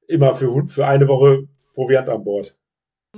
immer 0.08 0.34
für, 0.34 0.66
für 0.66 0.86
eine 0.86 1.06
Woche 1.06 1.46
Proviant 1.74 2.08
an 2.08 2.24
Bord? 2.24 2.56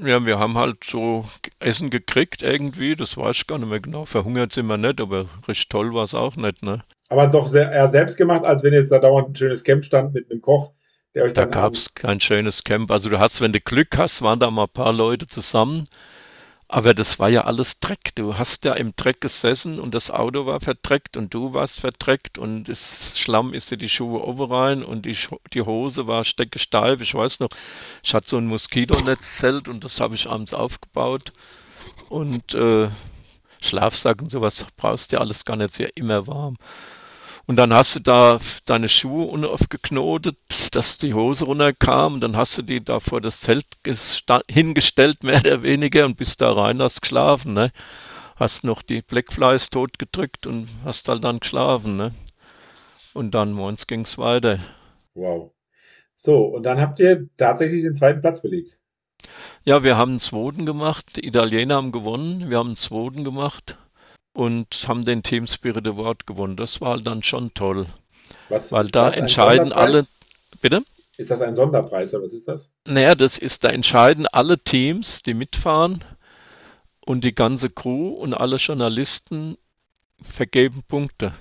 Ja, 0.01 0.25
wir 0.25 0.39
haben 0.39 0.57
halt 0.57 0.83
so 0.85 1.27
Essen 1.61 1.91
gekriegt 1.91 2.43
irgendwie, 2.43 2.97
das 2.97 3.17
weiß 3.17 3.37
ich 3.37 3.47
gar 3.47 3.59
nicht 3.59 3.69
mehr 3.69 3.81
genau. 3.81 4.07
Verhungert 4.07 4.53
sind 4.53 4.67
wir 4.67 4.79
nicht, 4.79 5.01
aber 5.01 5.29
richtig 5.47 5.69
toll 5.69 5.93
war 5.93 6.05
es 6.05 6.15
auch 6.15 6.35
nicht, 6.37 6.63
ne? 6.63 6.83
Aber 7.11 7.27
doch 7.27 7.47
sehr, 7.47 7.71
eher 7.71 7.89
selbst 7.89 8.17
gemacht, 8.17 8.45
als 8.45 8.63
wenn 8.63 8.73
jetzt 8.73 8.91
da 8.91 8.99
dauernd 8.99 9.29
ein 9.29 9.35
schönes 9.35 9.65
Camp 9.65 9.85
stand 9.85 10.15
mit 10.15 10.31
einem 10.31 10.41
Koch, 10.41 10.73
der 11.15 11.25
euch 11.25 11.33
Da 11.33 11.45
gab 11.45 11.75
es 11.75 11.95
kein 11.95 12.21
schönes 12.21 12.65
Camp. 12.65 12.91
Also 12.91 13.11
du 13.11 13.19
hast, 13.19 13.41
wenn 13.41 13.53
du 13.53 13.61
Glück 13.61 13.97
hast, 13.99 14.23
waren 14.23 14.41
da 14.41 14.51
mal 14.51 14.65
ein 14.65 14.69
paar 14.69 14.93
Leute 14.93 15.27
zusammen. 15.27 15.87
Aber 16.69 16.95
das 16.95 17.19
war 17.19 17.29
ja 17.29 17.45
alles 17.45 17.81
Dreck. 17.81 18.15
Du 18.15 18.39
hast 18.39 18.65
ja 18.65 18.73
im 18.73 18.97
Dreck 18.97 19.21
gesessen 19.21 19.79
und 19.79 19.93
das 19.93 20.11
Auto 20.11 20.47
war 20.47 20.59
verdreckt 20.59 21.19
und 21.19 21.35
du 21.35 21.53
warst 21.53 21.81
verdreckt 21.81 22.39
und 22.39 22.65
das 22.65 23.13
Schlamm 23.15 23.53
ist 23.53 23.71
dir 23.71 23.77
die 23.77 23.91
Schuhe 23.91 24.23
oben 24.23 24.51
rein 24.51 24.83
und 24.83 25.05
die, 25.05 25.15
die 25.53 25.61
Hose 25.61 26.07
war 26.07 26.25
steckesteif. 26.25 27.03
Ich 27.03 27.15
weiß 27.15 27.41
noch, 27.41 27.51
ich 28.03 28.15
hatte 28.15 28.27
so 28.27 28.39
ein 28.39 28.47
Moskitonetzzelt 28.47 29.69
und 29.69 29.85
das 29.85 30.01
habe 30.01 30.15
ich 30.15 30.31
abends 30.31 30.55
aufgebaut. 30.55 31.35
Und 32.09 32.55
äh, 32.55 32.89
Schlafsack 33.61 34.23
und 34.23 34.31
sowas 34.31 34.65
brauchst 34.79 35.13
du 35.13 35.17
ja 35.17 35.21
alles 35.21 35.45
gar 35.45 35.57
nicht, 35.57 35.73
ist 35.73 35.79
ja 35.79 35.89
immer 35.95 36.27
warm. 36.27 36.57
Und 37.47 37.57
dann 37.57 37.75
hast 37.75 37.97
du 37.97 38.01
da 38.01 38.39
deine 38.67 38.89
Schuhe 38.89 39.25
unaufgeknotet, 39.27 40.37
dass 40.73 40.99
die 40.99 41.15
Hose 41.15 41.47
runterkam. 41.47 42.21
Dann 42.21 42.37
hast 42.37 42.57
du 42.57 42.63
die 42.63 42.85
da 42.85 43.01
vor 43.01 43.21
das 43.21 43.41
Zelt 43.41 43.67
hingestellt, 44.49 45.25
mehr 45.25 45.41
oder 45.41 45.63
weniger, 45.63 46.05
und 46.05 46.17
bist 46.17 46.41
da 46.41 46.53
rein, 46.53 46.81
hast 46.81 47.03
geschlafen. 47.03 47.55
Ne? 47.55 47.73
Hast 48.37 48.65
noch 48.65 48.83
die 48.83 49.03
Blackflies 49.03 49.71
totgedrückt 49.71 50.47
und 50.47 50.69
hast 50.85 51.09
halt 51.09 51.25
dann 51.25 51.41
geschlafen. 51.41 51.97
Ne? 51.97 52.15
Und 53.13 53.33
dann 53.33 53.53
morgens 53.53 53.87
ging's 53.87 54.19
weiter. 54.19 54.59
Wow. 55.15 55.53
So, 56.15 56.45
und 56.45 56.63
dann 56.63 56.81
habt 56.81 57.01
ihr 57.01 57.29
tatsächlich 57.37 57.83
den 57.83 57.95
zweiten 57.95 58.21
Platz 58.21 58.41
belegt. 58.41 58.79
Ja, 59.65 59.83
wir 59.83 59.97
haben 59.97 60.13
einen 60.13 60.21
zweiten 60.21 60.65
gemacht. 60.65 61.17
Die 61.17 61.27
Italiener 61.27 61.75
haben 61.75 61.93
gewonnen. 61.93 62.51
Wir 62.51 62.59
haben 62.59 62.69
einen 62.69 62.77
zweiten 62.77 63.25
gemacht 63.25 63.77
und 64.33 64.89
haben 64.89 65.05
den 65.05 65.23
Team 65.23 65.47
Spirit 65.47 65.87
Award 65.87 66.27
gewonnen. 66.27 66.57
Das 66.57 66.81
war 66.81 66.99
dann 67.01 67.23
schon 67.23 67.53
toll, 67.55 67.87
Was 68.49 68.73
weil 68.73 68.85
ist 68.85 68.95
da 68.95 69.11
entscheiden 69.11 69.73
alle. 69.73 70.07
Bitte? 70.61 70.83
Ist 71.19 71.31
das 71.31 71.43
ein 71.43 71.55
Sonderpreis 71.55 72.15
oder 72.15 72.25
was 72.25 72.33
ist 72.33 72.49
das? 72.49 72.73
Naja, 72.87 73.15
das 73.15 73.37
ist, 73.37 73.65
da 73.65 73.69
entscheiden 73.69 74.27
alle 74.27 74.59
Teams, 74.59 75.23
die 75.23 75.35
mitfahren 75.35 76.05
und 77.05 77.25
die 77.25 77.35
ganze 77.35 77.69
Crew 77.69 78.09
und 78.15 78.33
alle 78.33 78.57
Journalisten 78.57 79.59
vergeben 80.23 80.83
Punkte. 80.89 81.35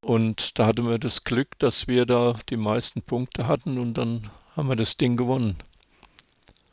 Und 0.00 0.58
da 0.58 0.66
hatten 0.66 0.88
wir 0.88 0.98
das 0.98 1.24
Glück, 1.24 1.58
dass 1.58 1.86
wir 1.86 2.06
da 2.06 2.38
die 2.48 2.56
meisten 2.56 3.02
Punkte 3.02 3.46
hatten 3.46 3.78
und 3.78 3.94
dann 3.94 4.30
haben 4.56 4.68
wir 4.68 4.76
das 4.76 4.96
Ding 4.96 5.16
gewonnen. 5.16 5.58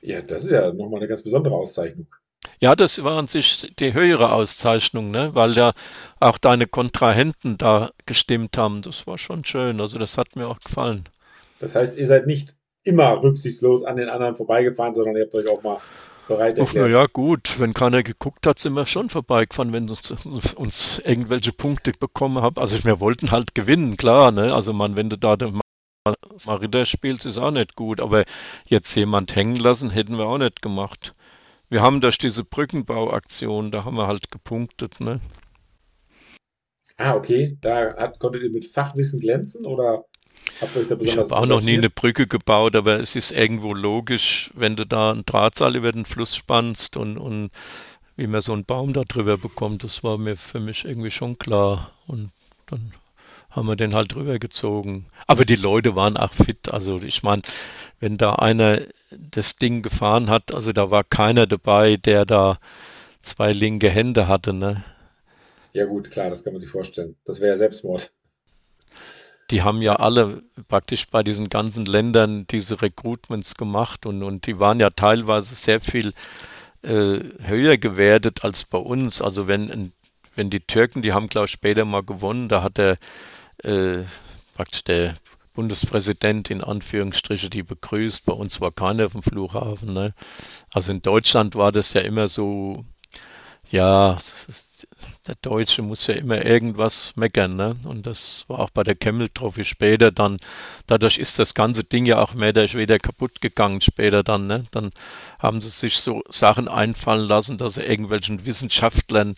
Ja, 0.01 0.21
das 0.21 0.43
ist 0.45 0.51
ja 0.51 0.71
nochmal 0.71 0.99
eine 0.99 1.07
ganz 1.07 1.23
besondere 1.23 1.55
Auszeichnung. 1.55 2.07
Ja, 2.59 2.75
das 2.75 3.03
war 3.03 3.17
an 3.17 3.27
sich 3.27 3.73
die 3.77 3.93
höhere 3.93 4.31
Auszeichnung, 4.31 5.11
ne? 5.11 5.33
weil 5.33 5.55
ja 5.55 5.73
auch 6.19 6.37
deine 6.37 6.67
Kontrahenten 6.67 7.57
da 7.57 7.91
gestimmt 8.05 8.57
haben. 8.57 8.81
Das 8.81 9.07
war 9.07 9.17
schon 9.17 9.45
schön. 9.45 9.81
Also 9.81 9.99
das 9.99 10.17
hat 10.17 10.35
mir 10.35 10.47
auch 10.47 10.59
gefallen. 10.59 11.05
Das 11.59 11.75
heißt, 11.75 11.97
ihr 11.97 12.07
seid 12.07 12.27
nicht 12.27 12.55
immer 12.83 13.21
rücksichtslos 13.21 13.83
an 13.83 13.97
den 13.97 14.09
anderen 14.09 14.35
vorbeigefahren, 14.35 14.95
sondern 14.95 15.15
ihr 15.15 15.23
habt 15.23 15.35
euch 15.35 15.47
auch 15.47 15.63
mal 15.63 15.79
bereit 16.27 16.59
Ach, 16.59 16.73
na 16.73 16.81
erklärt. 16.81 16.91
ja, 16.91 17.05
gut, 17.11 17.59
wenn 17.59 17.73
keiner 17.73 18.03
geguckt 18.03 18.45
hat, 18.47 18.59
sind 18.59 18.73
wir 18.73 18.85
schon 18.85 19.09
vorbeigefahren, 19.09 19.73
wenn 19.73 19.89
uns, 19.89 20.11
uns 20.55 20.99
irgendwelche 20.99 21.51
Punkte 21.51 21.91
bekommen 21.91 22.41
haben. 22.41 22.57
Also 22.57 22.83
wir 22.83 22.99
wollten 22.99 23.31
halt 23.31 23.55
gewinnen, 23.55 23.97
klar, 23.97 24.31
ne? 24.31 24.53
Also 24.53 24.73
man, 24.73 24.97
wenn 24.97 25.09
du 25.09 25.17
da 25.17 25.35
den 25.35 25.59
mal 26.45 26.55
Ritter 26.55 26.85
spielst, 26.85 27.25
ist 27.25 27.37
auch 27.37 27.51
nicht 27.51 27.75
gut. 27.75 27.99
Aber 27.99 28.25
jetzt 28.65 28.93
jemand 28.95 29.35
hängen 29.35 29.55
lassen, 29.55 29.89
hätten 29.89 30.17
wir 30.17 30.25
auch 30.25 30.37
nicht 30.37 30.61
gemacht. 30.61 31.15
Wir 31.69 31.81
haben 31.81 32.01
durch 32.01 32.17
diese 32.17 32.43
Brückenbauaktion, 32.43 33.71
da 33.71 33.83
haben 33.85 33.97
wir 33.97 34.07
halt 34.07 34.31
gepunktet, 34.31 34.99
ne? 34.99 35.19
Ah, 36.97 37.15
okay. 37.15 37.57
Da 37.61 37.95
hat, 37.97 38.19
konntet 38.19 38.43
ihr 38.43 38.49
mit 38.49 38.65
Fachwissen 38.65 39.19
glänzen 39.19 39.65
oder 39.65 40.05
habt 40.61 40.75
ihr 40.75 40.81
euch 40.81 40.87
da 40.87 40.95
Ich 40.99 40.99
besonders 40.99 41.31
habe 41.31 41.41
auch 41.41 41.45
noch 41.45 41.61
nie 41.61 41.77
eine? 41.77 41.89
Brücke 41.89 42.27
gebaut, 42.27 42.75
aber 42.75 42.99
es 42.99 43.15
ist 43.15 43.31
irgendwo 43.31 43.73
logisch, 43.73 44.51
wenn 44.55 44.75
du 44.75 44.85
da 44.85 45.11
einen 45.11 45.25
Drahtseil 45.25 45.75
über 45.75 45.91
den 45.91 46.05
Fluss 46.05 46.35
spannst 46.35 46.97
und, 46.97 47.17
und 47.17 47.49
wie 48.15 48.27
man 48.27 48.41
so 48.41 48.53
einen 48.53 48.65
Baum 48.65 48.93
da 48.93 49.03
drüber 49.03 49.37
bekommt, 49.37 49.83
das 49.83 50.03
war 50.03 50.17
mir 50.17 50.37
für 50.37 50.59
mich 50.59 50.85
irgendwie 50.85 51.11
schon 51.11 51.37
klar. 51.37 51.91
Und 52.07 52.31
dann 52.67 52.93
haben 53.55 53.67
wir 53.67 53.75
den 53.77 53.95
halt 53.95 54.13
drüber 54.13 54.37
gezogen. 54.37 55.05
Aber 55.27 55.45
die 55.45 55.55
Leute 55.55 55.95
waren 55.95 56.17
auch 56.17 56.33
fit. 56.33 56.71
Also 56.71 56.97
ich 57.01 57.23
meine, 57.23 57.41
wenn 57.99 58.17
da 58.17 58.35
einer 58.35 58.81
das 59.11 59.55
Ding 59.55 59.81
gefahren 59.81 60.29
hat, 60.29 60.53
also 60.53 60.73
da 60.73 60.91
war 60.91 61.03
keiner 61.03 61.47
dabei, 61.47 61.95
der 61.95 62.25
da 62.25 62.59
zwei 63.21 63.53
linke 63.53 63.89
Hände 63.89 64.27
hatte, 64.27 64.53
ne? 64.53 64.83
Ja 65.71 65.85
gut, 65.85 66.11
klar, 66.11 66.29
das 66.29 66.43
kann 66.43 66.53
man 66.53 66.59
sich 66.59 66.69
vorstellen. 66.69 67.15
Das 67.25 67.39
wäre 67.39 67.51
ja 67.51 67.57
Selbstmord. 67.57 68.11
Die 69.51 69.61
haben 69.61 69.81
ja 69.81 69.97
alle 69.97 70.41
praktisch 70.67 71.07
bei 71.07 71.21
diesen 71.21 71.49
ganzen 71.49 71.85
Ländern 71.85 72.47
diese 72.47 72.81
Recruitments 72.81 73.55
gemacht 73.55 74.05
und, 74.05 74.23
und 74.23 74.47
die 74.47 74.59
waren 74.59 74.79
ja 74.79 74.89
teilweise 74.89 75.53
sehr 75.55 75.79
viel 75.79 76.13
äh, 76.81 77.19
höher 77.43 77.77
gewertet 77.77 78.43
als 78.43 78.63
bei 78.63 78.79
uns. 78.79 79.21
Also 79.21 79.47
wenn, 79.47 79.93
wenn 80.35 80.49
die 80.49 80.61
Türken, 80.61 81.03
die 81.03 81.13
haben 81.13 81.27
glaube 81.27 81.45
ich 81.45 81.51
später 81.51 81.85
mal 81.85 82.03
gewonnen, 82.03 82.49
da 82.49 82.63
hat 82.63 82.77
der 82.77 82.97
äh, 83.63 84.03
praktisch 84.55 84.83
der 84.83 85.15
Bundespräsident 85.53 86.49
in 86.51 86.61
Anführungsstriche 86.63 87.49
die 87.49 87.63
begrüßt. 87.63 88.25
Bei 88.25 88.33
uns 88.33 88.59
war 88.61 88.71
keiner 88.71 89.05
auf 89.05 89.13
dem 89.13 89.23
Flughafen. 89.23 89.93
Ne? 89.93 90.13
Also 90.73 90.91
in 90.91 91.01
Deutschland 91.01 91.55
war 91.55 91.71
das 91.71 91.93
ja 91.93 92.01
immer 92.01 92.27
so, 92.27 92.83
ja, 93.71 94.13
ist- 94.47 94.87
der 95.27 95.35
Deutsche 95.41 95.81
muss 95.81 96.05
ja 96.07 96.13
immer 96.15 96.45
irgendwas 96.45 97.13
meckern, 97.15 97.55
ne? 97.55 97.75
Und 97.85 98.05
das 98.05 98.45
war 98.47 98.59
auch 98.59 98.69
bei 98.69 98.83
der 98.83 98.95
Camel 98.95 99.29
Trophy 99.29 99.63
später 99.65 100.11
dann. 100.11 100.37
Dadurch 100.87 101.17
ist 101.17 101.39
das 101.39 101.55
ganze 101.55 101.83
Ding 101.83 102.05
ja 102.05 102.19
auch 102.21 102.33
mehr 102.35 102.49
oder 102.49 102.71
weniger 102.73 102.99
kaputt 102.99 103.41
gegangen 103.41 103.81
später 103.81 104.23
dann, 104.23 104.45
ne? 104.47 104.65
Dann 104.71 104.91
haben 105.39 105.61
sie 105.61 105.69
sich 105.69 105.97
so 105.97 106.21
Sachen 106.29 106.67
einfallen 106.67 107.25
lassen, 107.27 107.57
dass 107.57 107.75
sie 107.75 107.83
irgendwelchen 107.83 108.45
Wissenschaftlern 108.45 109.35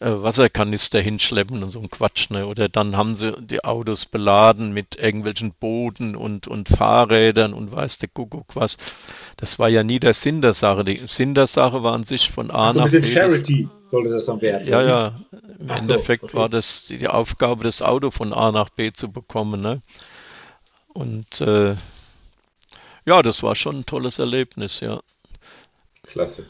Wasserkanister 0.00 1.00
hinschleppen 1.00 1.62
und 1.62 1.70
so 1.70 1.78
ein 1.80 1.90
Quatsch, 1.90 2.30
ne? 2.30 2.46
Oder 2.46 2.68
dann 2.70 2.96
haben 2.96 3.14
sie 3.14 3.32
die 3.40 3.62
Autos 3.64 4.06
beladen 4.06 4.72
mit 4.72 4.96
irgendwelchen 4.96 5.52
Booten 5.52 6.16
und, 6.16 6.48
und 6.48 6.68
Fahrrädern 6.70 7.52
und 7.52 7.70
weiß 7.70 7.98
der 7.98 8.08
Kuckuck 8.08 8.56
was. 8.56 8.78
Das 9.36 9.58
war 9.58 9.68
ja 9.68 9.82
nie 9.84 10.00
der 10.00 10.14
Sinn 10.14 10.40
der 10.40 10.54
Sache. 10.54 10.84
Die 10.84 11.02
Sinn 11.06 11.34
der 11.34 11.46
Sache 11.46 11.82
war 11.82 11.92
an 11.92 12.04
sich 12.04 12.30
von 12.30 12.50
A 12.50 12.72
so 12.72 12.78
ein 12.80 12.84
nach 12.84 12.90
bisschen 12.90 13.02
B. 13.02 13.02
das- 13.02 13.12
Charity 13.12 13.68
sollte 13.88 14.10
das 14.10 14.24
dann 14.26 14.40
werden. 14.40 14.66
ja, 14.66 14.82
ja. 14.82 15.20
Im 15.58 15.70
Ach 15.70 15.82
so, 15.82 15.92
Endeffekt 15.92 16.24
okay. 16.24 16.36
war 16.36 16.48
das 16.48 16.86
die 16.86 16.96
die 16.96 17.08
Aufgabe, 17.08 17.64
das 17.64 17.82
Auto 17.82 18.10
von 18.10 18.32
A 18.32 18.52
nach 18.52 18.70
B 18.70 18.92
zu 18.92 19.12
bekommen, 19.12 19.60
ne? 19.60 19.82
Und 20.94 21.40
äh, 21.42 21.74
ja, 23.04 23.22
das 23.22 23.42
war 23.42 23.54
schon 23.54 23.80
ein 23.80 23.86
tolles 23.86 24.18
Erlebnis, 24.18 24.80
ja. 24.80 25.00
Klasse. 26.02 26.46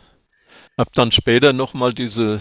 Hab 0.78 0.92
dann 0.94 1.10
später 1.12 1.52
nochmal 1.52 1.92
diese 1.92 2.40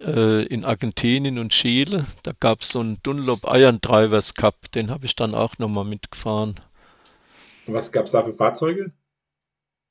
äh, 0.00 0.44
in 0.46 0.64
Argentinien 0.64 1.38
und 1.38 1.50
Chile, 1.52 2.06
da 2.22 2.32
gab 2.38 2.60
es 2.62 2.70
so 2.70 2.80
einen 2.80 3.02
Dunlop 3.02 3.44
Iron 3.46 3.80
Drivers 3.80 4.34
Cup, 4.34 4.70
den 4.72 4.90
habe 4.90 5.06
ich 5.06 5.16
dann 5.16 5.34
auch 5.34 5.58
nochmal 5.58 5.84
mitgefahren. 5.84 6.60
Und 7.66 7.72
was 7.74 7.90
gab 7.90 8.04
es 8.04 8.12
da 8.12 8.22
für 8.22 8.32
Fahrzeuge? 8.34 8.92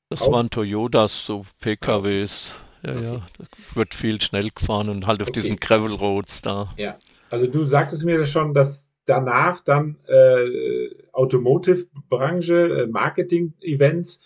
Das 0.08 0.20
Auch? 0.22 0.32
waren 0.32 0.50
Toyotas, 0.50 1.24
so 1.26 1.44
PKWs. 1.60 2.54
Ja, 2.84 2.90
Okay. 2.92 3.02
ja, 3.02 3.26
das 3.38 3.48
wird 3.74 3.94
viel 3.94 4.20
schnell 4.20 4.50
gefahren 4.50 4.88
und 4.88 5.06
halt 5.06 5.22
auf 5.22 5.28
Okay. 5.28 5.40
diesen 5.40 5.56
Gravel 5.56 5.94
Roads 5.94 6.42
da. 6.42 6.74
Ja. 6.76 6.98
Also 7.28 7.46
du 7.46 7.64
sagtest 7.66 8.04
mir 8.04 8.24
schon, 8.26 8.54
dass 8.54 8.92
danach 9.04 9.60
dann 9.60 9.96
äh, 10.06 10.90
Automotive-Branche, 11.12 12.82
äh, 12.82 12.86
Marketing-Events, 12.86 14.20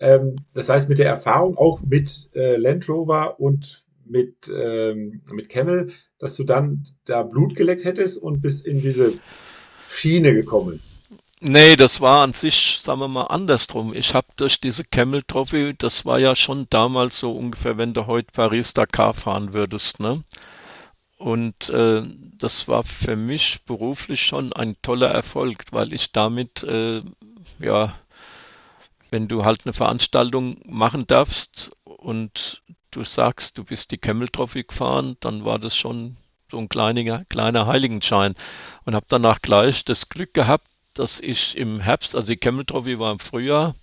ähm, 0.00 0.36
das 0.52 0.68
heißt 0.68 0.88
mit 0.88 0.98
der 0.98 1.08
Erfahrung 1.08 1.56
auch 1.56 1.80
mit 1.82 2.30
äh, 2.34 2.56
Land 2.56 2.88
Rover 2.88 3.40
und 3.40 3.83
mit, 4.06 4.48
ähm, 4.48 5.22
mit 5.30 5.48
Camel, 5.48 5.92
dass 6.18 6.36
du 6.36 6.44
dann 6.44 6.86
da 7.04 7.22
Blut 7.22 7.56
geleckt 7.56 7.84
hättest 7.84 8.18
und 8.18 8.40
bist 8.40 8.66
in 8.66 8.80
diese 8.80 9.12
Schiene 9.88 10.34
gekommen. 10.34 10.80
Nee, 11.40 11.76
das 11.76 12.00
war 12.00 12.22
an 12.22 12.32
sich, 12.32 12.78
sagen 12.80 13.00
wir 13.00 13.08
mal, 13.08 13.24
andersrum. 13.24 13.92
Ich 13.94 14.14
habe 14.14 14.26
durch 14.36 14.60
diese 14.60 14.84
Camel 14.84 15.22
Trophy, 15.22 15.74
das 15.76 16.06
war 16.06 16.18
ja 16.18 16.34
schon 16.36 16.66
damals 16.70 17.20
so 17.20 17.32
ungefähr, 17.32 17.76
wenn 17.76 17.92
du 17.92 18.06
heute 18.06 18.28
Paris-Dakar 18.32 19.14
fahren 19.14 19.52
würdest, 19.52 20.00
ne? 20.00 20.22
Und 21.18 21.70
äh, 21.70 22.02
das 22.38 22.66
war 22.66 22.82
für 22.82 23.16
mich 23.16 23.60
beruflich 23.66 24.22
schon 24.22 24.52
ein 24.52 24.76
toller 24.82 25.08
Erfolg, 25.08 25.64
weil 25.70 25.92
ich 25.92 26.12
damit 26.12 26.62
äh, 26.64 27.02
ja 27.60 27.94
wenn 29.14 29.28
du 29.28 29.44
halt 29.44 29.64
eine 29.64 29.72
Veranstaltung 29.72 30.56
machen 30.66 31.06
darfst 31.06 31.70
und 31.84 32.62
du 32.94 33.04
sagst, 33.04 33.58
du 33.58 33.64
bist 33.64 33.90
die 33.90 33.98
Camel 33.98 34.28
Trophy 34.28 34.64
gefahren, 34.64 35.16
dann 35.20 35.44
war 35.44 35.58
das 35.58 35.76
schon 35.76 36.16
so 36.50 36.58
ein 36.58 36.68
kleiner, 36.68 37.24
kleiner 37.24 37.66
Heiligenschein. 37.66 38.34
Und 38.84 38.94
habe 38.94 39.06
danach 39.08 39.42
gleich 39.42 39.84
das 39.84 40.08
Glück 40.08 40.34
gehabt, 40.34 40.66
dass 40.94 41.20
ich 41.20 41.56
im 41.56 41.80
Herbst, 41.80 42.14
also 42.14 42.28
die 42.28 42.36
Camel 42.36 42.64
Trophy 42.64 42.98
war 42.98 43.12
im 43.12 43.18
Frühjahr, 43.18 43.74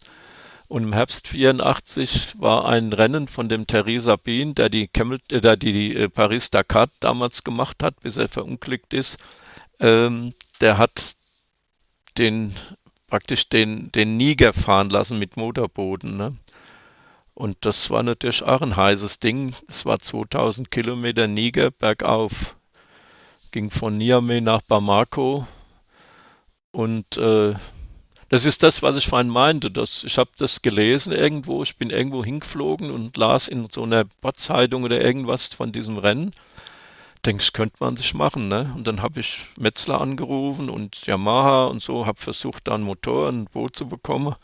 und 0.68 0.84
im 0.84 0.94
Herbst 0.94 1.28
84 1.28 2.40
war 2.40 2.66
ein 2.66 2.94
Rennen 2.94 3.28
von 3.28 3.50
dem 3.50 3.68
Theresa 3.68 4.16
Bean, 4.16 4.56
der 4.56 4.70
die, 4.70 4.88
Camel, 4.88 5.20
äh, 5.30 5.42
der 5.42 5.58
die 5.58 5.94
äh, 5.94 6.08
Paris-Dakar 6.08 6.88
damals 7.02 7.44
gemacht 7.44 7.84
hat, 7.84 8.00
bis 8.00 8.16
er 8.16 8.30
verunglückt 8.30 8.94
ist. 8.94 9.18
Ähm, 9.82 10.34
der 10.62 10.78
hat 10.78 11.16
den 12.18 12.56
praktisch 13.08 13.50
den, 13.50 13.92
den 13.92 14.16
Niger 14.16 14.54
fahren 14.54 14.90
lassen 14.90 15.20
mit 15.20 15.36
Motorboden. 15.36 16.16
Ne? 16.16 16.38
Und 17.34 17.58
das 17.62 17.90
war 17.90 18.04
natürlich 18.04 18.44
auch 18.44 18.62
ein 18.62 18.76
heißes 18.76 19.20
Ding. 19.20 19.56
Es 19.68 19.86
war 19.86 20.00
2000 20.00 20.70
Kilometer 20.70 21.28
Niger 21.28 21.72
bergauf. 21.72 22.56
Ging 23.52 23.72
von 23.72 23.98
Niamey 23.98 24.42
nach 24.42 24.62
Bamako. 24.62 25.48
Und 26.72 27.18
äh, 27.18 27.54
das 28.30 28.46
ist 28.46 28.64
das, 28.64 28.82
was 28.82 28.96
ich 28.98 29.08
vorhin 29.08 29.30
meinte. 29.30 29.72
Dass 29.72 30.04
ich 30.04 30.18
habe 30.18 30.32
das 30.38 30.62
gelesen 30.62 31.14
irgendwo. 31.14 31.64
Ich 31.64 31.78
bin 31.78 31.90
irgendwo 31.90 32.24
hingeflogen 32.24 32.92
und 32.92 33.16
las 33.18 33.48
in 33.48 33.70
so 33.70 33.84
einer 33.84 34.06
Bottzeitung 34.22 34.84
oder 34.84 35.02
irgendwas 35.02 35.48
von 35.48 35.72
diesem 35.72 35.98
Rennen. 35.98 36.32
Denke 37.26 37.44
ich, 37.44 37.54
könnte 37.54 37.78
man 37.80 37.98
sich 37.98 38.14
machen. 38.14 38.50
Ne? 38.50 38.74
Und 38.76 38.88
dann 38.88 39.02
habe 39.02 39.20
ich 39.20 39.48
Metzler 39.58 40.02
angerufen 40.02 40.70
und 40.70 41.06
Yamaha 41.06 41.66
und 41.66 41.82
so, 41.82 42.06
habe 42.06 42.20
versucht, 42.20 42.68
da 42.68 42.76
ein 42.76 42.82
Motor, 42.82 43.30
ein 43.30 43.46
Boot 43.46 43.76
zu 43.76 43.88
bekommen 43.88 44.36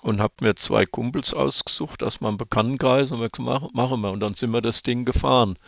und 0.00 0.20
habe 0.20 0.34
mir 0.40 0.54
zwei 0.56 0.86
Kumpels 0.86 1.34
ausgesucht 1.34 2.02
aus 2.02 2.20
meinem 2.20 2.36
Bekanntenkreis 2.36 3.10
und 3.10 3.20
wir 3.20 3.30
gesagt, 3.30 3.74
machen 3.74 4.00
wir. 4.00 4.10
Und 4.10 4.20
dann 4.20 4.34
sind 4.34 4.50
wir 4.50 4.60
das 4.60 4.82
Ding 4.82 5.04
gefahren. 5.04 5.58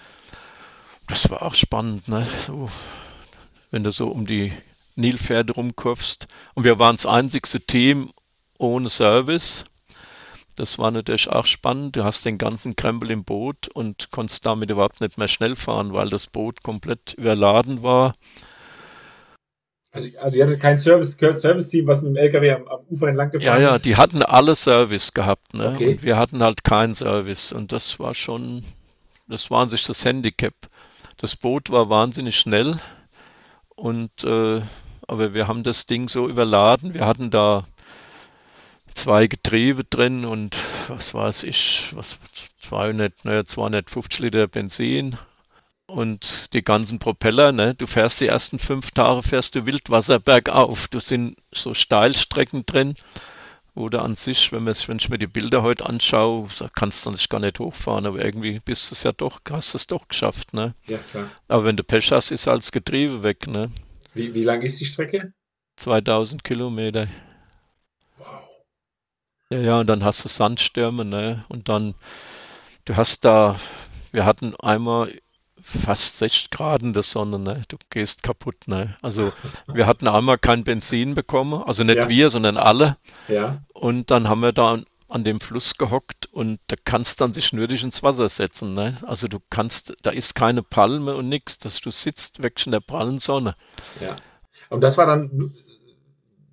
Das 1.09 1.29
war 1.31 1.43
auch 1.43 1.55
spannend, 1.55 2.07
ne? 2.09 2.27
So, 2.47 2.71
wenn 3.71 3.85
du 3.85 3.91
so 3.91 4.09
um 4.09 4.27
die 4.27 4.53
Nilpferde 4.97 5.55
rumkurfst. 5.55 6.29
Und 6.55 6.65
wir 6.65 6.79
waren 6.79 6.97
das 6.97 7.07
einzigste 7.07 7.61
Team 7.61 8.13
ohne 8.59 8.89
Service. 8.89 9.65
Das 10.57 10.79
war 10.79 10.91
natürlich 10.91 11.29
auch 11.29 11.47
spannend. 11.47 11.97
Du 11.97 12.05
hast 12.05 12.25
den 12.25 12.39
ganzen 12.39 12.77
Krempel 12.77 13.11
im 13.11 13.25
Boot 13.25 13.69
und 13.69 14.11
konntest 14.11 14.45
damit 14.47 14.71
überhaupt 14.71 15.01
nicht 15.01 15.17
mehr 15.17 15.29
schnell 15.29 15.57
fahren, 15.57 15.93
weil 15.93 16.11
das 16.11 16.27
Boot 16.27 16.63
komplett 16.63 17.15
überladen 17.15 17.83
war. 17.83 18.13
Also, 19.93 20.19
also 20.21 20.39
ihr 20.39 20.45
hattet 20.45 20.61
kein 20.61 20.79
Service, 20.79 21.17
Service-Team, 21.19 21.87
was 21.87 22.03
mit 22.03 22.13
dem 22.13 22.17
LKW 22.17 22.53
am, 22.53 22.69
am 22.69 22.81
Ufer 22.89 23.09
entlang 23.09 23.31
gefahren 23.31 23.61
Ja, 23.61 23.71
ja, 23.73 23.79
die 23.79 23.97
hatten 23.97 24.23
alle 24.23 24.55
Service 24.55 25.15
gehabt, 25.15 25.53
ne? 25.55 25.73
Okay. 25.75 25.93
Und 25.93 26.03
wir 26.05 26.17
hatten 26.17 26.43
halt 26.43 26.63
keinen 26.63 26.95
Service. 26.95 27.53
Und 27.53 27.73
das 27.73 27.99
war 27.99 28.15
schon, 28.15 28.63
das 29.29 29.51
war 29.51 29.63
an 29.63 29.69
sich 29.69 29.83
das 29.83 30.05
Handicap. 30.05 30.55
Das 31.17 31.37
Boot 31.37 31.71
war 31.71 31.91
wahnsinnig 31.91 32.39
schnell 32.39 32.81
und 33.75 34.25
äh, 34.25 34.63
aber 35.07 35.35
wir 35.35 35.49
haben 35.49 35.65
das 35.65 35.87
Ding 35.87 36.09
so 36.09 36.29
überladen. 36.29 36.95
Wir 36.95 37.05
hatten 37.05 37.31
da 37.31 37.67
zwei 38.95 39.27
Getriebe 39.27 39.85
drin 39.85 40.25
und 40.25 40.57
was 40.89 41.13
weiß 41.15 41.43
ich, 41.43 41.91
was 41.95 42.19
200, 42.61 43.25
naja, 43.25 43.45
250 43.45 44.21
Liter 44.21 44.47
Benzin 44.47 45.19
und 45.91 46.53
die 46.53 46.63
ganzen 46.63 46.99
Propeller, 46.99 47.53
ne? 47.53 47.75
Du 47.75 47.87
fährst 47.87 48.21
die 48.21 48.27
ersten 48.27 48.59
fünf 48.59 48.91
Tage 48.93 49.23
fährst 49.23 49.55
du 49.55 49.67
Wildwasser 49.67 50.19
bergauf. 50.19 50.89
Du 50.89 51.01
sind 51.01 51.37
so 51.53 51.75
Steilstrecken 51.75 52.65
drin, 52.65 52.95
wo 53.75 53.89
du 53.89 54.01
an 54.01 54.15
sich, 54.15 54.53
wenn, 54.53 54.67
wenn 54.67 54.97
ich 54.97 55.09
mir 55.09 55.19
die 55.19 55.27
Bilder 55.27 55.63
heute 55.63 55.87
anschaue, 55.87 56.49
kannst 56.75 57.05
du 57.07 57.13
sich 57.13 57.29
gar 57.29 57.41
nicht 57.41 57.59
hochfahren, 57.59 58.07
aber 58.07 58.25
irgendwie 58.25 58.61
bist 58.61 58.91
du 58.91 58.95
es 58.95 59.03
ja 59.03 59.13
doch, 59.13 59.41
hast 59.51 59.75
es 59.75 59.87
doch 59.87 60.09
geschafft, 60.09 60.55
ne? 60.55 60.75
Ja, 60.87 60.99
klar. 60.99 61.31
Aber 61.49 61.65
wenn 61.65 61.77
du 61.77 61.85
Pech 61.85 62.13
hast, 62.13 62.31
ist 62.31 62.49
als 62.49 62.73
Getriebe 62.73 63.23
weg, 63.23 63.47
ne? 63.47 63.71
Wie, 64.15 64.35
wie 64.35 64.45
lang 64.45 64.63
ist 64.63 64.81
die 64.81 64.87
Strecke? 64.87 65.33
2000 65.77 66.45
Kilometer. 66.45 67.09
Wow. 68.19 68.27
Ja, 69.51 69.59
ja, 69.59 69.81
und 69.81 69.87
dann 69.87 70.05
hast 70.05 70.25
du 70.25 70.29
Sandstürme, 70.29 71.05
ne? 71.05 71.45
Und 71.49 71.69
dann, 71.69 71.95
du 72.85 72.97
hast 72.97 73.25
da, 73.25 73.59
wir 74.13 74.25
hatten 74.25 74.55
einmal 74.57 75.19
fast 75.63 76.19
60 76.19 76.51
Grad 76.51 76.83
in 76.83 76.93
der 76.93 77.03
Sonne, 77.03 77.39
ne? 77.39 77.63
Du 77.69 77.77
gehst 77.91 78.23
kaputt, 78.23 78.67
ne? 78.67 78.97
Also 79.03 79.33
wir 79.73 79.87
hatten 79.87 80.09
einmal 80.09 80.39
kein 80.39 80.65
Benzin 80.65 81.15
bekommen, 81.15 81.63
also 81.63 81.85
nicht 81.85 81.97
ja. 81.97 82.09
wir, 82.09 82.31
sondern 82.31 82.57
alle. 82.57 82.97
Ja. 83.29 83.59
Und 83.73 84.11
dann 84.11 84.29
haben 84.29 84.41
wir 84.41 84.53
da 84.53 84.81
an 85.11 85.25
dem 85.25 85.41
Fluss 85.41 85.77
gehockt 85.77 86.27
und 86.33 86.61
da 86.69 86.77
kannst 86.85 87.21
dann 87.21 87.35
sich 87.35 87.53
nötig 87.53 87.83
ins 87.83 88.03
Wasser 88.03 88.29
setzen. 88.29 88.73
Ne? 88.73 88.97
Also 89.03 89.27
du 89.27 89.39
kannst, 89.51 89.97
da 90.03 90.11
ist 90.11 90.35
keine 90.35 90.63
Palme 90.63 91.17
und 91.17 91.29
nichts, 91.29 91.59
dass 91.59 91.81
du 91.81 91.91
sitzt 91.91 92.43
weg 92.43 92.65
in 92.65 92.73
der 92.73 92.81
prallen 92.81 93.19
Sonne. 93.19 93.55
Ja. 94.01 94.17
Und 94.69 94.83
das 94.83 94.97
war 94.97 95.07
dann, 95.07 95.51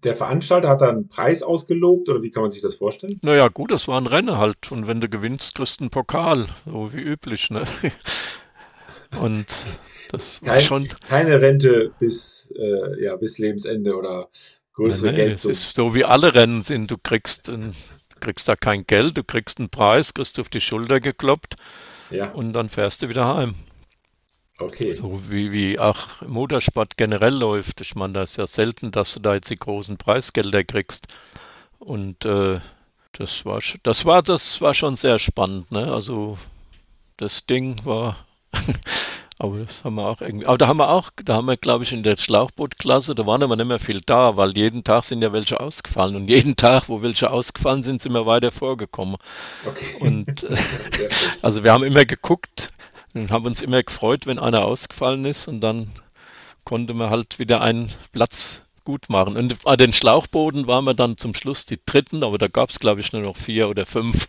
der 0.03 0.15
Veranstalter 0.15 0.69
hat 0.69 0.81
da 0.81 0.89
einen 0.89 1.07
Preis 1.07 1.43
ausgelobt 1.43 2.09
oder 2.09 2.21
wie 2.23 2.31
kann 2.31 2.41
man 2.41 2.51
sich 2.51 2.61
das 2.61 2.75
vorstellen? 2.75 3.19
Naja, 3.21 3.47
gut, 3.47 3.71
das 3.71 3.87
war 3.87 3.99
ein 4.01 4.07
Rennen 4.07 4.37
halt. 4.37 4.71
Und 4.71 4.87
wenn 4.87 5.01
du 5.01 5.07
gewinnst, 5.07 5.55
kriegst 5.55 5.79
du 5.79 5.83
einen 5.83 5.91
Pokal, 5.91 6.47
so 6.65 6.93
wie 6.93 7.01
üblich. 7.01 7.51
Ne? 7.51 7.65
Und 9.19 9.47
das 10.11 10.41
war 10.41 10.55
Kein, 10.55 10.63
schon. 10.63 10.89
Keine 11.07 11.41
Rente 11.41 11.93
bis, 11.99 12.53
äh, 12.57 13.03
ja, 13.03 13.15
bis 13.15 13.37
Lebensende 13.37 13.95
oder 13.95 14.29
größere 14.73 15.11
nee, 15.11 15.27
nee, 15.27 15.31
Es 15.33 15.45
ist 15.45 15.75
so 15.75 15.95
wie 15.95 16.05
alle 16.05 16.33
Rennen 16.33 16.61
sind. 16.61 16.91
Du 16.91 16.97
kriegst 16.97 17.49
ein 17.49 17.75
kriegst 18.19 18.47
da 18.47 18.55
kein 18.55 18.85
Geld, 18.85 19.17
du 19.17 19.23
kriegst 19.23 19.59
einen 19.59 19.69
Preis, 19.69 20.13
kriegst 20.13 20.39
auf 20.39 20.49
die 20.49 20.61
Schulter 20.61 20.99
gekloppt 20.99 21.55
ja. 22.09 22.31
und 22.31 22.53
dann 22.53 22.69
fährst 22.69 23.03
du 23.03 23.09
wieder 23.09 23.27
heim. 23.35 23.55
Okay. 24.59 24.95
So 24.95 25.21
wie, 25.29 25.51
wie 25.51 25.79
auch 25.79 26.21
Motorsport 26.21 26.97
generell 26.97 27.35
läuft. 27.35 27.81
Ich 27.81 27.95
meine, 27.95 28.13
das 28.13 28.31
ist 28.31 28.37
ja 28.37 28.47
selten, 28.47 28.91
dass 28.91 29.13
du 29.13 29.19
da 29.19 29.35
jetzt 29.35 29.51
die 29.51 29.55
großen 29.55 29.97
Preisgelder 29.97 30.63
kriegst. 30.63 31.07
Und 31.77 32.25
äh, 32.25 32.59
das 33.13 33.45
war 33.45 33.61
das 33.83 34.05
war 34.05 34.23
das 34.23 34.59
war 34.61 34.73
schon 34.73 34.95
sehr 34.95 35.19
spannend, 35.19 35.71
ne? 35.71 35.91
Also 35.93 36.39
das 37.17 37.45
Ding 37.45 37.77
war 37.83 38.26
Aber 39.39 39.59
das 39.59 39.83
haben 39.83 39.95
wir 39.95 40.07
auch 40.07 40.21
irgendwie. 40.21 40.47
Aber 40.47 40.57
da 40.57 40.67
haben 40.67 40.77
wir 40.77 40.89
auch, 40.89 41.11
da 41.23 41.35
haben 41.35 41.45
wir, 41.45 41.57
glaube 41.57 41.83
ich, 41.83 41.93
in 41.93 42.01
der 42.01 42.17
Schlauchbootklasse, 42.17 43.13
da 43.13 43.27
waren 43.27 43.43
aber 43.43 43.55
nicht 43.55 43.67
mehr 43.67 43.77
viel 43.77 44.01
da, 44.03 44.35
weil 44.35 44.57
jeden 44.57 44.83
Tag 44.83 45.03
sind 45.03 45.21
ja 45.21 45.31
welche 45.31 45.59
ausgefallen. 45.59 46.15
Und 46.15 46.27
jeden 46.27 46.55
Tag, 46.57 46.89
wo 46.89 47.03
welche 47.03 47.29
ausgefallen 47.29 47.83
sind, 47.83 48.01
sind 48.01 48.13
wir 48.13 48.25
weiter 48.25 48.51
vorgekommen. 48.51 49.17
Okay. 49.65 49.95
Und 49.99 50.43
äh, 50.43 50.57
also 51.43 51.63
wir 51.63 51.71
haben 51.71 51.83
immer 51.83 52.05
geguckt 52.05 52.71
und 53.13 53.29
haben 53.29 53.45
uns 53.45 53.61
immer 53.61 53.83
gefreut, 53.83 54.25
wenn 54.25 54.39
einer 54.39 54.65
ausgefallen 54.65 55.25
ist 55.25 55.47
und 55.47 55.61
dann 55.61 55.91
konnte 56.63 56.93
man 56.93 57.09
halt 57.09 57.37
wieder 57.37 57.61
einen 57.61 57.89
Platz 58.11 58.63
gut 58.87 59.09
machen. 59.09 59.37
Und 59.37 59.65
an 59.65 59.77
den 59.77 59.93
Schlauchbooten 59.93 60.65
waren 60.65 60.85
wir 60.85 60.93
dann 60.93 61.17
zum 61.17 61.35
Schluss 61.35 61.65
die 61.65 61.79
dritten, 61.85 62.23
aber 62.23 62.37
da 62.37 62.47
gab 62.47 62.69
es, 62.69 62.79
glaube 62.79 63.01
ich, 63.01 63.11
nur 63.11 63.21
noch 63.21 63.35
vier 63.35 63.69
oder 63.69 63.85
fünf. 63.85 64.27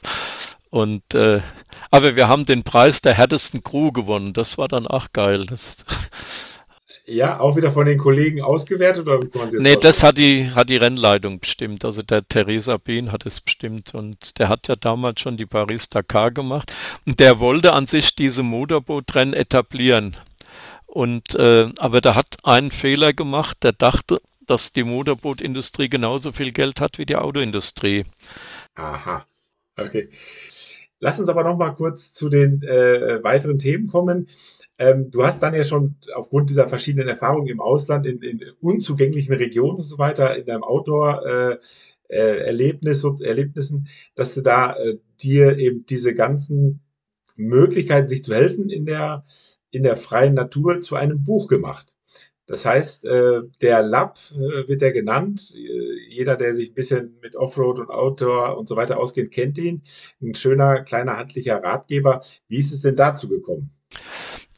Und 0.71 1.15
äh, 1.15 1.41
aber 1.91 2.17
wir 2.17 2.29
haben 2.29 2.45
den 2.45 2.63
Preis 2.63 3.01
der 3.01 3.15
härtesten 3.15 3.63
Crew 3.63 3.93
gewonnen. 3.93 4.33
Das 4.33 4.59
war 4.59 4.69
dann 4.69 4.87
auch 4.87 5.09
geil. 5.13 5.47
Das, 5.47 5.79
ja, 7.07 7.41
auch 7.41 7.57
wieder 7.57 7.73
von 7.73 7.87
den 7.87 7.97
Kollegen 7.97 8.43
ausgewertet 8.43 9.07
oder 9.07 9.23
wie 9.23 9.29
kann 9.29 9.51
man 9.51 9.63
Nee, 9.63 9.77
das 9.77 10.03
hat 10.03 10.19
die, 10.19 10.51
hat 10.51 10.69
die 10.69 10.77
Rennleitung 10.77 11.41
bestimmt. 11.41 11.85
Also 11.87 12.03
der 12.03 12.27
Theresa 12.27 12.77
Bean 12.77 13.13
hat 13.13 13.25
es 13.25 13.41
bestimmt 13.41 13.95
und 13.95 14.39
der 14.39 14.51
hat 14.51 14.69
ja 14.69 14.77
damals 14.77 15.21
schon 15.21 15.39
die 15.39 15.47
Paris-Dakar 15.47 16.33
gemacht 16.33 16.73
und 17.07 17.19
der 17.19 17.41
wollte 17.41 17.73
an 17.73 17.87
sich 17.87 18.15
diese 18.15 18.43
Motorbootrennen 18.43 19.35
etablieren. 19.35 20.17
Und 20.87 21.35
äh, 21.35 21.71
aber 21.79 22.01
der 22.01 22.15
hat 22.15 22.37
einen 22.45 22.71
Fehler 22.71 23.13
gemacht, 23.15 23.59
der 23.63 23.73
dachte, 23.73 24.21
dass 24.47 24.73
die 24.73 24.85
Motorbootindustrie 24.85 25.89
genauso 25.89 26.33
viel 26.33 26.53
Geld 26.53 26.81
hat 26.81 26.99
wie 26.99 27.07
die 27.07 27.17
Autoindustrie. 27.17 28.05
Aha. 28.75 29.25
Okay. 29.79 30.09
Lass 31.01 31.21
uns 31.21 31.29
aber 31.29 31.45
noch 31.45 31.57
mal 31.57 31.71
kurz 31.71 32.13
zu 32.13 32.29
den 32.29 32.63
äh, 32.63 33.23
weiteren 33.23 33.59
Themen 33.59 33.87
kommen. 33.87 34.29
Ähm, 34.79 35.11
du 35.11 35.25
hast 35.25 35.43
dann 35.43 35.55
ja 35.55 35.65
schon 35.65 35.97
aufgrund 36.15 36.51
dieser 36.51 36.67
verschiedenen 36.69 37.09
Erfahrungen 37.09 37.49
im 37.49 37.61
Ausland, 37.61 38.07
in, 38.07 38.21
in 38.23 38.41
unzugänglichen 38.61 39.35
Regionen 39.35 39.77
und 39.77 39.83
so 39.83 39.99
weiter, 39.99 40.37
in 40.37 40.47
deinem 40.47 40.65
Outdoor 40.65 41.27
äh, 41.27 41.57
äh, 42.09 42.47
Erlebnis 42.47 43.05
Erlebnissen, 43.21 43.89
dass 44.15 44.35
du 44.35 44.41
da 44.41 44.75
äh, 44.77 44.99
dir 45.21 45.59
eben 45.59 45.85
diese 45.87 46.15
ganzen 46.15 46.81
Möglichkeiten, 47.37 48.09
sich 48.09 48.25
zu 48.25 48.35
helfen 48.35 48.71
in 48.71 48.87
der 48.87 49.25
in 49.71 49.83
der 49.83 49.97
freien 49.97 50.35
Natur 50.35 50.81
zu 50.81 50.97
einem 50.97 51.25
Buch 51.25 51.49
gemacht. 51.49 51.95
Das 52.47 52.65
heißt, 52.65 53.05
äh, 53.05 53.43
der 53.61 53.83
Lab 53.83 54.19
äh, 54.33 54.67
wird 54.67 54.81
er 54.81 54.93
genannt. 54.93 55.55
Jeder, 56.19 56.37
der 56.37 56.55
sich 56.55 56.71
ein 56.71 56.75
bisschen 56.75 57.19
mit 57.23 57.37
Offroad 57.37 57.79
und 57.79 57.91
Outdoor 57.91 58.59
und 58.59 58.69
so 58.69 58.77
weiter 58.77 58.99
auskennt, 58.99 59.31
kennt 59.31 59.59
ihn. 59.59 59.83
Ein 60.21 60.35
schöner, 60.35 60.83
kleiner, 60.83 61.17
handlicher 61.17 61.63
Ratgeber. 61.63 62.23
Wie 62.49 62.59
ist 62.59 62.73
es 62.73 62.83
denn 62.83 62.97
dazu 62.97 63.29
gekommen? 63.29 63.71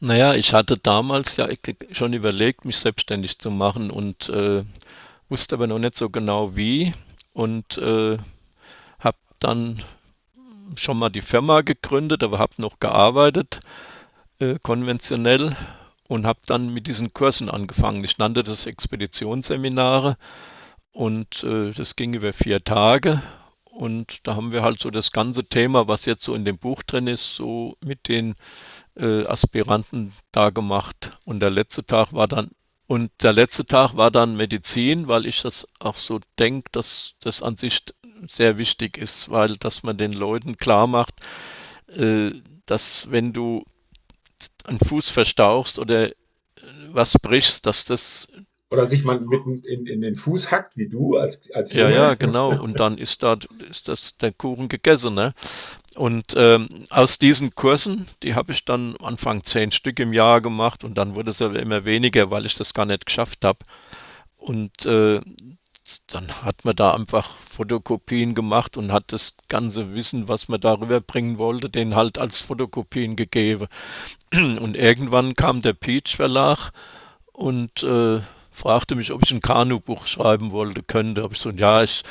Naja, 0.01 0.33
ich 0.33 0.53
hatte 0.53 0.77
damals 0.77 1.37
ja 1.37 1.47
schon 1.91 2.13
überlegt, 2.13 2.65
mich 2.65 2.77
selbstständig 2.77 3.37
zu 3.37 3.51
machen 3.51 3.91
und 3.91 4.29
äh, 4.29 4.63
wusste 5.29 5.55
aber 5.55 5.67
noch 5.67 5.79
nicht 5.79 5.95
so 5.95 6.09
genau 6.09 6.55
wie. 6.55 6.93
Und 7.33 7.77
äh, 7.77 8.17
dann 9.41 9.83
schon 10.75 10.97
mal 10.97 11.09
die 11.09 11.21
Firma 11.21 11.61
gegründet, 11.61 12.23
aber 12.23 12.39
habe 12.39 12.53
noch 12.57 12.79
gearbeitet, 12.79 13.59
äh, 14.39 14.57
konventionell 14.61 15.55
und 16.07 16.25
habe 16.25 16.39
dann 16.45 16.73
mit 16.73 16.87
diesen 16.87 17.13
Kursen 17.13 17.49
angefangen. 17.49 18.03
Ich 18.03 18.17
nannte 18.17 18.43
das 18.43 18.65
Expeditionsseminare 18.65 20.17
und 20.91 21.43
äh, 21.43 21.71
das 21.71 21.95
ging 21.95 22.13
über 22.13 22.33
vier 22.33 22.63
Tage 22.63 23.21
und 23.71 24.27
da 24.27 24.35
haben 24.35 24.51
wir 24.51 24.63
halt 24.63 24.79
so 24.79 24.91
das 24.91 25.11
ganze 25.11 25.45
Thema, 25.45 25.87
was 25.87 26.05
jetzt 26.05 26.23
so 26.23 26.35
in 26.35 26.45
dem 26.45 26.57
Buch 26.57 26.83
drin 26.83 27.07
ist, 27.07 27.35
so 27.35 27.77
mit 27.83 28.07
den 28.07 28.35
äh, 28.95 29.25
Aspiranten 29.25 30.13
da 30.31 30.49
gemacht. 30.49 31.17
Und 31.23 31.39
der 31.39 31.49
letzte 31.49 31.85
Tag 31.85 32.13
war 32.13 32.27
dann 32.27 32.51
und 32.87 33.09
der 33.21 33.31
letzte 33.31 33.65
Tag 33.65 33.95
war 33.95 34.11
dann 34.11 34.35
Medizin, 34.35 35.07
weil 35.07 35.25
ich 35.25 35.41
das 35.41 35.65
auch 35.79 35.95
so 35.95 36.19
denke, 36.37 36.69
dass 36.73 37.13
das 37.21 37.41
an 37.41 37.55
sich 37.55 37.83
sehr 38.27 38.57
wichtig 38.57 38.97
ist, 38.97 39.29
weil 39.29 39.55
dass 39.55 39.83
man 39.83 39.97
den 39.97 40.11
Leuten 40.11 40.57
klar 40.57 40.87
macht, 40.87 41.15
äh, 41.87 42.31
dass 42.65 43.09
wenn 43.09 43.31
du 43.31 43.63
einen 44.65 44.79
Fuß 44.79 45.09
verstauchst 45.09 45.79
oder 45.79 46.11
was 46.89 47.17
brichst, 47.17 47.65
dass 47.65 47.85
das 47.85 48.27
oder 48.71 48.85
sich 48.85 49.03
man 49.03 49.25
mitten 49.25 49.61
in, 49.65 49.85
in 49.85 49.99
den 49.99 50.15
Fuß 50.15 50.49
hackt, 50.49 50.77
wie 50.77 50.87
du 50.87 51.17
als, 51.17 51.51
als 51.51 51.73
Ja, 51.73 51.89
ja, 51.89 52.15
genau. 52.15 52.57
Und 52.57 52.79
dann 52.79 52.97
ist 52.97 53.21
da 53.21 53.37
ist 53.69 53.89
das 53.89 54.17
der 54.17 54.31
Kuchen 54.31 54.69
gegessen, 54.69 55.13
ne? 55.13 55.33
Und 55.97 56.33
ähm, 56.37 56.69
aus 56.89 57.19
diesen 57.19 57.53
Kursen, 57.53 58.07
die 58.23 58.33
habe 58.33 58.53
ich 58.53 58.63
dann 58.63 58.95
Anfang 58.97 59.43
zehn 59.43 59.71
Stück 59.71 59.99
im 59.99 60.13
Jahr 60.13 60.39
gemacht 60.39 60.85
und 60.85 60.97
dann 60.97 61.15
wurde 61.15 61.31
es 61.31 61.41
aber 61.41 61.59
immer 61.59 61.83
weniger, 61.83 62.31
weil 62.31 62.45
ich 62.45 62.55
das 62.55 62.73
gar 62.73 62.85
nicht 62.85 63.05
geschafft 63.05 63.43
habe. 63.43 63.59
Und 64.37 64.85
äh, 64.85 65.19
dann 66.07 66.41
hat 66.41 66.63
man 66.63 66.73
da 66.73 66.93
einfach 66.93 67.29
Fotokopien 67.49 68.35
gemacht 68.35 68.77
und 68.77 68.93
hat 68.93 69.11
das 69.11 69.35
ganze 69.49 69.93
Wissen, 69.95 70.29
was 70.29 70.47
man 70.47 70.61
darüber 70.61 71.01
bringen 71.01 71.37
wollte, 71.37 71.69
den 71.69 71.95
halt 71.95 72.17
als 72.17 72.39
Fotokopien 72.39 73.17
gegeben. 73.17 73.67
Und 74.33 74.77
irgendwann 74.77 75.35
kam 75.35 75.61
der 75.61 75.73
Peach 75.73 76.15
Verlag 76.15 76.71
und 77.33 77.83
äh, 77.83 78.21
fragte 78.51 78.95
mich, 78.95 79.11
ob 79.11 79.23
ich 79.23 79.31
ein 79.31 79.39
Kanubuch 79.39 80.05
schreiben 80.05 80.51
wollte, 80.51 80.83
könnte. 80.83 81.23
Habe 81.23 81.33
ich 81.33 81.39
so, 81.39 81.49
ja, 81.49 81.83
ich, 81.83 82.03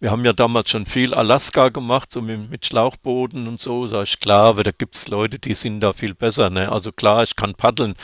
wir 0.00 0.10
haben 0.10 0.24
ja 0.24 0.32
damals 0.32 0.70
schon 0.70 0.86
viel 0.86 1.12
Alaska 1.14 1.68
gemacht, 1.68 2.12
so 2.12 2.22
mit, 2.22 2.50
mit 2.50 2.66
Schlauchbooten 2.66 3.48
und 3.48 3.60
so. 3.60 3.86
Sag 3.86 4.04
ich, 4.04 4.20
klar, 4.20 4.46
aber 4.46 4.64
da 4.64 4.70
gibt 4.70 4.96
es 4.96 5.08
Leute, 5.08 5.38
die 5.38 5.54
sind 5.54 5.80
da 5.80 5.92
viel 5.92 6.14
besser. 6.14 6.50
Ne? 6.50 6.70
Also 6.70 6.92
klar, 6.92 7.22
ich 7.22 7.36
kann 7.36 7.54
paddeln, 7.54 7.94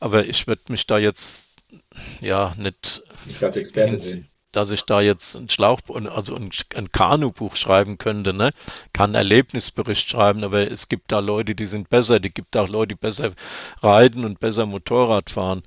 aber 0.00 0.26
ich 0.26 0.46
würde 0.46 0.62
mich 0.68 0.86
da 0.86 0.98
jetzt 0.98 1.54
ja 2.20 2.54
nicht, 2.56 3.02
nicht 3.26 3.42
als 3.42 3.56
Experte 3.56 3.96
sehen 3.96 4.28
dass 4.56 4.70
ich 4.70 4.84
da 4.84 5.02
jetzt 5.02 5.36
ein 5.36 5.50
Schlauch, 5.50 5.80
also 6.14 6.34
ein, 6.34 6.50
ein 6.74 6.90
Kanubuch 6.90 7.56
schreiben 7.56 7.98
könnte, 7.98 8.32
ne? 8.32 8.50
Kann 8.94 9.14
Erlebnisbericht 9.14 10.08
schreiben, 10.08 10.42
aber 10.44 10.70
es 10.70 10.88
gibt 10.88 11.12
da 11.12 11.18
Leute, 11.18 11.54
die 11.54 11.66
sind 11.66 11.90
besser, 11.90 12.20
die 12.20 12.30
gibt 12.30 12.56
auch 12.56 12.68
Leute, 12.68 12.94
die 12.94 13.00
besser 13.00 13.32
reiten 13.82 14.24
und 14.24 14.40
besser 14.40 14.64
Motorrad 14.64 15.28
fahren. 15.28 15.62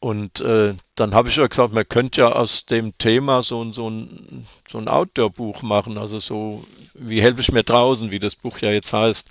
Und 0.00 0.40
äh, 0.40 0.74
dann 0.96 1.14
habe 1.14 1.28
ich 1.28 1.36
ja 1.36 1.46
gesagt, 1.46 1.72
man 1.72 1.88
könnte 1.88 2.22
ja 2.22 2.32
aus 2.32 2.66
dem 2.66 2.98
Thema 2.98 3.44
so, 3.44 3.72
so 3.72 3.88
ein, 3.88 4.48
so 4.68 4.78
ein 4.78 4.88
Outdoor-Buch 4.88 5.62
machen, 5.62 5.96
also 5.96 6.18
so, 6.18 6.64
wie 6.94 7.22
helfe 7.22 7.42
ich 7.42 7.52
mir 7.52 7.62
draußen, 7.62 8.10
wie 8.10 8.18
das 8.18 8.34
Buch 8.34 8.58
ja 8.58 8.72
jetzt 8.72 8.92
heißt. 8.92 9.28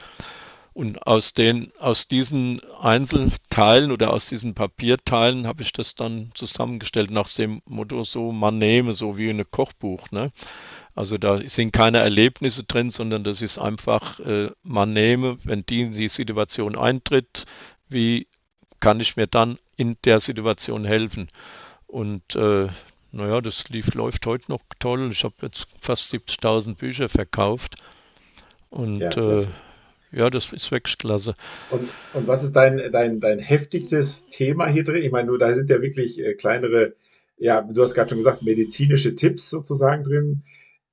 Und 0.74 1.06
aus 1.06 1.34
den, 1.34 1.72
aus 1.80 2.08
diesen 2.08 2.62
Einzelteilen 2.80 3.92
oder 3.92 4.14
aus 4.14 4.28
diesen 4.28 4.54
Papierteilen 4.54 5.46
habe 5.46 5.64
ich 5.64 5.74
das 5.74 5.96
dann 5.96 6.32
zusammengestellt 6.34 7.12
nach 7.12 7.28
dem 7.28 7.62
Motto 7.66 8.04
so, 8.04 8.32
man 8.32 8.58
nehme, 8.58 8.94
so 8.94 9.18
wie 9.18 9.30
ein 9.30 9.44
Kochbuch, 9.52 10.12
ne? 10.12 10.32
Also 10.96 11.18
da 11.18 11.42
sind 11.48 11.72
keine 11.72 12.00
Erlebnisse 12.00 12.64
drin, 12.64 12.92
sondern 12.92 13.24
das 13.24 13.42
ist 13.42 13.58
einfach, 13.58 14.20
äh, 14.20 14.52
man 14.64 14.94
nehme, 14.94 15.38
wenn 15.44 15.66
die 15.66 15.82
in 15.82 15.92
die 15.94 16.10
Situation 16.10 16.78
eintritt, 16.78 17.46
wie 17.88 18.28
kann 18.80 19.00
ich 19.00 19.16
mir 19.16 19.28
dann 19.28 19.58
in 19.78 19.98
der 20.04 20.20
Situation 20.20 20.86
helfen? 20.86 21.30
Und 21.88 22.36
äh, 22.36 22.68
naja, 23.12 23.42
das 23.42 23.68
lief, 23.70 23.94
läuft 23.94 24.26
heute 24.26 24.52
noch 24.52 24.62
toll. 24.80 25.12
Ich 25.12 25.24
habe 25.24 25.36
jetzt 25.42 25.68
fast 25.80 26.14
70.000 26.14 26.76
Bücher 26.76 27.10
verkauft. 27.10 27.76
Und 28.70 29.00
ja, 29.00 29.10
äh, 29.10 29.48
ja, 30.12 30.30
das 30.30 30.52
ist 30.52 30.72
wirklich 30.72 30.98
klasse. 30.98 31.36
Und, 31.70 31.90
und 32.14 32.28
was 32.28 32.44
ist 32.44 32.54
dein, 32.54 32.92
dein, 32.92 33.20
dein 33.20 33.40
heftigstes 33.40 34.28
Thema 34.28 34.68
hier 34.68 34.84
drin? 34.84 35.04
Ich 35.04 35.12
meine, 35.12 35.30
du, 35.30 35.38
da 35.38 35.54
sind 35.54 35.70
ja 35.70 35.82
wirklich 35.82 36.20
äh, 36.20 36.34
kleinere, 36.34 36.94
ja, 37.38 37.62
du 37.62 37.82
hast 37.82 37.94
gerade 37.94 38.10
schon 38.10 38.18
gesagt, 38.18 38.42
medizinische 38.44 39.16
Tipps 39.16 39.50
sozusagen 39.50 40.04
drin. 40.04 40.44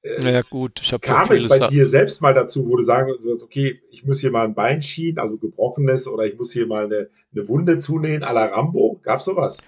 Äh, 0.03 0.21
naja, 0.21 0.43
gut, 0.49 0.81
ich 0.83 0.93
habe 0.93 1.01
Kam 1.01 1.31
es 1.33 1.49
bei 1.49 1.59
dir 1.59 1.87
selbst 1.87 2.21
mal 2.21 2.35
dazu, 2.35 2.69
wo 2.69 2.77
du 2.77 2.83
sagen 2.83 3.09
würdest, 3.09 3.43
okay, 3.43 3.81
ich 3.91 4.05
muss 4.05 4.21
hier 4.21 4.31
mal 4.31 4.45
ein 4.45 4.55
Bein 4.55 4.83
schieben, 4.83 5.21
also 5.21 5.37
gebrochenes, 5.37 6.07
oder 6.07 6.25
ich 6.25 6.37
muss 6.37 6.53
hier 6.53 6.67
mal 6.67 6.85
eine, 6.85 7.09
eine 7.35 7.49
Wunde 7.49 7.81
zunähen 7.81 8.23
à 8.23 8.33
la 8.33 8.47
Rambo? 8.47 9.01
Gab 9.03 9.21
sowas? 9.21 9.59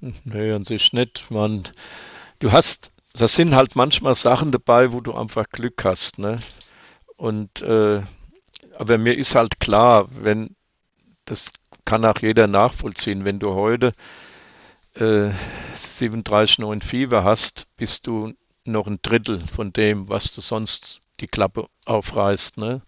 Nee, 0.00 0.52
an 0.52 0.64
sich 0.64 0.92
nicht. 0.92 1.30
Man, 1.30 1.62
du 2.40 2.52
hast, 2.52 2.92
das 3.14 3.34
sind 3.34 3.54
halt 3.54 3.76
manchmal 3.76 4.14
Sachen 4.14 4.50
dabei, 4.50 4.92
wo 4.92 5.00
du 5.00 5.14
einfach 5.14 5.48
Glück 5.48 5.84
hast, 5.84 6.18
ne? 6.18 6.40
Und 7.16 7.62
äh, 7.62 8.02
aber 8.78 8.98
mir 8.98 9.16
ist 9.16 9.34
halt 9.34 9.60
klar, 9.60 10.06
wenn, 10.10 10.56
das 11.24 11.50
kann 11.84 12.04
auch 12.04 12.20
jeder 12.20 12.46
nachvollziehen, 12.46 13.24
wenn 13.24 13.38
du 13.38 13.54
heute 13.54 13.92
äh, 14.94 15.30
37,9 15.74 16.82
Fieber 16.82 17.24
hast, 17.24 17.66
bist 17.76 18.06
du 18.06 18.32
noch 18.64 18.86
ein 18.86 18.98
Drittel 19.02 19.46
von 19.46 19.72
dem, 19.72 20.08
was 20.08 20.34
du 20.34 20.40
sonst 20.40 21.02
die 21.20 21.28
Klappe 21.28 21.68
aufreißt. 21.84 22.58
Ne? 22.58 22.82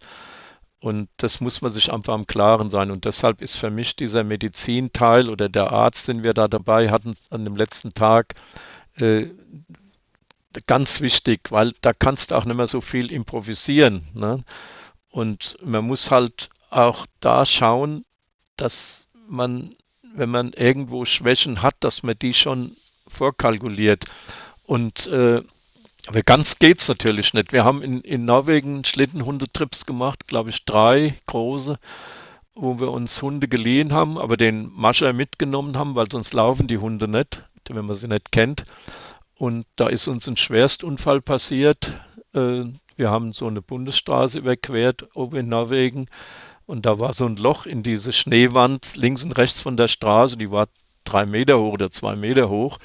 Und 0.80 1.09
das 1.16 1.41
muss 1.41 1.61
man 1.61 1.72
sich 1.72 1.93
einfach 1.93 2.14
am 2.14 2.26
Klaren 2.26 2.70
sein. 2.70 2.91
Und 2.91 3.05
deshalb 3.05 3.41
ist 3.43 3.57
für 3.57 3.70
mich 3.70 3.97
dieser 3.97 4.24
Medizinteil 4.24 5.28
oder 5.28 5.49
der 5.49 5.72
Arzt, 5.72 6.09
den 6.09 6.24
wir 6.24 6.34
da 6.34 6.49
dabei 6.49 6.91
hatten 6.91 7.14
an 7.30 7.45
dem 7.45 7.57
letzten 7.57 7.95
Tag, 7.95 8.34
äh, 8.97 9.26
ganz 10.66 11.01
wichtig, 11.01 11.51
weil 11.51 11.72
da 11.80 11.93
kannst 11.93 12.30
du 12.30 12.36
auch 12.36 12.45
nicht 12.45 12.57
mehr 12.57 12.66
so 12.66 12.80
viel 12.80 13.12
improvisieren. 13.12 14.09
Ne? 14.14 14.45
Und 15.18 15.56
man 15.64 15.84
muss 15.84 16.12
halt 16.12 16.48
auch 16.70 17.04
da 17.18 17.44
schauen, 17.44 18.04
dass 18.56 19.08
man, 19.28 19.74
wenn 20.14 20.30
man 20.30 20.52
irgendwo 20.52 21.04
Schwächen 21.06 21.60
hat, 21.60 21.74
dass 21.80 22.04
man 22.04 22.14
die 22.16 22.34
schon 22.34 22.76
vorkalkuliert. 23.08 24.04
Und 24.62 25.08
äh, 25.08 25.42
aber 26.06 26.22
ganz 26.22 26.60
geht's 26.60 26.86
natürlich 26.86 27.34
nicht. 27.34 27.52
Wir 27.52 27.64
haben 27.64 27.82
in, 27.82 28.00
in 28.02 28.26
Norwegen 28.26 28.84
Schlittenhundetrips 28.84 29.86
gemacht, 29.86 30.28
glaube 30.28 30.50
ich, 30.50 30.64
drei 30.64 31.18
große, 31.26 31.80
wo 32.54 32.78
wir 32.78 32.92
uns 32.92 33.20
Hunde 33.20 33.48
geliehen 33.48 33.92
haben, 33.92 34.18
aber 34.18 34.36
den 34.36 34.70
Mascher 34.72 35.12
mitgenommen 35.12 35.76
haben, 35.76 35.96
weil 35.96 36.08
sonst 36.08 36.32
laufen 36.32 36.68
die 36.68 36.78
Hunde 36.78 37.08
nicht, 37.08 37.42
wenn 37.68 37.86
man 37.86 37.96
sie 37.96 38.06
nicht 38.06 38.30
kennt. 38.30 38.62
Und 39.34 39.66
da 39.74 39.88
ist 39.88 40.06
uns 40.06 40.28
ein 40.28 40.36
Schwerstunfall 40.36 41.22
passiert. 41.22 41.92
Äh, 42.34 42.66
wir 42.99 43.11
haben 43.11 43.32
so 43.32 43.46
eine 43.46 43.62
Bundesstraße 43.62 44.38
überquert 44.38 45.09
oben 45.14 45.36
in 45.36 45.49
Norwegen 45.49 46.07
und 46.66 46.84
da 46.84 46.99
war 46.99 47.12
so 47.12 47.24
ein 47.24 47.36
Loch 47.36 47.64
in 47.64 47.82
diese 47.82 48.12
Schneewand 48.12 48.96
links 48.96 49.24
und 49.24 49.32
rechts 49.32 49.61
von 49.61 49.76
der 49.76 49.88
Straße, 49.88 50.36
die 50.36 50.51
war 50.51 50.68
drei 51.05 51.24
Meter 51.24 51.59
hoch 51.59 51.72
oder 51.72 51.90
zwei 51.90 52.14
Meter 52.14 52.49
hoch 52.51 52.78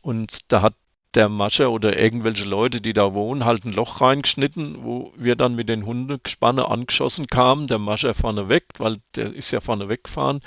und 0.00 0.50
da 0.52 0.62
hat 0.62 0.74
der 1.14 1.28
Mascher 1.28 1.70
oder 1.70 1.98
irgendwelche 1.98 2.44
Leute, 2.44 2.80
die 2.80 2.92
da 2.92 3.14
wohnen, 3.14 3.44
halt 3.44 3.64
ein 3.64 3.72
Loch 3.72 4.00
reingeschnitten, 4.00 4.84
wo 4.84 5.12
wir 5.16 5.34
dann 5.34 5.56
mit 5.56 5.68
den 5.68 5.84
Hundegespanne 5.84 6.68
angeschossen 6.68 7.26
kamen. 7.26 7.66
Der 7.66 7.78
Mascher 7.78 8.14
vorne 8.14 8.48
weg, 8.48 8.66
weil 8.78 8.98
der 9.16 9.34
ist 9.34 9.50
ja 9.50 9.60
vorne 9.60 9.88
weggefahren. 9.88 10.40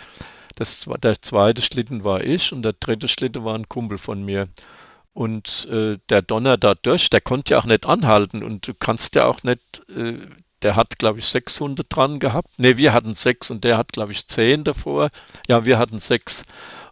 Das, 0.55 0.87
der 1.01 1.21
zweite 1.21 1.61
Schlitten 1.61 2.03
war 2.03 2.23
ich 2.23 2.53
und 2.53 2.61
der 2.61 2.73
dritte 2.73 3.07
Schlitten 3.07 3.43
war 3.43 3.55
ein 3.55 3.67
Kumpel 3.67 3.97
von 3.97 4.23
mir. 4.23 4.47
Und 5.13 5.67
äh, 5.69 5.97
der 6.09 6.23
Donner 6.23 6.57
da 6.57 6.73
durch, 6.73 7.09
der 7.09 7.21
konnte 7.21 7.53
ja 7.53 7.59
auch 7.59 7.65
nicht 7.65 7.85
anhalten 7.85 8.43
und 8.43 8.67
du 8.67 8.73
kannst 8.73 9.13
ja 9.15 9.25
auch 9.25 9.43
nicht, 9.43 9.83
äh, 9.89 10.17
der 10.63 10.75
hat 10.75 10.97
glaube 10.97 11.19
ich 11.19 11.25
sechs 11.25 11.59
Hunde 11.59 11.83
dran 11.83 12.19
gehabt. 12.19 12.47
Ne, 12.57 12.77
wir 12.77 12.93
hatten 12.93 13.13
sechs 13.13 13.51
und 13.51 13.63
der 13.63 13.77
hat 13.77 13.93
glaube 13.93 14.11
ich 14.11 14.27
zehn 14.27 14.63
davor. 14.63 15.09
Ja, 15.47 15.65
wir 15.65 15.77
hatten 15.77 15.99
sechs. 15.99 16.45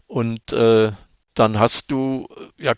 Und 0.06 0.54
äh, 0.54 0.92
dann 1.34 1.58
hast 1.58 1.90
du, 1.90 2.28
ja, 2.58 2.74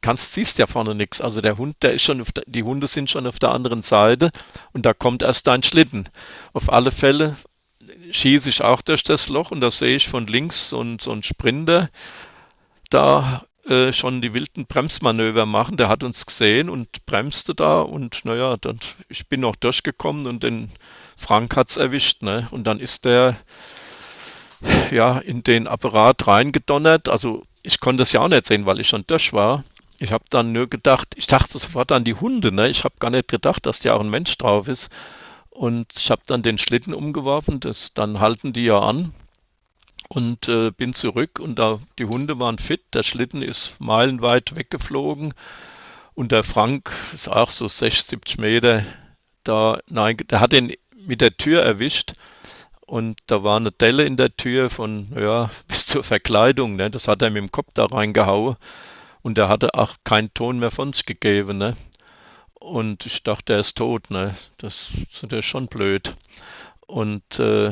kannst, 0.00 0.32
siehst 0.32 0.58
ja 0.58 0.66
vorne 0.66 0.94
nichts. 0.94 1.20
Also 1.20 1.40
der 1.40 1.58
Hund, 1.58 1.76
der 1.82 1.94
ist 1.94 2.02
schon, 2.02 2.20
auf 2.20 2.32
der, 2.32 2.44
die 2.46 2.62
Hunde 2.62 2.86
sind 2.86 3.10
schon 3.10 3.26
auf 3.26 3.38
der 3.38 3.50
anderen 3.50 3.82
Seite 3.82 4.30
und 4.72 4.86
da 4.86 4.94
kommt 4.94 5.22
erst 5.22 5.46
dein 5.46 5.62
Schlitten. 5.62 6.08
Auf 6.52 6.72
alle 6.72 6.90
Fälle 6.90 7.36
schieße 8.10 8.48
ich 8.48 8.62
auch 8.62 8.82
durch 8.82 9.02
das 9.02 9.28
Loch 9.28 9.50
und 9.50 9.60
da 9.60 9.70
sehe 9.70 9.96
ich 9.96 10.08
von 10.08 10.26
links 10.26 10.68
so, 10.70 10.84
so 11.00 11.12
einen 11.12 11.22
Sprinter 11.22 11.90
da 12.88 13.44
äh, 13.66 13.92
schon 13.92 14.22
die 14.22 14.32
wilden 14.34 14.66
Bremsmanöver 14.66 15.46
machen. 15.46 15.76
Der 15.76 15.88
hat 15.88 16.02
uns 16.02 16.26
gesehen 16.26 16.70
und 16.70 17.04
bremste 17.06 17.54
da 17.54 17.80
und 17.80 18.24
naja, 18.24 18.56
dann, 18.56 18.80
ich 19.08 19.28
bin 19.28 19.40
noch 19.40 19.56
durchgekommen 19.56 20.26
und 20.26 20.42
den 20.42 20.70
Frank 21.16 21.56
hat's 21.56 21.76
erwischt. 21.76 22.22
Ne? 22.22 22.48
Und 22.50 22.64
dann 22.64 22.80
ist 22.80 23.04
der 23.04 23.36
ja 24.90 25.18
in 25.18 25.42
den 25.42 25.66
Apparat 25.66 26.26
reingedonnert. 26.26 27.08
Also 27.08 27.42
ich 27.62 27.80
konnte 27.80 28.02
es 28.02 28.12
ja 28.12 28.20
auch 28.20 28.28
nicht 28.28 28.46
sehen, 28.46 28.66
weil 28.66 28.80
ich 28.80 28.88
schon 28.88 29.04
durch 29.06 29.32
war. 29.32 29.64
ich 29.98 30.12
habe 30.12 30.24
dann 30.30 30.52
nur 30.52 30.66
gedacht, 30.66 31.08
ich 31.16 31.26
dachte 31.26 31.58
sofort 31.58 31.92
an 31.92 32.04
die 32.04 32.14
Hunde, 32.14 32.52
ne? 32.52 32.68
Ich 32.68 32.84
habe 32.84 32.94
gar 32.98 33.10
nicht 33.10 33.28
gedacht, 33.28 33.66
dass 33.66 33.80
da 33.80 33.94
auch 33.94 34.00
ein 34.00 34.08
Mensch 34.08 34.36
drauf 34.38 34.68
ist. 34.68 34.90
Und 35.50 35.88
ich 35.96 36.10
habe 36.10 36.22
dann 36.26 36.42
den 36.42 36.56
Schlitten 36.56 36.94
umgeworfen, 36.94 37.60
das, 37.60 37.92
dann 37.92 38.20
halten 38.20 38.54
die 38.54 38.64
ja 38.64 38.78
an 38.78 39.12
und 40.12 40.48
äh, 40.48 40.72
bin 40.72 40.92
zurück 40.92 41.38
und 41.38 41.58
da 41.58 41.78
die 41.98 42.04
Hunde 42.04 42.40
waren 42.40 42.58
fit, 42.58 42.82
der 42.94 43.04
Schlitten 43.04 43.42
ist 43.42 43.80
meilenweit 43.80 44.56
weggeflogen 44.56 45.34
und 46.14 46.32
der 46.32 46.42
Frank 46.42 46.90
ist 47.14 47.28
auch 47.28 47.50
so 47.50 47.68
60, 47.68 48.02
70 48.06 48.38
Meter 48.38 48.84
da, 49.44 49.78
nein, 49.88 50.16
der 50.28 50.40
hat 50.40 50.52
ihn 50.52 50.74
mit 51.06 51.20
der 51.20 51.36
Tür 51.36 51.62
erwischt 51.62 52.14
und 52.80 53.20
da 53.28 53.44
war 53.44 53.56
eine 53.56 53.70
Delle 53.70 54.04
in 54.04 54.16
der 54.16 54.36
Tür 54.36 54.68
von, 54.68 55.12
ja, 55.16 55.48
bis 55.68 55.86
zur 55.86 56.02
Verkleidung, 56.02 56.74
ne? 56.74 56.90
Das 56.90 57.06
hat 57.06 57.22
er 57.22 57.30
mit 57.30 57.42
dem 57.42 57.52
Kopf 57.52 57.68
da 57.72 57.86
reingehauen 57.86 58.56
und 59.22 59.38
er 59.38 59.48
hatte 59.48 59.74
auch 59.74 59.94
keinen 60.02 60.34
Ton 60.34 60.58
mehr 60.58 60.72
von 60.72 60.92
sich 60.92 61.06
gegeben, 61.06 61.56
ne? 61.56 61.76
Und 62.54 63.06
ich 63.06 63.22
dachte, 63.22 63.52
er 63.52 63.60
ist 63.60 63.78
tot, 63.78 64.10
ne? 64.10 64.34
Das 64.58 64.90
ist 65.08 65.22
natürlich 65.22 65.46
schon 65.46 65.68
blöd. 65.68 66.16
Und 66.86 67.38
äh, 67.38 67.70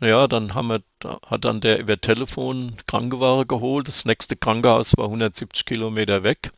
ja, 0.00 0.26
dann 0.26 0.54
haben 0.54 0.68
wir, 0.68 0.82
hat 1.26 1.44
dann 1.44 1.60
der 1.60 1.78
über 1.78 2.00
Telefon 2.00 2.76
Krankenwagen 2.86 3.48
geholt. 3.48 3.88
Das 3.88 4.04
nächste 4.04 4.36
Krankenhaus 4.36 4.96
war 4.96 5.06
170 5.06 5.64
Kilometer 5.64 6.24
weg. 6.24 6.52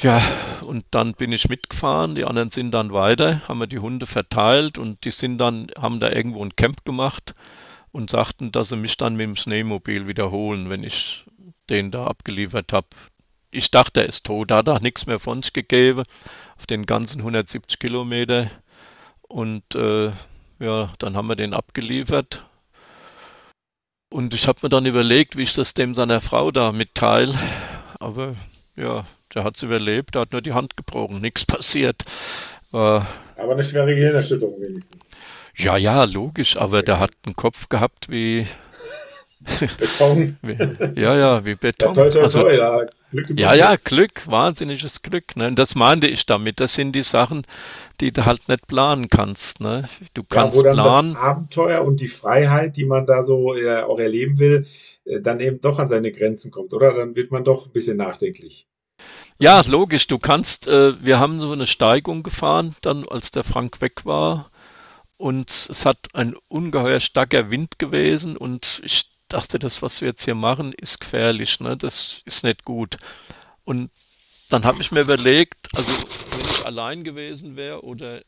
Ja, 0.00 0.22
und 0.62 0.84
dann 0.92 1.14
bin 1.14 1.32
ich 1.32 1.48
mitgefahren, 1.48 2.14
die 2.14 2.24
anderen 2.24 2.50
sind 2.52 2.70
dann 2.70 2.92
weiter, 2.92 3.42
haben 3.48 3.58
wir 3.58 3.66
die 3.66 3.80
Hunde 3.80 4.06
verteilt 4.06 4.78
und 4.78 5.04
die 5.04 5.10
sind 5.10 5.38
dann, 5.38 5.66
haben 5.76 5.98
da 5.98 6.10
irgendwo 6.10 6.44
ein 6.44 6.54
Camp 6.54 6.84
gemacht 6.84 7.34
und 7.90 8.10
sagten, 8.10 8.52
dass 8.52 8.68
sie 8.68 8.76
mich 8.76 8.96
dann 8.96 9.16
mit 9.16 9.24
dem 9.24 9.34
Schneemobil 9.34 10.06
wiederholen, 10.06 10.70
wenn 10.70 10.84
ich 10.84 11.24
den 11.68 11.90
da 11.90 12.06
abgeliefert 12.06 12.72
habe. 12.72 12.86
Ich 13.50 13.72
dachte, 13.72 14.02
er 14.02 14.06
ist 14.06 14.24
tot, 14.24 14.52
da 14.52 14.58
hat 14.58 14.68
er 14.68 14.80
nichts 14.80 15.06
mehr 15.06 15.18
von 15.18 15.42
sich 15.42 15.52
gegeben 15.52 16.04
auf 16.56 16.66
den 16.66 16.86
ganzen 16.86 17.18
170 17.20 17.80
Kilometer. 17.80 18.50
Und 19.22 19.74
äh, 19.74 20.12
ja, 20.58 20.92
dann 20.98 21.16
haben 21.16 21.28
wir 21.28 21.36
den 21.36 21.54
abgeliefert. 21.54 22.44
Und 24.10 24.32
ich 24.34 24.48
habe 24.48 24.60
mir 24.62 24.68
dann 24.68 24.86
überlegt, 24.86 25.36
wie 25.36 25.42
ich 25.42 25.54
das 25.54 25.74
dem 25.74 25.94
seiner 25.94 26.20
Frau 26.20 26.50
da 26.50 26.72
mitteile. 26.72 27.34
Aber 28.00 28.34
ja, 28.74 29.04
der 29.34 29.44
hat 29.44 29.56
es 29.56 29.62
überlebt, 29.62 30.14
der 30.14 30.22
hat 30.22 30.32
nur 30.32 30.40
die 30.40 30.54
Hand 30.54 30.76
gebrochen, 30.76 31.20
nichts 31.20 31.44
passiert. 31.44 32.04
War, 32.70 33.06
aber 33.36 33.52
eine 33.52 33.62
schwere 33.62 33.94
Gehirnerschütterung 33.94 34.60
wenigstens. 34.60 35.10
Ja, 35.56 35.76
ja, 35.76 36.04
logisch, 36.04 36.56
aber 36.56 36.82
der 36.82 36.98
hat 36.98 37.12
einen 37.24 37.36
Kopf 37.36 37.68
gehabt 37.68 38.10
wie. 38.10 38.46
Beton. 39.40 40.36
ja, 40.96 41.16
ja, 41.16 41.44
wie 41.44 41.54
Beton. 41.54 41.88
Ja, 41.88 41.94
toi, 41.94 42.10
toi, 42.10 42.22
also, 42.22 42.42
toi, 42.42 42.56
ja. 42.56 42.86
Glück 43.10 43.38
ja, 43.38 43.54
ja, 43.54 43.76
Glück, 43.76 44.26
wahnsinniges 44.26 45.02
Glück. 45.02 45.36
Ne? 45.36 45.52
das 45.52 45.74
meinte 45.74 46.08
ich 46.08 46.26
damit. 46.26 46.60
Das 46.60 46.74
sind 46.74 46.92
die 46.92 47.02
Sachen, 47.02 47.46
die 48.00 48.12
du 48.12 48.26
halt 48.26 48.48
nicht 48.48 48.66
planen 48.66 49.08
kannst. 49.08 49.60
Ne? 49.60 49.88
Du 50.14 50.22
kannst 50.22 50.56
ja, 50.56 50.60
wo 50.60 50.64
dann 50.64 50.76
planen. 50.76 51.14
Das 51.14 51.22
Abenteuer 51.22 51.84
und 51.84 52.00
die 52.00 52.08
Freiheit, 52.08 52.76
die 52.76 52.84
man 52.84 53.06
da 53.06 53.22
so 53.22 53.54
äh, 53.54 53.82
auch 53.82 53.98
erleben 53.98 54.38
will, 54.38 54.66
äh, 55.04 55.20
dann 55.20 55.40
eben 55.40 55.60
doch 55.60 55.78
an 55.78 55.88
seine 55.88 56.12
Grenzen 56.12 56.50
kommt, 56.50 56.74
oder? 56.74 56.92
Dann 56.92 57.16
wird 57.16 57.30
man 57.30 57.44
doch 57.44 57.66
ein 57.66 57.72
bisschen 57.72 57.96
nachdenklich. 57.96 58.66
Ja, 59.38 59.62
logisch. 59.66 60.06
Du 60.08 60.18
kannst, 60.18 60.66
äh, 60.66 61.02
wir 61.02 61.18
haben 61.18 61.40
so 61.40 61.52
eine 61.52 61.66
Steigung 61.66 62.22
gefahren, 62.22 62.74
dann 62.82 63.08
als 63.08 63.30
der 63.30 63.44
Frank 63.44 63.80
weg 63.80 64.04
war. 64.04 64.50
Und 65.16 65.68
es 65.70 65.84
hat 65.84 65.98
ein 66.12 66.36
ungeheuer 66.48 67.00
starker 67.00 67.50
Wind 67.50 67.78
gewesen 67.78 68.36
und 68.36 68.80
ich 68.84 69.06
dachte, 69.28 69.58
das, 69.58 69.82
was 69.82 70.00
wir 70.00 70.08
jetzt 70.08 70.24
hier 70.24 70.34
machen, 70.34 70.72
ist 70.72 71.00
gefährlich, 71.00 71.60
ne? 71.60 71.76
Das 71.76 72.22
ist 72.24 72.44
nicht 72.44 72.64
gut. 72.64 72.96
Und 73.64 73.90
dann 74.48 74.64
habe 74.64 74.80
ich 74.80 74.92
mir 74.92 75.00
überlegt, 75.00 75.68
also 75.74 75.92
wenn 76.30 76.40
ich 76.40 76.64
allein 76.64 77.04
gewesen 77.04 77.56
wäre 77.56 77.84
oder 77.84 78.22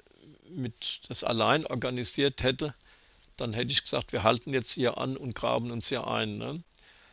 mit 0.50 1.00
das 1.08 1.24
allein 1.24 1.66
organisiert 1.66 2.42
hätte, 2.42 2.74
dann 3.36 3.54
hätte 3.54 3.72
ich 3.72 3.82
gesagt, 3.82 4.12
wir 4.12 4.22
halten 4.22 4.52
jetzt 4.52 4.72
hier 4.72 4.98
an 4.98 5.16
und 5.16 5.34
graben 5.34 5.70
uns 5.70 5.88
hier 5.88 6.06
ein. 6.06 6.36
Ne? 6.36 6.62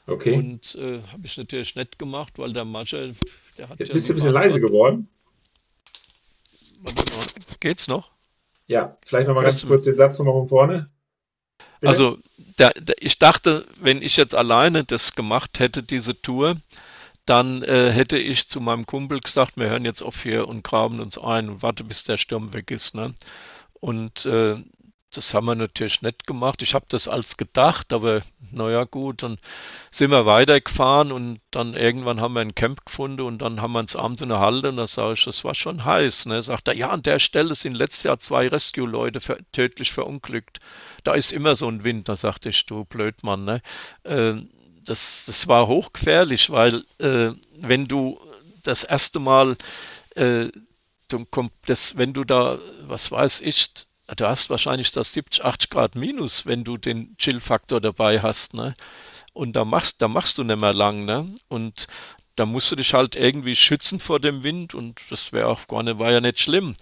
Okay. 0.07 0.33
Und 0.33 0.75
äh, 0.75 1.01
habe 1.11 1.25
ich 1.25 1.37
natürlich 1.37 1.75
nicht 1.75 1.99
gemacht, 1.99 2.37
weil 2.37 2.53
der 2.53 2.65
Masche, 2.65 3.13
der 3.57 3.69
hat 3.69 3.79
Jetzt 3.79 3.89
ja 3.89 3.93
bist 3.93 4.09
du 4.09 4.13
ein 4.13 4.15
bisschen 4.15 4.33
leise 4.33 4.59
geworden. 4.59 5.07
Warte 6.81 7.13
mal, 7.13 7.25
geht's 7.59 7.87
noch? 7.87 8.11
Ja, 8.67 8.97
vielleicht 9.05 9.27
nochmal 9.27 9.45
ganz 9.45 9.65
kurz 9.65 9.85
den 9.85 9.95
Satz 9.95 10.19
nochmal 10.19 10.33
von 10.33 10.47
vorne. 10.47 10.89
Bitte? 11.79 11.89
Also, 11.89 12.17
der, 12.59 12.71
der, 12.71 12.95
ich 12.99 13.19
dachte, 13.19 13.65
wenn 13.75 14.01
ich 14.01 14.17
jetzt 14.17 14.35
alleine 14.35 14.83
das 14.83 15.15
gemacht 15.15 15.59
hätte, 15.59 15.83
diese 15.83 16.19
Tour, 16.21 16.55
dann 17.25 17.61
äh, 17.61 17.91
hätte 17.91 18.17
ich 18.17 18.47
zu 18.47 18.61
meinem 18.61 18.85
Kumpel 18.85 19.19
gesagt, 19.19 19.57
wir 19.57 19.69
hören 19.69 19.85
jetzt 19.85 20.01
auf 20.01 20.23
hier 20.23 20.47
und 20.47 20.63
graben 20.63 20.99
uns 20.99 21.17
ein 21.17 21.49
und 21.49 21.61
warte, 21.61 21.83
bis 21.83 22.03
der 22.05 22.17
Sturm 22.17 22.53
weg 22.53 22.71
ist. 22.71 22.95
Ne? 22.95 23.13
Und 23.73 24.25
äh, 24.25 24.55
das 25.11 25.33
haben 25.33 25.45
wir 25.45 25.55
natürlich 25.55 26.01
nicht 26.01 26.27
gemacht. 26.27 26.61
Ich 26.61 26.73
habe 26.73 26.85
das 26.89 27.07
als 27.07 27.37
gedacht, 27.37 27.93
aber 27.93 28.21
naja 28.51 28.83
gut, 28.83 29.23
dann 29.23 29.37
sind 29.89 30.11
wir 30.11 30.25
weitergefahren 30.25 31.11
und 31.11 31.39
dann 31.51 31.75
irgendwann 31.75 32.19
haben 32.19 32.33
wir 32.33 32.41
ein 32.41 32.55
Camp 32.55 32.85
gefunden 32.85 33.21
und 33.21 33.41
dann 33.41 33.61
haben 33.61 33.71
wir 33.71 33.79
uns 33.79 33.95
abends 33.95 34.21
in 34.21 34.29
der 34.29 34.39
Halle 34.39 34.69
und 34.69 34.77
da 34.77 34.85
sage 34.85 35.13
ich, 35.13 35.23
das 35.23 35.45
war 35.45 35.55
schon 35.55 35.85
heiß. 35.85 36.25
Ne? 36.25 36.41
Sagt 36.41 36.67
er, 36.67 36.75
ja, 36.75 36.89
an 36.89 37.03
der 37.03 37.19
Stelle 37.19 37.55
sind 37.55 37.77
letztes 37.77 38.03
Jahr 38.03 38.19
zwei 38.19 38.47
Rescue-Leute 38.47 39.19
tödlich 39.53 39.93
verunglückt. 39.93 40.59
Da 41.03 41.13
ist 41.13 41.31
immer 41.31 41.55
so 41.55 41.69
ein 41.69 41.85
Wind. 41.85 42.09
Da 42.09 42.17
sagte 42.17 42.49
ich, 42.49 42.65
du 42.65 42.83
Blödmann, 42.83 43.45
ne? 43.45 43.61
Äh, 44.03 44.35
das, 44.83 45.25
das 45.25 45.47
war 45.47 45.67
hochgefährlich, 45.67 46.49
weil 46.49 46.83
äh, 46.99 47.31
wenn 47.57 47.87
du 47.87 48.19
das 48.63 48.83
erste 48.83 49.19
Mal, 49.19 49.57
äh, 50.15 50.47
das, 51.65 51.97
wenn 51.97 52.13
du 52.13 52.23
da, 52.23 52.57
was 52.81 53.11
weiß 53.11 53.41
ich, 53.41 53.69
du 54.15 54.27
hast 54.27 54.49
wahrscheinlich 54.49 54.91
das 54.91 55.13
70, 55.13 55.43
80 55.43 55.69
Grad 55.69 55.95
minus, 55.95 56.45
wenn 56.45 56.63
du 56.63 56.77
den 56.77 57.15
Chill-Faktor 57.17 57.81
dabei 57.81 58.21
hast, 58.21 58.53
ne? 58.53 58.75
Und 59.33 59.55
da 59.55 59.65
machst, 59.65 60.01
da 60.01 60.07
machst 60.07 60.37
du 60.37 60.43
nicht 60.43 60.59
mehr 60.59 60.73
lang, 60.73 61.05
ne? 61.05 61.31
Und 61.47 61.87
da 62.35 62.45
musst 62.45 62.71
du 62.71 62.75
dich 62.75 62.93
halt 62.93 63.15
irgendwie 63.15 63.55
schützen 63.55 63.99
vor 63.99 64.19
dem 64.19 64.43
Wind 64.43 64.73
und 64.73 65.01
das 65.09 65.33
wäre 65.33 65.47
auch 65.47 65.67
gar 65.67 65.83
nicht, 65.83 65.99
war 65.99 66.11
ja 66.11 66.21
nicht 66.21 66.39
schlimm. 66.39 66.75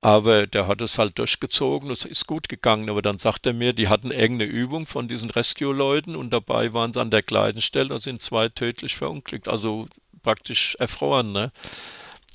Aber 0.00 0.48
der 0.48 0.66
hat 0.66 0.82
es 0.82 0.98
halt 0.98 1.18
durchgezogen, 1.18 1.90
es 1.90 2.04
ist 2.04 2.26
gut 2.26 2.48
gegangen. 2.48 2.90
Aber 2.90 3.02
dann 3.02 3.18
sagt 3.18 3.46
er 3.46 3.52
mir, 3.52 3.72
die 3.72 3.88
hatten 3.88 4.10
irgendeine 4.10 4.50
Übung 4.50 4.86
von 4.86 5.06
diesen 5.06 5.30
Rescue-Leuten 5.30 6.16
und 6.16 6.30
dabei 6.30 6.72
waren 6.74 6.92
sie 6.92 7.00
an 7.00 7.10
der 7.10 7.22
gleichen 7.22 7.62
Stelle 7.62 7.94
und 7.94 8.00
sind 8.00 8.20
zwei 8.20 8.48
tödlich 8.48 8.96
verunglückt, 8.96 9.48
also 9.48 9.88
praktisch 10.22 10.76
erfroren. 10.80 11.32
Ne? 11.32 11.52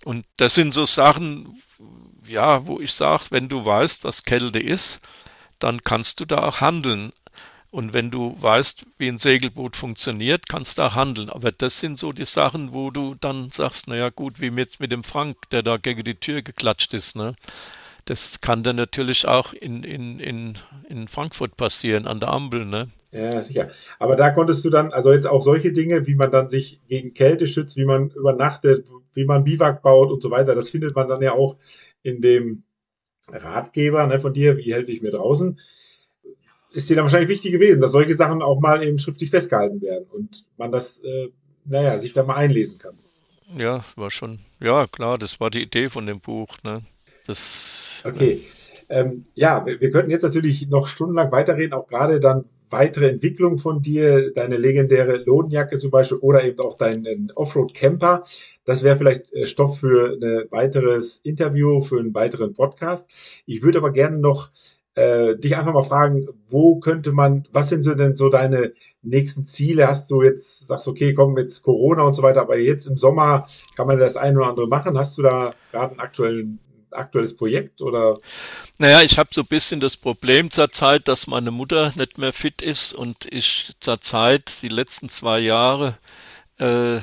Und 0.08 0.26
das 0.38 0.56
sind 0.56 0.72
so 0.72 0.86
Sachen, 0.86 1.62
ja, 2.26 2.66
wo 2.66 2.80
ich 2.80 2.94
sage, 2.94 3.26
wenn 3.32 3.50
du 3.50 3.66
weißt, 3.66 4.06
was 4.06 4.24
Kälte 4.24 4.58
ist, 4.58 5.02
dann 5.60 5.82
kannst 5.82 6.22
du 6.22 6.26
da 6.26 6.44
auch 6.44 6.62
handeln. 6.62 7.12
Und 7.72 7.94
wenn 7.94 8.10
du 8.10 8.34
weißt, 8.42 8.86
wie 9.00 9.10
ein 9.10 9.18
Segelboot 9.18 9.76
funktioniert, 9.76 10.48
kannst 10.48 10.78
du 10.78 10.84
da 10.84 10.96
handeln. 10.96 11.30
Aber 11.30 11.52
das 11.52 11.82
sind 11.82 12.00
so 12.00 12.14
die 12.14 12.24
Sachen, 12.24 12.72
wo 12.72 12.90
du 12.90 13.16
dann 13.16 13.52
sagst, 13.52 13.90
naja 13.90 14.08
gut, 14.08 14.40
wie 14.40 14.48
jetzt 14.48 14.80
mit 14.80 14.94
dem 14.94 15.04
Frank, 15.04 15.50
der 15.52 15.62
da 15.62 15.76
gegen 15.76 16.06
die 16.06 16.16
Tür 16.16 16.42
geklatscht 16.42 16.94
ist. 16.94 17.18
Ne? 17.18 17.36
Das 18.06 18.40
kann 18.40 18.64
dann 18.64 18.78
natürlich 18.78 19.28
auch 19.28 19.52
in, 19.52 19.84
in, 19.84 20.22
in, 20.22 20.58
in 20.88 21.10
Frankfurt 21.10 21.58
passieren, 21.58 22.08
an 22.08 22.22
der 22.22 22.30
Ampel. 22.30 22.64
Ne? 22.64 22.88
Ja, 23.12 23.42
sicher. 23.42 23.70
Aber 24.00 24.16
da 24.16 24.32
konntest 24.32 24.66
du 24.66 24.70
dann, 24.70 24.92
also 24.92 25.14
jetzt 25.14 25.28
auch 25.28 25.42
solche 25.42 25.72
Dinge, 25.72 26.08
wie 26.08 26.16
man 26.16 26.32
dann 26.32 26.50
sich 26.50 26.82
gegen 26.88 27.14
Kälte 27.14 27.48
schützt, 27.48 27.78
wie 27.78 27.86
man 27.86 28.10
übernachtet, 28.10 28.88
wie 29.14 29.26
man 29.26 29.44
Biwak 29.44 29.82
baut 29.82 30.12
und 30.12 30.22
so 30.22 30.30
weiter, 30.30 30.56
das 30.56 30.70
findet 30.70 30.96
man 30.96 31.08
dann 31.08 31.22
ja 31.22 31.32
auch 31.32 31.58
in 32.04 32.22
dem 32.22 32.64
Ratgeber 33.30 34.06
ne, 34.08 34.20
von 34.20 34.34
dir, 34.34 34.58
wie 34.58 34.74
helfe 34.74 34.92
ich 34.92 35.02
mir 35.02 35.12
draußen 35.12 35.58
ist 36.78 36.90
dir 36.90 36.96
dann 36.96 37.06
wahrscheinlich 37.06 37.30
wichtig 37.30 37.52
gewesen, 37.52 37.82
dass 37.82 37.92
solche 37.92 38.14
Sachen 38.14 38.42
auch 38.42 38.60
mal 38.60 38.84
eben 38.84 39.00
schriftlich 39.00 39.32
festgehalten 39.32 39.82
werden 39.82 40.06
und 40.12 40.46
man 40.58 40.72
das, 40.72 41.00
äh, 41.00 41.30
naja, 41.66 41.98
sich 41.98 42.14
da 42.14 42.24
mal 42.24 42.36
einlesen 42.36 42.78
kann. 42.78 42.98
Ja, 43.58 43.84
war 43.96 44.12
schon, 44.12 44.40
ja 44.60 44.86
klar, 44.88 45.18
das 45.18 45.40
war 45.40 45.50
die 45.50 45.64
Idee 45.64 45.90
von 45.90 46.06
dem 46.06 46.20
Buch. 46.20 46.58
Ne? 46.64 46.82
Das, 47.26 48.02
okay. 48.04 48.46
Ähm, 48.90 49.24
ja, 49.36 49.66
wir, 49.66 49.82
wir 49.82 49.92
könnten 49.92 50.12
jetzt 50.12 50.24
natürlich 50.24 50.68
noch 50.68 50.88
stundenlang 50.88 51.32
weiterreden, 51.32 51.74
auch 51.74 51.88
gerade 51.88 52.20
dann 52.20 52.46
weitere 52.70 53.10
Entwicklung 53.10 53.58
von 53.58 53.82
dir, 53.82 54.32
deine 54.34 54.58
legendäre 54.58 55.18
Lodenjacke 55.26 55.78
zum 55.78 55.92
Beispiel 55.92 56.18
oder 56.18 56.44
eben 56.44 56.60
auch 56.60 56.78
deinen 56.78 57.32
Offroad-Camper. 57.36 58.24
Das 58.66 58.84
wäre 58.84 58.98
vielleicht 58.98 59.32
äh, 59.34 59.46
Stoff 59.46 59.80
für 59.80 60.18
ein 60.22 60.52
weiteres 60.52 61.18
Interview, 61.18 61.82
für 61.82 62.00
einen 62.00 62.14
weiteren 62.14 62.54
Podcast. 62.54 63.08
Ich 63.46 63.64
würde 63.64 63.78
aber 63.80 63.92
gerne 63.92 64.18
noch 64.18 64.50
äh, 64.98 65.38
dich 65.38 65.56
einfach 65.56 65.74
mal 65.74 65.84
fragen, 65.84 66.28
wo 66.48 66.80
könnte 66.80 67.12
man, 67.12 67.48
was 67.52 67.70
sind 67.70 67.84
so 67.84 67.94
denn 67.94 68.16
so 68.16 68.30
deine 68.30 68.74
nächsten 69.04 69.46
Ziele? 69.46 69.88
Hast 69.88 70.10
du 70.10 70.24
jetzt, 70.24 70.68
sagst 70.68 70.88
okay, 70.88 71.14
komm 71.14 71.38
jetzt 71.38 71.62
Corona 71.62 72.04
und 72.04 72.16
so 72.16 72.24
weiter, 72.24 72.42
aber 72.42 72.58
jetzt 72.58 72.88
im 72.88 72.98
Sommer 72.98 73.48
kann 73.76 73.88
man 73.88 74.00
das 74.00 74.18
ein 74.18 74.36
oder 74.36 74.48
andere 74.48 74.68
machen. 74.68 74.98
Hast 74.98 75.18
du 75.18 75.22
da 75.22 75.52
gerade 75.72 75.96
ein 75.96 76.00
aktuellen, 76.00 76.60
aktuelles 76.92 77.36
Projekt 77.36 77.82
oder? 77.82 78.18
Naja, 78.78 79.02
ich 79.02 79.18
habe 79.18 79.30
so 79.32 79.42
ein 79.42 79.48
bisschen 79.48 79.80
das 79.80 79.98
Problem 79.98 80.52
zurzeit, 80.52 81.08
dass 81.08 81.28
meine 81.28 81.52
Mutter 81.52 81.94
nicht 81.96 82.18
mehr 82.18 82.34
fit 82.34 82.62
ist 82.62 82.94
und 82.94 83.26
ich 83.32 83.74
zurzeit 83.80 84.62
die 84.62 84.70
letzten 84.70 85.10
zwei 85.10 85.40
Jahre 85.40 85.98
äh, 86.58 87.00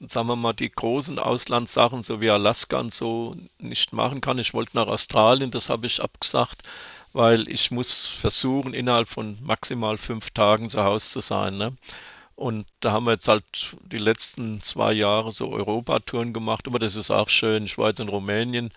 sagen 0.00 0.28
wir 0.28 0.36
mal, 0.36 0.52
die 0.52 0.70
großen 0.70 1.18
Auslandssachen, 1.18 2.02
so 2.02 2.20
wie 2.20 2.30
Alaska 2.30 2.78
und 2.78 2.92
so, 2.92 3.36
nicht 3.58 3.92
machen 3.92 4.20
kann. 4.20 4.38
Ich 4.38 4.54
wollte 4.54 4.76
nach 4.76 4.88
Australien, 4.88 5.50
das 5.50 5.70
habe 5.70 5.86
ich 5.86 6.02
abgesagt, 6.02 6.62
weil 7.12 7.48
ich 7.48 7.70
muss 7.70 8.06
versuchen, 8.06 8.74
innerhalb 8.74 9.08
von 9.08 9.38
maximal 9.42 9.96
fünf 9.96 10.30
Tagen 10.30 10.68
zu 10.68 10.84
Hause 10.84 11.08
zu 11.08 11.20
sein. 11.20 11.56
Ne? 11.56 11.72
Und 12.36 12.66
da 12.80 12.92
haben 12.92 13.06
wir 13.06 13.12
jetzt 13.12 13.28
halt 13.28 13.44
die 13.90 13.98
letzten 13.98 14.60
zwei 14.60 14.92
Jahre 14.92 15.32
so 15.32 15.50
Europatouren 15.50 16.34
gemacht, 16.34 16.66
aber 16.66 16.78
das 16.78 16.94
ist 16.94 17.10
auch 17.10 17.30
schön. 17.30 17.66
Jetzt 17.66 18.00
in 18.00 18.08
Rumänien 18.08 18.70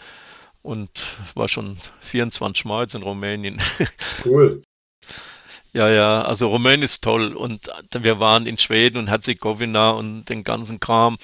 und 0.62 0.90
war 1.36 1.50
schon 1.50 1.78
24 2.00 2.66
Mal 2.66 2.84
jetzt 2.84 2.96
in 2.96 3.04
Rumänien. 3.04 3.62
Cool. 4.26 4.62
Ja, 5.72 5.90
ja, 5.90 6.24
also 6.24 6.50
Rumänien 6.50 6.82
ist 6.82 7.04
toll 7.04 7.34
und 7.34 7.68
wir 7.94 8.20
waren 8.20 8.48
in 8.48 8.58
Schweden 8.58 8.98
und 8.98 9.08
Herzegowina 9.08 9.92
und 9.92 10.26
den 10.26 10.44
ganzen 10.44 10.80
Kram. 10.80 11.18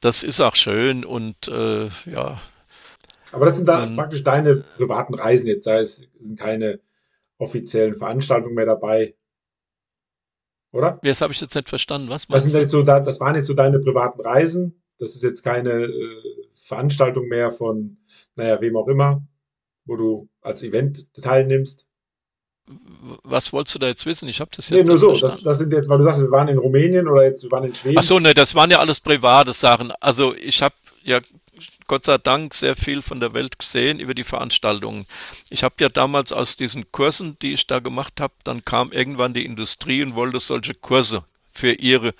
Das 0.00 0.22
ist 0.22 0.40
auch 0.40 0.54
schön 0.54 1.04
und 1.04 1.48
äh, 1.48 1.86
ja. 2.06 2.40
Aber 3.32 3.46
das 3.46 3.56
sind 3.56 3.66
da 3.66 3.82
und, 3.82 3.96
praktisch 3.96 4.22
deine 4.22 4.56
privaten 4.76 5.14
Reisen 5.14 5.48
jetzt, 5.48 5.66
da 5.66 5.84
sind 5.84 6.38
keine 6.38 6.78
offiziellen 7.38 7.94
Veranstaltungen 7.94 8.54
mehr 8.54 8.66
dabei. 8.66 9.14
Oder? 10.72 10.98
Das 11.02 11.20
habe 11.20 11.32
ich 11.32 11.40
jetzt 11.40 11.54
nicht 11.54 11.68
verstanden. 11.68 12.10
Was 12.10 12.26
das, 12.26 12.44
sind 12.44 12.60
jetzt 12.60 12.70
so, 12.70 12.82
das 12.82 13.20
waren 13.20 13.34
jetzt 13.34 13.46
so 13.46 13.54
deine 13.54 13.78
privaten 13.78 14.20
Reisen. 14.20 14.82
Das 14.98 15.14
ist 15.14 15.22
jetzt 15.22 15.42
keine 15.42 15.84
äh, 15.84 16.22
Veranstaltung 16.52 17.28
mehr 17.28 17.50
von, 17.50 17.98
naja, 18.36 18.60
wem 18.60 18.76
auch 18.76 18.88
immer, 18.88 19.26
wo 19.86 19.96
du 19.96 20.28
als 20.40 20.62
Event 20.62 21.06
teilnimmst 21.14 21.88
was 23.24 23.52
wolltest 23.52 23.76
du 23.76 23.78
da 23.78 23.86
jetzt 23.86 24.06
wissen? 24.06 24.28
Ich 24.28 24.40
habe 24.40 24.50
das 24.54 24.68
jetzt. 24.68 24.78
Nee, 24.78 24.84
nur 24.84 24.98
so. 24.98 25.14
Das, 25.14 25.42
das, 25.42 25.58
sind 25.58 25.72
jetzt, 25.72 25.88
weil 25.88 25.98
du 25.98 26.04
sagst, 26.04 26.20
wir 26.20 26.30
waren 26.30 26.48
in 26.48 26.58
Rumänien 26.58 27.08
oder 27.08 27.24
jetzt 27.24 27.42
wir 27.42 27.50
waren 27.50 27.64
in 27.64 27.74
Schweden. 27.74 27.98
Ach 27.98 28.02
so, 28.02 28.18
ne, 28.18 28.34
das 28.34 28.54
waren 28.54 28.70
ja 28.70 28.78
alles 28.78 29.00
private 29.00 29.52
Sachen. 29.52 29.92
Also 30.00 30.34
ich 30.34 30.62
habe 30.62 30.74
ja 31.02 31.20
Gott 31.88 32.04
sei 32.04 32.18
Dank 32.18 32.54
sehr 32.54 32.76
viel 32.76 33.02
von 33.02 33.18
der 33.18 33.34
Welt 33.34 33.58
gesehen 33.58 33.98
über 33.98 34.14
die 34.14 34.24
Veranstaltungen. 34.24 35.06
Ich 35.50 35.64
habe 35.64 35.74
ja 35.80 35.88
damals 35.88 36.32
aus 36.32 36.56
diesen 36.56 36.92
Kursen, 36.92 37.36
die 37.40 37.54
ich 37.54 37.66
da 37.66 37.80
gemacht 37.80 38.20
habe, 38.20 38.34
dann 38.44 38.64
kam 38.64 38.92
irgendwann 38.92 39.34
die 39.34 39.44
Industrie 39.44 40.02
und 40.02 40.14
wollte 40.14 40.38
solche 40.38 40.74
Kurse 40.74 41.24
für 41.50 41.72
ihre 41.72 42.14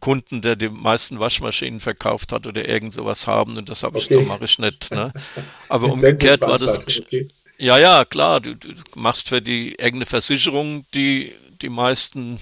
Kunden, 0.00 0.42
der 0.42 0.56
die 0.56 0.70
meisten 0.70 1.20
Waschmaschinen 1.20 1.78
verkauft 1.78 2.32
hat 2.32 2.46
oder 2.46 2.66
irgend 2.66 2.94
sowas 2.94 3.26
haben 3.26 3.56
und 3.56 3.68
das 3.68 3.82
habe 3.82 3.98
ich, 3.98 4.06
okay. 4.06 4.22
da 4.22 4.26
mache 4.26 4.46
ich 4.46 4.58
nicht. 4.58 4.90
Ne? 4.90 5.12
Aber 5.68 5.92
umgekehrt 5.92 6.40
war 6.40 6.58
das. 6.58 6.78
Okay. 6.78 7.28
Ja, 7.58 7.78
ja, 7.78 8.06
klar. 8.06 8.40
Du, 8.40 8.56
du 8.56 8.72
machst 8.94 9.28
für 9.28 9.42
die 9.42 9.78
eigene 9.78 10.06
Versicherung, 10.06 10.86
die 10.94 11.34
die 11.60 11.68
meisten 11.68 12.40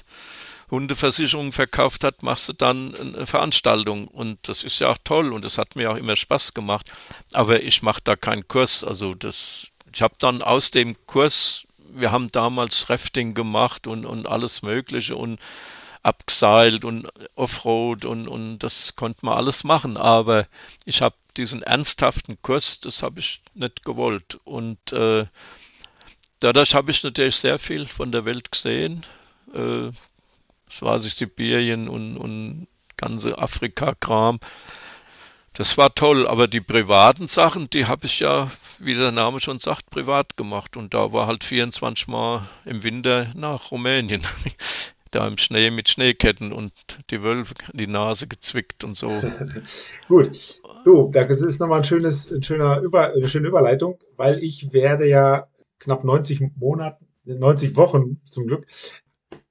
Hundeversicherungen 0.70 1.52
verkauft 1.52 2.04
hat, 2.04 2.22
machst 2.22 2.48
du 2.48 2.52
dann 2.52 2.94
eine 2.94 3.26
Veranstaltung. 3.26 4.08
Und 4.08 4.38
das 4.48 4.64
ist 4.64 4.78
ja 4.80 4.90
auch 4.90 4.98
toll 5.02 5.32
und 5.32 5.44
das 5.44 5.58
hat 5.58 5.76
mir 5.76 5.90
auch 5.90 5.96
immer 5.96 6.16
Spaß 6.16 6.54
gemacht. 6.54 6.92
Aber 7.32 7.62
ich 7.62 7.82
mache 7.82 8.02
da 8.04 8.16
keinen 8.16 8.46
Kurs. 8.48 8.84
Also 8.84 9.14
das, 9.14 9.68
ich 9.92 10.02
habe 10.02 10.14
dann 10.18 10.42
aus 10.42 10.70
dem 10.70 10.96
Kurs, 11.06 11.66
wir 11.90 12.12
haben 12.12 12.30
damals 12.30 12.90
Rafting 12.90 13.34
gemacht 13.34 13.86
und, 13.86 14.04
und 14.04 14.26
alles 14.26 14.62
Mögliche 14.62 15.16
und 15.16 15.38
abgeseilt 16.02 16.84
und 16.84 17.08
Offroad 17.34 18.04
und, 18.04 18.28
und 18.28 18.60
das 18.60 18.94
konnte 18.94 19.24
man 19.26 19.36
alles 19.36 19.64
machen. 19.64 19.96
Aber 19.96 20.46
ich 20.84 21.02
habe 21.02 21.16
diesen 21.36 21.62
ernsthaften 21.62 22.38
Kurs, 22.42 22.80
das 22.80 23.02
habe 23.02 23.20
ich 23.20 23.40
nicht 23.54 23.84
gewollt. 23.84 24.38
Und 24.44 24.92
äh, 24.92 25.26
dadurch 26.40 26.74
habe 26.74 26.90
ich 26.90 27.02
natürlich 27.02 27.36
sehr 27.36 27.58
viel 27.58 27.86
von 27.86 28.12
der 28.12 28.24
Welt 28.24 28.52
gesehen. 28.52 29.04
Äh, 29.54 29.90
das 30.68 30.82
war 30.82 31.00
sich 31.00 31.14
Sibirien 31.14 31.88
und, 31.88 32.16
und 32.16 32.68
ganze 32.96 33.38
Afrika-Kram. 33.38 34.40
Das 35.54 35.76
war 35.76 35.94
toll, 35.94 36.28
aber 36.28 36.46
die 36.46 36.60
privaten 36.60 37.26
Sachen, 37.26 37.68
die 37.70 37.86
habe 37.86 38.06
ich 38.06 38.20
ja, 38.20 38.50
wie 38.78 38.94
der 38.94 39.10
Name 39.10 39.40
schon 39.40 39.58
sagt, 39.58 39.90
privat 39.90 40.36
gemacht. 40.36 40.76
Und 40.76 40.94
da 40.94 41.12
war 41.12 41.26
halt 41.26 41.42
24 41.42 42.06
Mal 42.06 42.48
im 42.64 42.84
Winter 42.84 43.32
nach 43.34 43.72
Rumänien 43.72 44.22
da 45.10 45.26
im 45.26 45.38
Schnee 45.38 45.70
mit 45.70 45.88
Schneeketten 45.88 46.52
und 46.52 46.72
die 47.10 47.22
Wölfe 47.22 47.54
die 47.72 47.86
Nase 47.86 48.28
gezwickt 48.28 48.84
und 48.84 48.96
so. 48.96 49.08
Gut. 50.08 50.30
Du, 50.84 51.10
das 51.10 51.40
ist 51.40 51.60
nochmal 51.60 51.78
ein 51.78 51.84
schönes, 51.84 52.30
ein 52.30 52.42
schöner 52.42 52.80
Über, 52.80 53.12
eine 53.12 53.28
schöne 53.28 53.48
Überleitung, 53.48 53.98
weil 54.16 54.42
ich 54.42 54.72
werde 54.72 55.08
ja 55.08 55.48
knapp 55.78 56.04
90 56.04 56.40
Monate, 56.56 56.98
90 57.24 57.76
Wochen 57.76 58.20
zum 58.24 58.46
Glück 58.46 58.64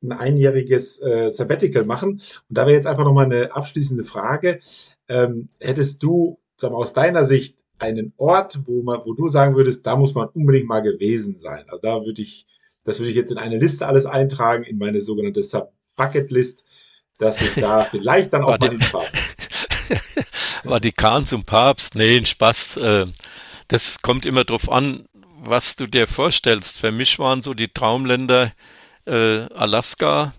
ein 0.04 0.12
einjähriges 0.12 1.00
äh, 1.00 1.32
Sabbatical 1.32 1.86
machen. 1.86 2.12
Und 2.12 2.22
da 2.50 2.66
wäre 2.66 2.76
jetzt 2.76 2.88
einfach 2.88 3.06
nochmal 3.06 3.26
eine 3.26 3.56
abschließende 3.56 4.04
Frage. 4.04 4.60
Ähm, 5.08 5.48
hättest 5.60 6.04
du, 6.04 6.40
sag 6.56 6.72
mal, 6.72 6.78
aus 6.78 6.94
deiner 6.94 7.26
Sicht 7.26 7.60
einen 7.80 8.14
Ort, 8.18 8.60
wo 8.66 8.84
man, 8.84 9.02
wo 9.06 9.14
du 9.14 9.28
sagen 9.28 9.56
würdest, 9.56 9.86
da 9.86 9.96
muss 9.96 10.14
man 10.14 10.30
unbedingt 10.30 10.68
mal 10.68 10.82
gewesen 10.82 11.38
sein? 11.40 11.66
Also 11.68 11.82
da 11.82 12.06
würde 12.06 12.22
ich 12.22 12.48
das 12.88 13.00
würde 13.00 13.10
ich 13.10 13.18
jetzt 13.18 13.32
in 13.32 13.38
eine 13.38 13.58
Liste 13.58 13.86
alles 13.86 14.06
eintragen, 14.06 14.64
in 14.64 14.78
meine 14.78 15.02
sogenannte 15.02 15.44
Sub-Bucket-List, 15.44 16.64
dass 17.18 17.42
ich 17.42 17.54
da 17.56 17.84
vielleicht 17.92 18.32
dann 18.32 18.44
auch 18.46 18.58
mal 18.58 18.70
hinfahre. 18.70 19.08
Vatikan 20.64 21.26
zum 21.26 21.44
Papst, 21.44 21.96
nee, 21.96 22.16
ein 22.16 22.26
Spaß. 22.26 22.78
Äh, 22.78 23.06
das 23.68 24.02
kommt 24.02 24.26
immer 24.26 24.46
drauf 24.46 24.72
an, 24.72 25.06
was 25.44 25.76
du 25.76 25.86
dir 25.86 26.08
vorstellst. 26.08 26.78
Für 26.78 26.94
mich 26.94 27.20
waren 27.20 27.42
so 27.42 27.54
die 27.54 27.68
Traumländer 27.68 28.54
äh, 29.08 29.48
Alaska, 29.54 30.34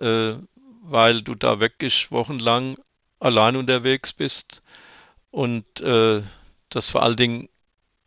äh, 0.00 0.34
weil 0.82 1.22
du 1.22 1.34
da 1.34 1.60
wirklich 1.60 2.10
wochenlang 2.10 2.76
allein 3.18 3.56
unterwegs 3.56 4.12
bist 4.12 4.62
und 5.30 5.80
äh, 5.80 6.22
das 6.68 6.90
vor 6.90 7.02
allen 7.02 7.16
Dingen 7.16 7.48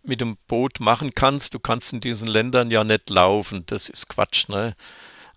mit 0.04 0.22
dem 0.22 0.38
Boot 0.48 0.80
machen 0.80 1.12
kannst. 1.14 1.54
Du 1.54 1.60
kannst 1.60 1.92
in 1.92 2.00
diesen 2.00 2.28
Ländern 2.28 2.72
ja 2.72 2.84
nicht 2.84 3.10
laufen. 3.10 3.64
Das 3.66 3.90
ist 3.90 4.08
Quatsch, 4.08 4.48
ne? 4.48 4.76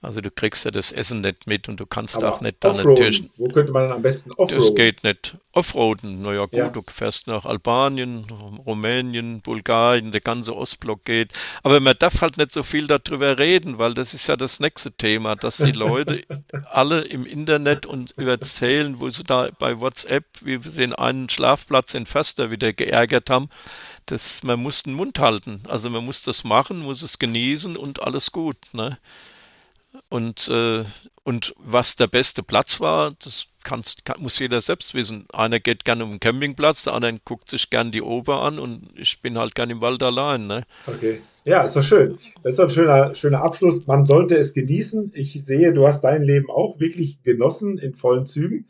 Also 0.02 0.22
du 0.22 0.30
kriegst 0.30 0.64
ja 0.64 0.70
das 0.70 0.92
Essen 0.92 1.20
nicht 1.20 1.46
mit 1.46 1.68
und 1.68 1.78
du 1.78 1.84
kannst 1.84 2.16
Aber 2.16 2.32
auch 2.32 2.40
nicht 2.40 2.56
da 2.60 2.72
natürlich. 2.72 3.24
Wo 3.36 3.48
könnte 3.48 3.70
man 3.70 3.92
am 3.92 4.00
besten 4.00 4.32
offroaden? 4.32 4.58
Das 4.58 4.74
geht 4.74 5.04
nicht. 5.04 5.36
Offroaden, 5.52 6.22
naja 6.22 6.44
gut, 6.44 6.52
ja. 6.54 6.68
du 6.68 6.82
fährst 6.86 7.26
nach 7.26 7.44
Albanien, 7.44 8.24
Rumänien, 8.64 9.42
Bulgarien, 9.42 10.10
der 10.10 10.22
ganze 10.22 10.56
Ostblock 10.56 11.04
geht. 11.04 11.32
Aber 11.62 11.80
man 11.80 11.94
darf 11.98 12.22
halt 12.22 12.38
nicht 12.38 12.52
so 12.52 12.62
viel 12.62 12.86
darüber 12.86 13.38
reden, 13.38 13.78
weil 13.78 13.92
das 13.92 14.14
ist 14.14 14.26
ja 14.26 14.36
das 14.36 14.58
nächste 14.58 14.90
Thema, 14.90 15.36
dass 15.36 15.58
die 15.58 15.72
Leute 15.72 16.22
alle 16.70 17.02
im 17.02 17.26
Internet 17.26 17.84
und 17.84 18.16
erzählen, 18.16 19.00
wo 19.00 19.10
sie 19.10 19.24
da 19.24 19.50
bei 19.58 19.80
WhatsApp, 19.80 20.24
wie 20.40 20.56
sie 20.56 20.72
den 20.72 20.94
einen 20.94 21.28
Schlafplatz 21.28 21.92
in 21.92 22.06
Förster 22.06 22.50
wieder 22.50 22.72
geärgert 22.72 23.28
haben 23.28 23.50
das, 24.06 24.42
man 24.42 24.60
muss 24.60 24.82
den 24.82 24.94
Mund 24.94 25.18
halten. 25.18 25.62
Also 25.68 25.90
man 25.90 26.04
muss 26.04 26.22
das 26.22 26.44
machen, 26.44 26.80
muss 26.80 27.02
es 27.02 27.18
genießen 27.18 27.76
und 27.76 28.02
alles 28.02 28.32
gut. 28.32 28.56
Ne? 28.72 28.98
Und, 30.08 30.48
äh, 30.48 30.84
und 31.24 31.54
was 31.58 31.96
der 31.96 32.06
beste 32.06 32.42
Platz 32.42 32.80
war, 32.80 33.12
das 33.22 33.46
kann, 33.64 33.82
muss 34.18 34.38
jeder 34.38 34.60
selbst 34.60 34.94
wissen. 34.94 35.26
Einer 35.32 35.60
geht 35.60 35.84
gerne 35.84 36.04
um 36.04 36.10
den 36.10 36.20
Campingplatz, 36.20 36.84
der 36.84 36.94
andere 36.94 37.18
guckt 37.24 37.50
sich 37.50 37.70
gern 37.70 37.90
die 37.90 38.02
Ober 38.02 38.42
an 38.42 38.58
und 38.58 38.88
ich 38.96 39.20
bin 39.20 39.38
halt 39.38 39.54
gern 39.54 39.70
im 39.70 39.80
Wald 39.80 40.02
allein. 40.02 40.46
Ne? 40.46 40.64
Okay. 40.86 41.20
Ja, 41.44 41.62
ist 41.62 41.76
doch 41.76 41.82
schön. 41.82 42.18
Das 42.42 42.52
ist 42.52 42.58
doch 42.58 42.66
ein 42.66 42.70
schöner, 42.70 43.14
schöner 43.14 43.42
Abschluss. 43.42 43.86
Man 43.86 44.04
sollte 44.04 44.36
es 44.36 44.52
genießen. 44.52 45.12
Ich 45.14 45.32
sehe, 45.44 45.72
du 45.72 45.86
hast 45.86 46.02
dein 46.02 46.22
Leben 46.22 46.50
auch 46.50 46.78
wirklich 46.78 47.22
genossen 47.22 47.78
in 47.78 47.94
vollen 47.94 48.26
Zügen. 48.26 48.66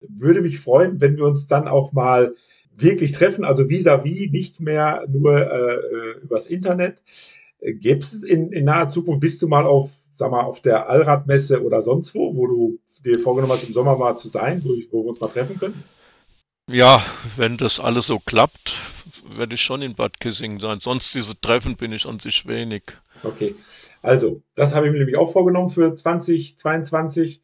Würde 0.00 0.42
mich 0.42 0.60
freuen, 0.60 1.00
wenn 1.00 1.16
wir 1.16 1.24
uns 1.24 1.46
dann 1.46 1.66
auch 1.66 1.92
mal 1.92 2.34
wirklich 2.76 3.12
treffen, 3.12 3.44
also 3.44 3.64
vis-à-vis, 3.64 4.28
-vis, 4.28 4.30
nicht 4.30 4.60
mehr 4.60 5.04
nur 5.08 5.34
äh, 5.34 5.74
äh 5.74 6.20
übers 6.22 6.46
Internet. 6.46 7.02
Gäbe 7.60 8.00
es 8.00 8.22
in, 8.22 8.52
in 8.52 8.64
naher 8.64 8.88
Zukunft, 8.88 9.20
bist 9.20 9.42
du 9.42 9.48
mal 9.48 9.66
auf, 9.66 9.90
sag 10.12 10.30
mal, 10.30 10.42
auf 10.42 10.60
der 10.60 10.88
Allradmesse 10.88 11.62
oder 11.62 11.80
sonst 11.80 12.14
wo, 12.14 12.36
wo 12.36 12.46
du 12.46 12.78
dir 13.04 13.18
vorgenommen 13.18 13.52
hast, 13.52 13.64
im 13.64 13.74
Sommer 13.74 13.96
mal 13.96 14.16
zu 14.16 14.28
sein, 14.28 14.62
wo, 14.64 14.70
wo 14.90 15.04
wir 15.04 15.08
uns 15.08 15.20
mal 15.20 15.28
treffen 15.28 15.58
können? 15.58 15.82
Ja, 16.70 17.02
wenn 17.36 17.56
das 17.56 17.80
alles 17.80 18.06
so 18.06 18.18
klappt, 18.18 18.74
werde 19.36 19.54
ich 19.54 19.62
schon 19.62 19.82
in 19.82 19.94
Bad 19.94 20.20
Kissing 20.20 20.60
sein. 20.60 20.80
Sonst 20.80 21.14
diese 21.14 21.40
Treffen 21.40 21.76
bin 21.76 21.92
ich 21.92 22.06
an 22.06 22.18
sich 22.18 22.46
wenig. 22.46 22.82
Okay. 23.22 23.54
Also, 24.02 24.42
das 24.54 24.74
habe 24.74 24.86
ich 24.86 24.92
mir 24.92 24.98
nämlich 24.98 25.16
auch 25.16 25.32
vorgenommen 25.32 25.68
für 25.68 25.94
2022. 25.94 27.42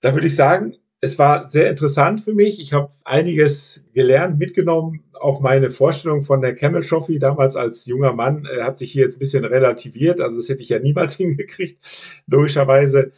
Da 0.00 0.14
würde 0.14 0.26
ich 0.26 0.34
sagen, 0.34 0.76
es 1.00 1.18
war 1.18 1.46
sehr 1.46 1.70
interessant 1.70 2.20
für 2.20 2.34
mich. 2.34 2.60
Ich 2.60 2.72
habe 2.72 2.90
einiges 3.04 3.86
gelernt, 3.94 4.38
mitgenommen. 4.38 5.04
Auch 5.12 5.40
meine 5.40 5.70
Vorstellung 5.70 6.22
von 6.22 6.40
der 6.40 6.54
Camel 6.54 6.82
Trophy 6.82 7.18
damals 7.18 7.56
als 7.56 7.86
junger 7.86 8.12
Mann 8.12 8.46
äh, 8.46 8.62
hat 8.62 8.78
sich 8.78 8.92
hier 8.92 9.02
jetzt 9.02 9.16
ein 9.16 9.20
bisschen 9.20 9.44
relativiert. 9.44 10.20
Also 10.20 10.36
das 10.36 10.48
hätte 10.48 10.62
ich 10.62 10.70
ja 10.70 10.78
niemals 10.78 11.14
hingekriegt, 11.16 11.78
logischerweise. 12.26 13.12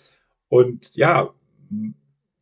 Und 0.49 0.95
ja, 0.95 1.33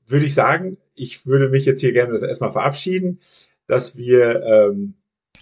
würde 0.07 0.27
ich 0.27 0.35
sagen, 0.35 0.79
ich 0.95 1.27
würde 1.27 1.51
mich 1.51 1.65
jetzt 1.67 1.81
hier 1.81 1.93
gerne 1.93 2.19
erstmal 2.27 2.51
verabschieden, 2.51 3.21
dass 3.67 3.97
wir 3.97 4.43
ähm, 4.43 4.95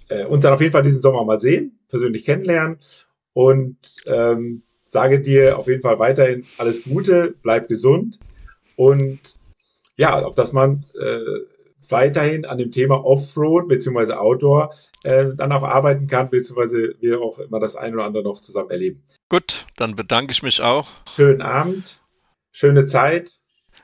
äh, 0.08 0.24
uns 0.24 0.42
dann 0.42 0.52
auf 0.52 0.60
jeden 0.60 0.72
Fall 0.72 0.82
diesen 0.82 1.00
Sommer 1.00 1.24
mal 1.24 1.40
sehen, 1.40 1.78
persönlich 1.88 2.24
kennenlernen 2.24 2.78
und 3.32 3.76
ähm, 4.06 4.62
sage 4.80 5.20
dir 5.20 5.58
auf 5.58 5.68
jeden 5.68 5.82
Fall 5.82 5.98
weiterhin 5.98 6.44
alles 6.58 6.82
Gute, 6.82 7.34
bleib 7.42 7.68
gesund 7.68 8.18
und 8.74 9.38
ja, 9.96 10.24
auf 10.24 10.34
dass 10.34 10.52
man 10.52 10.84
äh, 11.00 11.20
weiterhin 11.88 12.44
an 12.44 12.58
dem 12.58 12.70
Thema 12.70 13.04
Offroad 13.04 13.68
bzw. 13.68 14.14
Outdoor 14.14 14.74
äh, 15.04 15.34
dann 15.36 15.52
auch 15.52 15.62
arbeiten 15.62 16.06
kann, 16.06 16.30
beziehungsweise 16.30 16.94
wir 17.00 17.20
auch 17.20 17.38
immer 17.38 17.60
das 17.60 17.76
eine 17.76 17.96
oder 17.96 18.04
andere 18.04 18.22
noch 18.22 18.40
zusammen 18.40 18.70
erleben. 18.70 19.02
Gut, 19.28 19.66
dann 19.76 19.96
bedanke 19.96 20.32
ich 20.32 20.42
mich 20.42 20.60
auch. 20.60 20.88
Schönen 21.14 21.42
Abend, 21.42 22.02
schöne 22.50 22.86
Zeit. 22.86 23.32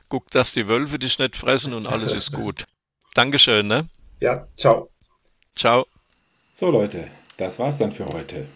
Guck, 0.09 0.29
dass 0.31 0.53
die 0.53 0.67
Wölfe 0.67 0.99
dich 0.99 1.19
nicht 1.19 1.35
fressen 1.35 1.73
und 1.73 1.87
alles 1.87 2.13
ist 2.13 2.31
gut. 2.33 2.65
Dankeschön, 3.13 3.67
ne? 3.67 3.87
Ja, 4.19 4.47
ciao. 4.57 4.89
Ciao. 5.55 5.85
So 6.51 6.69
Leute, 6.69 7.07
das 7.37 7.59
war's 7.59 7.77
dann 7.77 7.91
für 7.91 8.05
heute. 8.05 8.47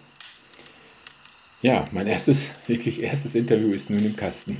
Ja, 1.61 1.87
mein 1.91 2.07
erstes, 2.07 2.51
wirklich 2.67 3.01
erstes 3.01 3.35
Interview 3.35 3.71
ist 3.71 3.89
nun 3.89 4.05
im 4.05 4.15
Kasten. 4.15 4.57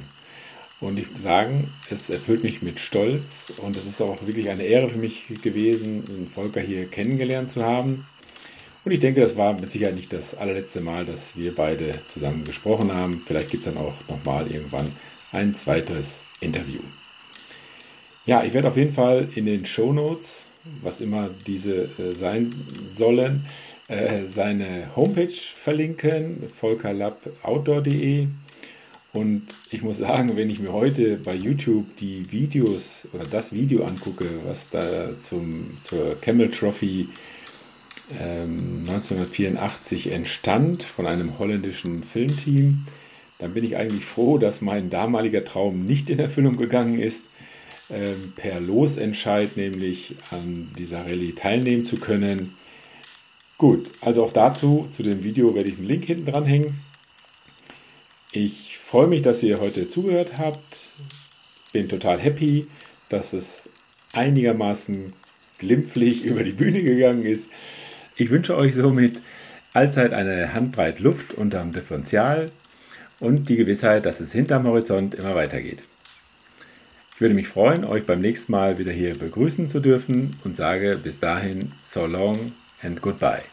Und 0.80 1.00
ich 1.00 1.10
muss 1.12 1.24
sagen, 1.24 1.74
es 1.90 2.10
erfüllt 2.10 2.44
mich 2.44 2.62
mit 2.62 2.80
Stolz 2.80 3.52
und 3.58 3.76
es 3.76 3.88
ist 3.88 4.00
auch 4.00 4.26
wirklich 4.28 4.50
eine 4.50 4.64
Ehre 4.64 4.90
für 4.90 5.00
mich 5.00 5.28
gewesen, 5.42 6.30
Volker 6.34 6.62
hier 6.62 6.86
kennengelernt 6.88 7.50
zu 7.50 7.64
haben. 7.64 8.06
Und 8.86 8.92
ich 8.92 9.00
denke, 9.00 9.22
das 9.22 9.36
war 9.36 9.54
mit 9.54 9.72
Sicherheit 9.72 9.96
nicht 9.96 10.14
das 10.14 10.36
allerletzte 10.36 10.82
Mal, 10.82 11.06
dass 11.06 11.36
wir 11.36 11.54
beide 11.56 12.06
zusammen 12.06 12.44
gesprochen 12.44 12.94
haben. 12.94 13.24
Vielleicht 13.26 13.50
gibt 13.50 13.66
es 13.66 13.74
dann 13.74 13.84
auch 13.84 13.96
nochmal 14.08 14.52
irgendwann 14.52 14.92
ein 15.32 15.54
zweites 15.56 16.24
Interview. 16.40 16.80
Ja, 18.26 18.44
ich 18.44 18.54
werde 18.54 18.68
auf 18.68 18.78
jeden 18.78 18.94
Fall 18.94 19.30
in 19.36 19.46
den 19.46 19.66
Show 19.66 19.92
Notes, 19.94 20.48
was 20.84 21.02
immer 21.02 21.30
diese 21.48 21.90
äh, 21.98 22.14
sein 22.14 22.54
sollen, 22.90 23.46
äh, 23.88 24.26
seine 24.26 24.96
Homepage 24.96 25.34
verlinken, 25.34 26.48
volkerlaboutdoor.de 26.48 28.28
und 29.14 29.48
ich 29.72 29.82
muss 29.82 29.98
sagen, 29.98 30.36
wenn 30.36 30.50
ich 30.50 30.60
mir 30.60 30.74
heute 30.74 31.18
bei 31.18 31.34
YouTube 31.34 31.86
die 31.98 32.32
Videos 32.32 33.08
oder 33.14 33.26
das 33.26 33.54
Video 33.54 33.86
angucke, 33.86 34.26
was 34.46 34.70
da 34.70 35.20
zum, 35.20 35.78
zur 35.82 36.20
Camel 36.20 36.52
Trophy 36.52 37.10
ähm, 38.20 38.80
1984 38.88 40.12
entstand 40.12 40.84
von 40.84 41.08
einem 41.08 41.40
holländischen 41.40 42.04
Filmteam, 42.04 42.86
dann 43.40 43.54
bin 43.54 43.64
ich 43.64 43.78
eigentlich 43.78 44.06
froh, 44.06 44.38
dass 44.38 44.62
mein 44.62 44.90
damaliger 44.90 45.44
Traum 45.46 45.86
nicht 45.86 46.10
in 46.10 46.20
Erfüllung 46.20 46.58
gegangen 46.58 47.00
ist, 47.00 47.30
ähm, 47.90 48.34
per 48.36 48.60
Losentscheid 48.60 49.56
nämlich 49.56 50.16
an 50.32 50.72
dieser 50.78 51.06
Rallye 51.06 51.34
teilnehmen 51.34 51.86
zu 51.86 51.98
können. 51.98 52.56
Gut, 53.58 53.90
also 54.02 54.24
auch 54.24 54.34
dazu, 54.34 54.88
zu 54.92 55.04
dem 55.04 55.24
Video 55.24 55.56
werde 55.56 55.70
ich 55.70 55.78
einen 55.78 55.88
Link 55.88 56.06
hinten 56.06 56.26
dran 56.26 56.46
hängen. 56.46 56.80
Ich 58.32 58.67
freue 58.88 59.08
mich, 59.08 59.22
dass 59.22 59.44
ihr 59.44 59.60
heute 59.60 59.90
zugehört 59.90 60.38
habt. 60.38 60.92
Bin 61.74 61.90
total 61.90 62.22
happy, 62.22 62.68
dass 63.10 63.34
es 63.34 63.70
einigermaßen 64.14 65.12
glimpflich 65.58 66.24
über 66.24 66.42
die 66.46 66.54
Bühne 66.54 66.82
gegangen 66.82 67.26
ist. 67.26 67.50
Ich 68.16 68.30
wünsche 68.30 68.56
euch 68.56 68.76
somit 68.76 69.22
allzeit 69.74 70.14
eine 70.14 70.54
Handbreit 70.54 71.02
Luft 71.02 71.34
unterm 71.34 71.74
Differential 71.74 72.50
und 73.20 73.50
die 73.50 73.58
Gewissheit, 73.58 74.06
dass 74.06 74.22
es 74.22 74.32
hinterm 74.32 74.66
Horizont 74.66 75.16
immer 75.16 75.36
weitergeht. 75.36 75.84
Ich 77.14 77.20
würde 77.20 77.36
mich 77.36 77.50
freuen, 77.50 77.84
euch 77.84 78.06
beim 78.06 78.22
nächsten 78.22 78.54
Mal 78.54 78.78
wieder 78.78 78.94
hier 78.94 79.18
begrüßen 79.18 79.68
zu 79.68 79.82
dürfen 79.82 80.40
und 80.46 80.56
sage 80.56 80.98
bis 81.04 81.20
dahin 81.20 81.74
so 81.82 82.06
long 82.06 82.54
and 82.82 83.02
goodbye. 83.02 83.44